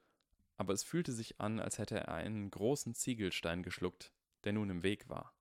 aber 0.56 0.72
es 0.72 0.82
fühlte 0.82 1.12
sich 1.12 1.40
an, 1.40 1.60
als 1.60 1.78
hätte 1.78 1.96
er 1.96 2.08
einen 2.08 2.50
großen 2.50 2.92
Ziegelstein 2.92 3.62
geschluckt, 3.62 4.12
der 4.42 4.52
nun 4.52 4.68
im 4.68 4.82
Weg 4.82 5.08
war. 5.08 5.32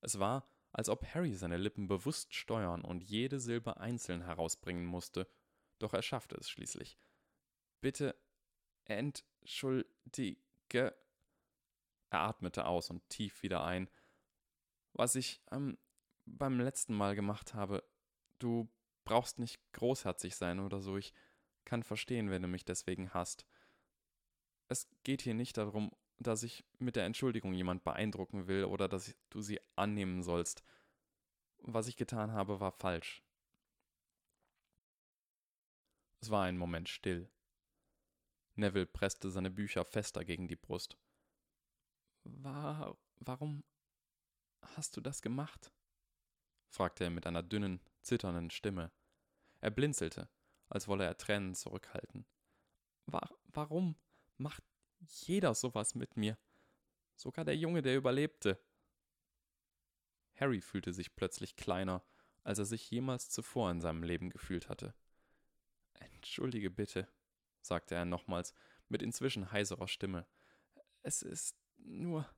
Es 0.00 0.18
war, 0.18 0.50
als 0.72 0.88
ob 0.88 1.06
Harry 1.14 1.34
seine 1.34 1.56
Lippen 1.56 1.86
bewusst 1.86 2.34
steuern 2.34 2.84
und 2.84 3.04
jede 3.04 3.38
Silbe 3.38 3.76
einzeln 3.76 4.22
herausbringen 4.22 4.86
musste, 4.86 5.30
doch 5.78 5.94
er 5.94 6.02
schaffte 6.02 6.34
es 6.34 6.50
schließlich. 6.50 6.98
Bitte 7.80 8.20
entschuldige. 8.84 10.36
Er 12.10 12.20
atmete 12.20 12.66
aus 12.66 12.90
und 12.90 13.08
tief 13.08 13.42
wieder 13.42 13.64
ein. 13.64 13.88
Was 14.92 15.14
ich 15.14 15.40
ähm, 15.50 15.78
beim 16.26 16.60
letzten 16.60 16.94
Mal 16.94 17.14
gemacht 17.14 17.54
habe, 17.54 17.82
du 18.38 18.68
brauchst 19.04 19.38
nicht 19.38 19.60
großherzig 19.72 20.36
sein 20.36 20.60
oder 20.60 20.80
so, 20.80 20.96
ich 20.96 21.14
kann 21.64 21.82
verstehen, 21.82 22.30
wenn 22.30 22.42
du 22.42 22.48
mich 22.48 22.64
deswegen 22.64 23.14
hasst 23.14 23.46
es 24.72 24.88
geht 25.04 25.22
hier 25.22 25.34
nicht 25.34 25.56
darum, 25.58 25.92
dass 26.18 26.42
ich 26.42 26.64
mit 26.78 26.96
der 26.96 27.04
Entschuldigung 27.04 27.52
jemand 27.52 27.84
beeindrucken 27.84 28.48
will 28.48 28.64
oder 28.64 28.88
dass 28.88 29.14
du 29.30 29.40
sie 29.40 29.60
annehmen 29.76 30.22
sollst. 30.22 30.64
Was 31.58 31.88
ich 31.88 31.96
getan 31.96 32.32
habe, 32.32 32.58
war 32.58 32.72
falsch. 32.72 33.22
Es 36.20 36.30
war 36.30 36.44
ein 36.44 36.56
Moment 36.56 36.88
still. 36.88 37.28
Neville 38.54 38.86
presste 38.86 39.30
seine 39.30 39.50
Bücher 39.50 39.84
fester 39.84 40.24
gegen 40.24 40.48
die 40.48 40.56
Brust. 40.56 40.98
War, 42.24 42.96
warum 43.16 43.64
hast 44.62 44.96
du 44.96 45.00
das 45.00 45.22
gemacht? 45.22 45.72
fragte 46.68 47.04
er 47.04 47.10
mit 47.10 47.26
einer 47.26 47.42
dünnen, 47.42 47.80
zitternden 48.02 48.50
Stimme. 48.50 48.90
Er 49.60 49.70
blinzelte, 49.70 50.28
als 50.68 50.88
wolle 50.88 51.04
er 51.04 51.16
Tränen 51.16 51.54
zurückhalten. 51.54 52.26
War, 53.06 53.30
warum 53.46 53.96
macht 54.38 54.64
jeder 55.00 55.54
sowas 55.54 55.94
mit 55.94 56.16
mir? 56.16 56.38
Sogar 57.16 57.44
der 57.44 57.56
Junge, 57.56 57.82
der 57.82 57.96
überlebte. 57.96 58.58
Harry 60.34 60.60
fühlte 60.60 60.92
sich 60.92 61.14
plötzlich 61.14 61.56
kleiner, 61.56 62.04
als 62.42 62.58
er 62.58 62.64
sich 62.64 62.90
jemals 62.90 63.28
zuvor 63.28 63.70
in 63.70 63.80
seinem 63.80 64.02
Leben 64.02 64.30
gefühlt 64.30 64.68
hatte. 64.68 64.94
Entschuldige 65.94 66.70
bitte, 66.70 67.08
sagte 67.64 67.94
er 67.94 68.04
nochmals 68.04 68.54
mit 68.88 69.02
inzwischen 69.02 69.52
heiserer 69.52 69.88
Stimme. 69.88 70.26
Es 71.02 71.22
ist 71.22 71.56
nur. 71.78 72.28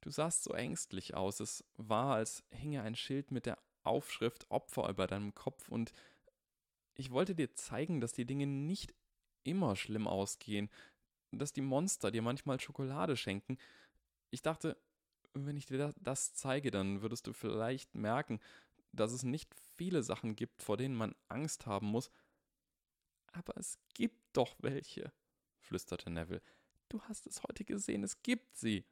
Du 0.00 0.10
sahst 0.10 0.44
so 0.44 0.52
ängstlich 0.52 1.14
aus. 1.14 1.40
Es 1.40 1.64
war, 1.76 2.14
als 2.14 2.44
hinge 2.50 2.82
ein 2.82 2.94
Schild 2.94 3.30
mit 3.30 3.46
der 3.46 3.58
Aufschrift 3.82 4.50
Opfer 4.50 4.88
über 4.88 5.06
deinem 5.06 5.34
Kopf 5.34 5.68
und 5.68 5.92
ich 6.94 7.10
wollte 7.10 7.34
dir 7.34 7.54
zeigen, 7.54 8.00
dass 8.00 8.12
die 8.12 8.26
Dinge 8.26 8.46
nicht 8.46 8.94
immer 9.44 9.76
schlimm 9.76 10.06
ausgehen, 10.06 10.68
dass 11.30 11.52
die 11.52 11.60
Monster 11.60 12.10
dir 12.10 12.22
manchmal 12.22 12.60
Schokolade 12.60 13.16
schenken. 13.16 13.56
Ich 14.30 14.42
dachte, 14.42 14.76
wenn 15.32 15.56
ich 15.56 15.66
dir 15.66 15.94
das 16.00 16.34
zeige, 16.34 16.70
dann 16.70 17.02
würdest 17.02 17.26
du 17.26 17.32
vielleicht 17.32 17.94
merken, 17.94 18.40
dass 18.92 19.12
es 19.12 19.22
nicht 19.22 19.54
viele 19.76 20.02
Sachen 20.02 20.36
gibt, 20.36 20.62
vor 20.62 20.76
denen 20.76 20.96
man 20.96 21.14
Angst 21.28 21.66
haben 21.66 21.86
muss. 21.86 22.10
Aber 23.32 23.56
es 23.56 23.78
gibt 23.94 24.18
doch 24.32 24.56
welche, 24.60 25.12
flüsterte 25.58 26.10
Neville. 26.10 26.42
Du 26.88 27.00
hast 27.02 27.26
es 27.26 27.42
heute 27.42 27.64
gesehen, 27.64 28.02
es 28.02 28.22
gibt 28.22 28.56
sie. 28.56 28.84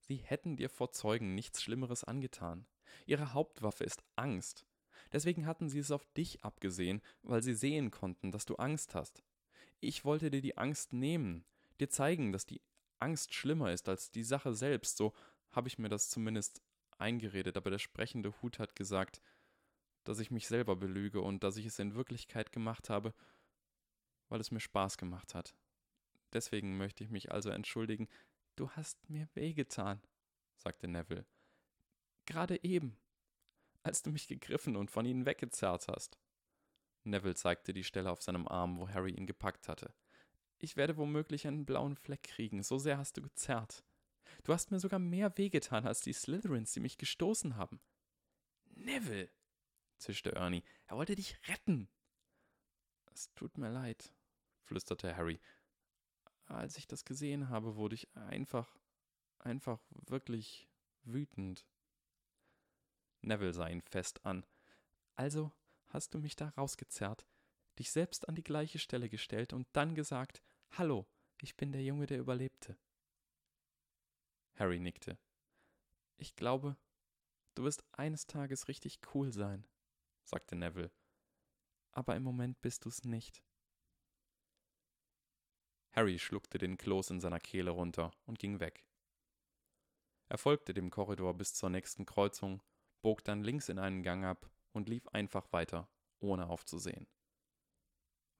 Sie 0.00 0.16
hätten 0.16 0.56
dir 0.56 0.68
vor 0.68 0.92
Zeugen 0.92 1.34
nichts 1.34 1.62
Schlimmeres 1.62 2.04
angetan. 2.04 2.66
Ihre 3.06 3.32
Hauptwaffe 3.32 3.84
ist 3.84 4.02
Angst. 4.16 4.66
Deswegen 5.12 5.46
hatten 5.46 5.68
sie 5.68 5.78
es 5.78 5.90
auf 5.90 6.04
dich 6.14 6.44
abgesehen, 6.44 7.00
weil 7.22 7.42
sie 7.42 7.54
sehen 7.54 7.90
konnten, 7.90 8.30
dass 8.30 8.46
du 8.46 8.56
Angst 8.56 8.94
hast. 8.94 9.22
Ich 9.80 10.04
wollte 10.04 10.30
dir 10.30 10.40
die 10.40 10.56
Angst 10.56 10.92
nehmen, 10.92 11.44
dir 11.80 11.90
zeigen, 11.90 12.32
dass 12.32 12.46
die 12.46 12.60
Angst 12.98 13.34
schlimmer 13.34 13.72
ist 13.72 13.88
als 13.88 14.10
die 14.10 14.24
Sache 14.24 14.54
selbst, 14.54 14.96
so 14.96 15.12
habe 15.50 15.68
ich 15.68 15.78
mir 15.78 15.88
das 15.88 16.08
zumindest 16.08 16.62
eingeredet, 16.98 17.56
aber 17.56 17.70
der 17.70 17.78
sprechende 17.78 18.40
Hut 18.40 18.58
hat 18.58 18.76
gesagt, 18.76 19.20
dass 20.04 20.18
ich 20.18 20.30
mich 20.30 20.46
selber 20.46 20.76
belüge 20.76 21.20
und 21.20 21.42
dass 21.42 21.56
ich 21.56 21.66
es 21.66 21.78
in 21.78 21.94
Wirklichkeit 21.94 22.52
gemacht 22.52 22.90
habe, 22.90 23.14
weil 24.28 24.40
es 24.40 24.50
mir 24.50 24.60
Spaß 24.60 24.98
gemacht 24.98 25.34
hat. 25.34 25.54
Deswegen 26.32 26.76
möchte 26.76 27.04
ich 27.04 27.10
mich 27.10 27.32
also 27.32 27.50
entschuldigen. 27.50 28.08
Du 28.56 28.70
hast 28.70 29.08
mir 29.08 29.28
wehgetan, 29.34 30.00
sagte 30.56 30.88
Neville. 30.88 31.26
Gerade 32.26 32.62
eben, 32.64 32.96
als 33.82 34.02
du 34.02 34.10
mich 34.10 34.28
gegriffen 34.28 34.76
und 34.76 34.90
von 34.90 35.06
ihnen 35.06 35.26
weggezerrt 35.26 35.88
hast. 35.88 36.18
Neville 37.04 37.34
zeigte 37.34 37.72
die 37.72 37.84
Stelle 37.84 38.10
auf 38.10 38.22
seinem 38.22 38.48
Arm, 38.48 38.78
wo 38.78 38.88
Harry 38.88 39.12
ihn 39.12 39.26
gepackt 39.26 39.68
hatte. 39.68 39.94
Ich 40.58 40.76
werde 40.76 40.96
womöglich 40.96 41.46
einen 41.46 41.66
blauen 41.66 41.96
Fleck 41.96 42.22
kriegen, 42.22 42.62
so 42.62 42.78
sehr 42.78 42.96
hast 42.96 43.16
du 43.16 43.22
gezerrt. 43.22 43.84
Du 44.42 44.52
hast 44.52 44.70
mir 44.70 44.80
sogar 44.80 44.98
mehr 44.98 45.36
wehgetan 45.36 45.86
als 45.86 46.00
die 46.00 46.12
Slytherins, 46.12 46.72
die 46.72 46.80
mich 46.80 46.96
gestoßen 46.96 47.56
haben. 47.56 47.80
Neville, 48.70 49.30
zischte 49.98 50.32
Ernie, 50.32 50.64
er 50.86 50.96
wollte 50.96 51.14
dich 51.14 51.36
retten. 51.48 51.88
Es 53.14 53.32
tut 53.34 53.56
mir 53.58 53.70
leid, 53.70 54.12
flüsterte 54.64 55.16
Harry. 55.16 55.40
Als 56.46 56.76
ich 56.76 56.86
das 56.86 57.04
gesehen 57.04 57.48
habe, 57.48 57.76
wurde 57.76 57.94
ich 57.94 58.14
einfach, 58.16 58.76
einfach 59.38 59.80
wirklich 59.90 60.68
wütend. 61.04 61.64
Neville 63.22 63.54
sah 63.54 63.68
ihn 63.68 63.82
fest 63.82 64.26
an. 64.26 64.44
Also 65.14 65.52
hast 65.86 66.12
du 66.12 66.18
mich 66.18 66.34
da 66.34 66.48
rausgezerrt, 66.48 67.24
dich 67.78 67.92
selbst 67.92 68.28
an 68.28 68.34
die 68.34 68.42
gleiche 68.42 68.78
Stelle 68.80 69.08
gestellt 69.08 69.52
und 69.52 69.68
dann 69.72 69.94
gesagt, 69.94 70.42
Hallo, 70.72 71.06
ich 71.40 71.56
bin 71.56 71.70
der 71.70 71.84
Junge, 71.84 72.06
der 72.06 72.18
überlebte. 72.18 72.76
Harry 74.56 74.80
nickte. 74.80 75.18
Ich 76.16 76.34
glaube, 76.34 76.76
du 77.54 77.62
wirst 77.62 77.84
eines 77.92 78.26
Tages 78.26 78.66
richtig 78.66 78.98
cool 79.14 79.32
sein, 79.32 79.66
sagte 80.24 80.56
Neville. 80.56 80.90
Aber 81.94 82.16
im 82.16 82.22
Moment 82.22 82.60
bist 82.60 82.84
du's 82.84 83.04
nicht. 83.04 83.42
Harry 85.92 86.18
schluckte 86.18 86.58
den 86.58 86.76
Kloß 86.76 87.10
in 87.10 87.20
seiner 87.20 87.40
Kehle 87.40 87.70
runter 87.70 88.10
und 88.26 88.38
ging 88.38 88.58
weg. 88.58 88.84
Er 90.28 90.38
folgte 90.38 90.74
dem 90.74 90.90
Korridor 90.90 91.34
bis 91.34 91.54
zur 91.54 91.70
nächsten 91.70 92.04
Kreuzung, 92.04 92.62
bog 93.02 93.22
dann 93.22 93.44
links 93.44 93.68
in 93.68 93.78
einen 93.78 94.02
Gang 94.02 94.24
ab 94.24 94.50
und 94.72 94.88
lief 94.88 95.06
einfach 95.08 95.52
weiter, 95.52 95.88
ohne 96.18 96.48
aufzusehen. 96.48 97.06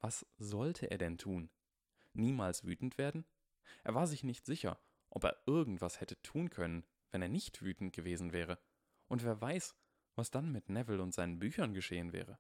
Was 0.00 0.26
sollte 0.36 0.90
er 0.90 0.98
denn 0.98 1.16
tun? 1.16 1.50
Niemals 2.12 2.64
wütend 2.64 2.98
werden? 2.98 3.24
Er 3.84 3.94
war 3.94 4.06
sich 4.06 4.24
nicht 4.24 4.46
sicher, 4.46 4.80
ob 5.10 5.24
er 5.24 5.38
irgendwas 5.46 6.00
hätte 6.00 6.20
tun 6.22 6.50
können, 6.50 6.84
wenn 7.10 7.22
er 7.22 7.28
nicht 7.28 7.62
wütend 7.62 7.94
gewesen 7.94 8.32
wäre. 8.32 8.58
Und 9.06 9.22
wer 9.24 9.40
weiß, 9.40 9.76
was 10.16 10.30
dann 10.30 10.50
mit 10.50 10.68
Neville 10.68 11.02
und 11.02 11.14
seinen 11.14 11.38
Büchern 11.38 11.72
geschehen 11.72 12.12
wäre. 12.12 12.38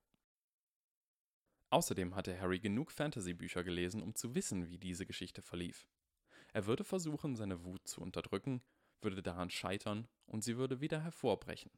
Außerdem 1.74 2.14
hatte 2.14 2.40
Harry 2.40 2.60
genug 2.60 2.92
Fantasy-Bücher 2.92 3.64
gelesen, 3.64 4.00
um 4.00 4.14
zu 4.14 4.36
wissen, 4.36 4.68
wie 4.68 4.78
diese 4.78 5.06
Geschichte 5.06 5.42
verlief. 5.42 5.88
Er 6.52 6.66
würde 6.66 6.84
versuchen, 6.84 7.34
seine 7.34 7.64
Wut 7.64 7.88
zu 7.88 8.00
unterdrücken, 8.00 8.62
würde 9.00 9.24
daran 9.24 9.50
scheitern 9.50 10.06
und 10.26 10.44
sie 10.44 10.56
würde 10.56 10.80
wieder 10.80 11.02
hervorbrechen. 11.02 11.72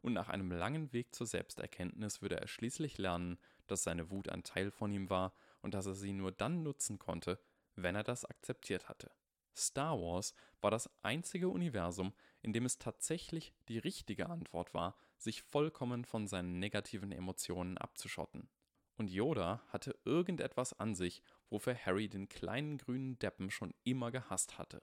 Und 0.00 0.14
nach 0.14 0.30
einem 0.30 0.50
langen 0.50 0.94
Weg 0.94 1.14
zur 1.14 1.26
Selbsterkenntnis 1.26 2.22
würde 2.22 2.40
er 2.40 2.48
schließlich 2.48 2.96
lernen, 2.96 3.36
dass 3.66 3.82
seine 3.82 4.08
Wut 4.10 4.30
ein 4.30 4.42
Teil 4.42 4.70
von 4.70 4.90
ihm 4.90 5.10
war 5.10 5.34
und 5.60 5.74
dass 5.74 5.84
er 5.84 5.96
sie 5.96 6.14
nur 6.14 6.32
dann 6.32 6.62
nutzen 6.62 6.98
konnte, 6.98 7.38
wenn 7.76 7.94
er 7.94 8.04
das 8.04 8.24
akzeptiert 8.24 8.88
hatte. 8.88 9.10
Star 9.54 10.00
Wars 10.00 10.32
war 10.62 10.70
das 10.70 10.88
einzige 11.02 11.50
Universum, 11.50 12.14
in 12.40 12.54
dem 12.54 12.64
es 12.64 12.78
tatsächlich 12.78 13.52
die 13.68 13.76
richtige 13.76 14.30
Antwort 14.30 14.72
war, 14.72 14.96
sich 15.18 15.42
vollkommen 15.42 16.06
von 16.06 16.26
seinen 16.26 16.58
negativen 16.58 17.12
Emotionen 17.12 17.76
abzuschotten 17.76 18.48
und 18.96 19.10
Yoda 19.10 19.62
hatte 19.68 19.98
irgendetwas 20.04 20.78
an 20.78 20.94
sich, 20.94 21.22
wofür 21.50 21.74
Harry 21.74 22.08
den 22.08 22.28
kleinen 22.28 22.78
grünen 22.78 23.18
Deppen 23.18 23.50
schon 23.50 23.74
immer 23.84 24.10
gehasst 24.10 24.58
hatte. 24.58 24.82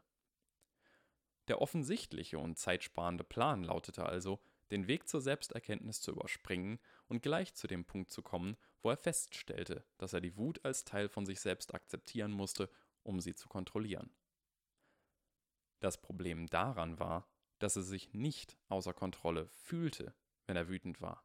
Der 1.48 1.62
offensichtliche 1.62 2.38
und 2.38 2.58
zeitsparende 2.58 3.24
Plan 3.24 3.64
lautete 3.64 4.06
also, 4.06 4.40
den 4.72 4.88
Weg 4.88 5.08
zur 5.08 5.20
Selbsterkenntnis 5.20 6.00
zu 6.00 6.12
überspringen 6.12 6.80
und 7.08 7.24
gleich 7.24 7.56
zu 7.56 7.68
dem 7.68 7.86
Punkt 7.86 8.12
zu 8.12 8.22
kommen, 8.22 8.56
wo 8.84 8.92
er 8.92 8.98
feststellte, 8.98 9.84
dass 9.98 10.14
er 10.14 10.22
die 10.22 10.38
Wut 10.38 10.64
als 10.64 10.86
Teil 10.86 11.10
von 11.10 11.26
sich 11.26 11.40
selbst 11.40 11.74
akzeptieren 11.74 12.32
musste, 12.32 12.70
um 13.04 13.20
sie 13.20 13.34
zu 13.34 13.50
kontrollieren. 13.50 14.12
Das 15.80 16.02
Problem 16.02 16.48
daran 16.48 17.00
war, 17.00 17.28
dass 17.58 17.76
er 17.76 17.84
sich 17.84 18.14
nicht 18.14 18.58
außer 18.68 18.94
Kontrolle 18.94 19.48
fühlte, 19.48 20.14
wenn 20.46 20.56
er 20.56 20.68
wütend 20.68 21.02
war. 21.02 21.24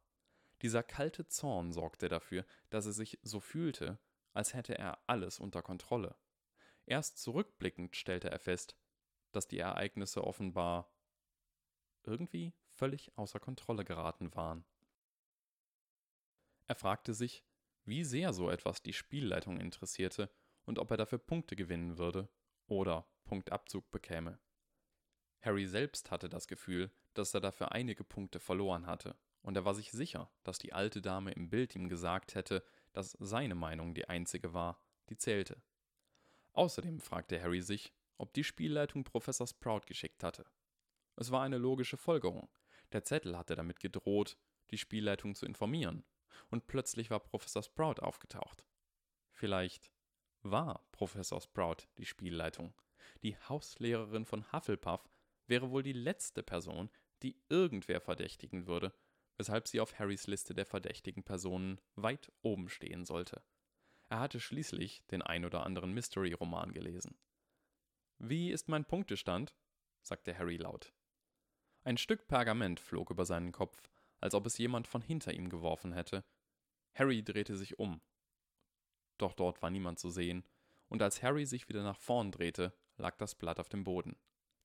Dieser 0.65 0.81
kalte 0.81 1.27
Zorn 1.27 1.71
sorgte 1.71 2.09
dafür, 2.09 2.43
dass 2.71 2.87
er 2.87 2.91
sich 2.91 3.19
so 3.21 3.39
fühlte, 3.39 3.99
als 4.33 4.55
hätte 4.55 4.75
er 4.75 4.97
alles 5.05 5.37
unter 5.37 5.61
Kontrolle. 5.61 6.15
Erst 6.87 7.19
zurückblickend 7.19 7.95
stellte 7.95 8.31
er 8.31 8.39
fest, 8.39 8.75
dass 9.31 9.47
die 9.47 9.59
Ereignisse 9.59 10.23
offenbar 10.23 10.91
irgendwie 12.01 12.51
völlig 12.71 13.15
außer 13.15 13.39
Kontrolle 13.39 13.85
geraten 13.85 14.33
waren. 14.33 14.65
Er 16.65 16.73
fragte 16.73 17.13
sich, 17.13 17.45
wie 17.83 18.03
sehr 18.03 18.33
so 18.33 18.49
etwas 18.49 18.81
die 18.81 18.93
Spielleitung 18.93 19.59
interessierte 19.59 20.31
und 20.63 20.79
ob 20.79 20.89
er 20.89 20.97
dafür 20.97 21.19
Punkte 21.19 21.55
gewinnen 21.55 21.99
würde 21.99 22.27
oder 22.65 23.07
Punktabzug 23.25 23.91
bekäme. 23.91 24.39
Harry 25.41 25.67
selbst 25.67 26.09
hatte 26.09 26.27
das 26.27 26.47
Gefühl, 26.47 26.89
dass 27.13 27.35
er 27.35 27.41
dafür 27.41 27.71
einige 27.71 28.03
Punkte 28.03 28.39
verloren 28.39 28.87
hatte 28.87 29.15
und 29.45 29.55
er 29.55 29.63
war 29.63 29.75
sich 29.75 29.91
sicher, 29.91 30.31
dass 30.43 30.57
die 30.57 30.73
alte 30.73 31.03
Dame 31.03 31.31
im 31.31 31.49
Bild 31.49 31.75
ihm 31.75 31.87
gesagt 31.87 32.33
hätte, 32.33 32.63
dass 32.93 33.15
seine 33.19 33.53
Meinung 33.53 33.93
die 33.93 34.09
einzige 34.09 34.55
war, 34.55 34.81
die 35.09 35.17
zählte. 35.17 35.61
Außerdem 36.53 36.99
fragte 36.99 37.39
Harry 37.39 37.61
sich, 37.61 37.93
ob 38.17 38.33
die 38.33 38.43
Spielleitung 38.43 39.03
Professor 39.03 39.45
Sprout 39.45 39.81
geschickt 39.85 40.23
hatte. 40.23 40.47
Es 41.15 41.29
war 41.29 41.43
eine 41.43 41.59
logische 41.59 41.95
Folgerung. 41.95 42.49
Der 42.91 43.03
Zettel 43.03 43.37
hatte 43.37 43.55
damit 43.55 43.79
gedroht, 43.79 44.35
die 44.71 44.79
Spielleitung 44.79 45.35
zu 45.35 45.45
informieren, 45.45 46.03
und 46.49 46.65
plötzlich 46.65 47.11
war 47.11 47.19
Professor 47.19 47.61
Sprout 47.61 48.01
aufgetaucht. 48.01 48.65
Vielleicht 49.31 49.91
war 50.41 50.87
Professor 50.91 51.39
Sprout 51.39 51.85
die 51.99 52.05
Spielleitung. 52.07 52.73
Die 53.21 53.37
Hauslehrerin 53.37 54.25
von 54.25 54.51
Hufflepuff 54.51 55.07
wäre 55.45 55.69
wohl 55.69 55.83
die 55.83 55.93
letzte 55.93 56.41
Person, 56.41 56.89
die 57.21 57.39
irgendwer 57.49 58.01
verdächtigen 58.01 58.65
würde, 58.65 58.91
weshalb 59.37 59.67
sie 59.67 59.79
auf 59.79 59.99
Harrys 59.99 60.27
Liste 60.27 60.53
der 60.53 60.65
verdächtigen 60.65 61.23
Personen 61.23 61.81
weit 61.95 62.31
oben 62.41 62.69
stehen 62.69 63.05
sollte. 63.05 63.43
Er 64.09 64.19
hatte 64.19 64.39
schließlich 64.39 65.05
den 65.07 65.21
ein 65.21 65.45
oder 65.45 65.65
anderen 65.65 65.93
Mystery-Roman 65.93 66.71
gelesen. 66.71 67.17
Wie 68.17 68.51
ist 68.51 68.69
mein 68.69 68.85
Punktestand? 68.85 69.55
sagte 70.01 70.37
Harry 70.37 70.57
laut. 70.57 70.93
Ein 71.83 71.97
Stück 71.97 72.27
Pergament 72.27 72.79
flog 72.79 73.09
über 73.09 73.25
seinen 73.25 73.51
Kopf, 73.51 73.89
als 74.19 74.33
ob 74.35 74.45
es 74.45 74.57
jemand 74.57 74.87
von 74.87 75.01
hinter 75.01 75.33
ihm 75.33 75.49
geworfen 75.49 75.93
hätte. 75.93 76.23
Harry 76.93 77.23
drehte 77.23 77.55
sich 77.57 77.77
um. 77.79 78.01
Doch 79.17 79.33
dort 79.33 79.61
war 79.61 79.69
niemand 79.69 79.99
zu 79.99 80.09
sehen, 80.09 80.45
und 80.87 81.01
als 81.01 81.21
Harry 81.23 81.45
sich 81.45 81.67
wieder 81.67 81.83
nach 81.83 81.97
vorn 81.97 82.31
drehte, 82.31 82.73
lag 82.97 83.17
das 83.17 83.35
Blatt 83.35 83.59
auf 83.59 83.69
dem 83.69 83.83
Boden. 83.83 84.17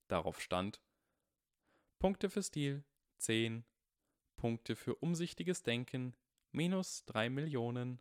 Darauf 0.09 0.41
stand 0.41 0.81
Punkte 1.99 2.31
für 2.31 2.43
Stil 2.43 2.85
10, 3.19 3.65
Punkte 4.41 4.75
für 4.75 4.95
umsichtiges 4.95 5.63
Denken 5.63 6.17
minus 6.51 7.05
3 7.05 7.29
Millionen, 7.29 8.01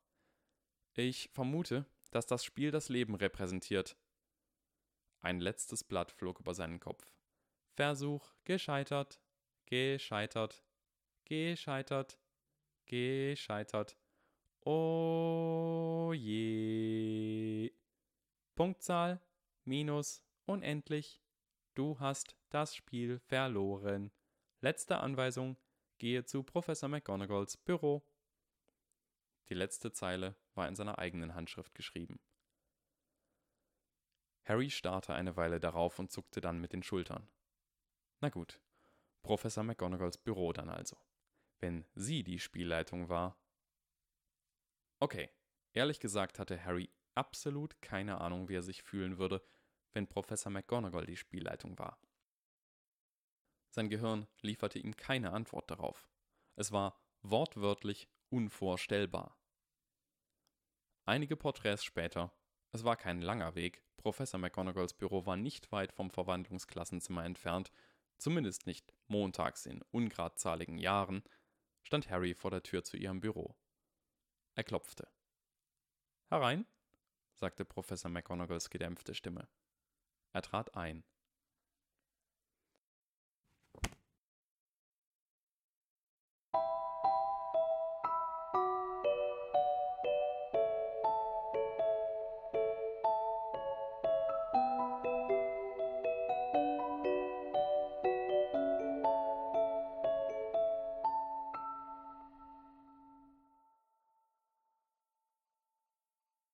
Ich 0.93 1.31
vermute, 1.33 1.87
dass 2.11 2.25
das 2.25 2.43
Spiel 2.43 2.71
das 2.71 2.89
Leben 2.89 3.15
repräsentiert. 3.15 3.97
Ein 5.21 5.39
letztes 5.39 5.83
Blatt 5.83 6.11
flog 6.11 6.39
über 6.39 6.53
seinen 6.53 6.79
Kopf. 6.79 7.07
Versuch 7.75 8.33
gescheitert, 8.43 9.19
gescheitert, 9.65 10.63
gescheitert, 11.25 12.19
gescheitert. 12.85 13.97
Oh 14.61 16.11
je. 16.13 17.71
Punktzahl 18.55 19.21
minus 19.65 20.23
unendlich 20.45 21.21
Du 21.77 21.99
hast 21.99 22.35
das 22.49 22.75
Spiel 22.75 23.19
verloren. 23.19 24.09
Letzte 24.61 24.97
Anweisung. 24.97 25.57
Gehe 25.99 26.25
zu 26.25 26.41
Professor 26.41 26.89
McGonagalls 26.89 27.55
Büro. 27.57 28.03
Die 29.49 29.53
letzte 29.53 29.91
Zeile 29.91 30.35
war 30.55 30.67
in 30.67 30.75
seiner 30.75 30.99
eigenen 30.99 31.35
Handschrift 31.35 31.73
geschrieben. 31.73 32.19
Harry 34.43 34.69
starrte 34.69 35.13
eine 35.13 35.35
Weile 35.35 35.59
darauf 35.59 35.99
und 35.99 36.11
zuckte 36.11 36.41
dann 36.41 36.59
mit 36.59 36.73
den 36.73 36.83
Schultern. 36.83 37.27
Na 38.21 38.29
gut, 38.29 38.59
Professor 39.21 39.63
McGonagalls 39.63 40.17
Büro 40.17 40.53
dann 40.53 40.69
also. 40.69 40.97
Wenn 41.59 41.85
sie 41.95 42.23
die 42.23 42.39
Spielleitung 42.39 43.09
war. 43.09 43.37
Okay, 44.99 45.29
ehrlich 45.73 45.99
gesagt 45.99 46.39
hatte 46.39 46.63
Harry 46.63 46.89
absolut 47.15 47.81
keine 47.81 48.21
Ahnung, 48.21 48.47
wie 48.47 48.55
er 48.55 48.63
sich 48.63 48.83
fühlen 48.83 49.17
würde, 49.17 49.45
wenn 49.91 50.07
Professor 50.07 50.51
McGonagall 50.51 51.05
die 51.05 51.17
Spielleitung 51.17 51.77
war. 51.77 51.99
Sein 53.69 53.89
Gehirn 53.89 54.27
lieferte 54.41 54.79
ihm 54.79 54.95
keine 54.95 55.33
Antwort 55.33 55.69
darauf. 55.69 56.07
Es 56.55 56.71
war 56.71 56.99
wortwörtlich 57.21 58.07
unvorstellbar. 58.29 59.37
Einige 61.05 61.37
Porträts 61.37 61.83
später, 61.83 62.33
es 62.71 62.83
war 62.83 62.97
kein 62.97 63.21
langer 63.21 63.55
Weg, 63.55 63.83
Professor 63.97 64.39
McGonagalls 64.39 64.93
Büro 64.93 65.25
war 65.25 65.37
nicht 65.37 65.71
weit 65.71 65.91
vom 65.91 66.09
Verwandlungsklassenzimmer 66.09 67.25
entfernt, 67.25 67.71
zumindest 68.17 68.65
nicht 68.65 68.93
montags 69.07 69.65
in 69.65 69.81
ungradzahligen 69.91 70.77
Jahren, 70.77 71.23
stand 71.83 72.09
Harry 72.09 72.33
vor 72.33 72.51
der 72.51 72.63
Tür 72.63 72.83
zu 72.83 72.97
ihrem 72.97 73.19
Büro. 73.19 73.55
Er 74.55 74.63
klopfte. 74.63 75.07
Herein, 76.29 76.65
sagte 77.35 77.63
Professor 77.63 78.11
McGonagalls 78.11 78.69
gedämpfte 78.69 79.13
Stimme. 79.13 79.47
Er 80.33 80.41
trat 80.41 80.75
ein. 80.75 81.03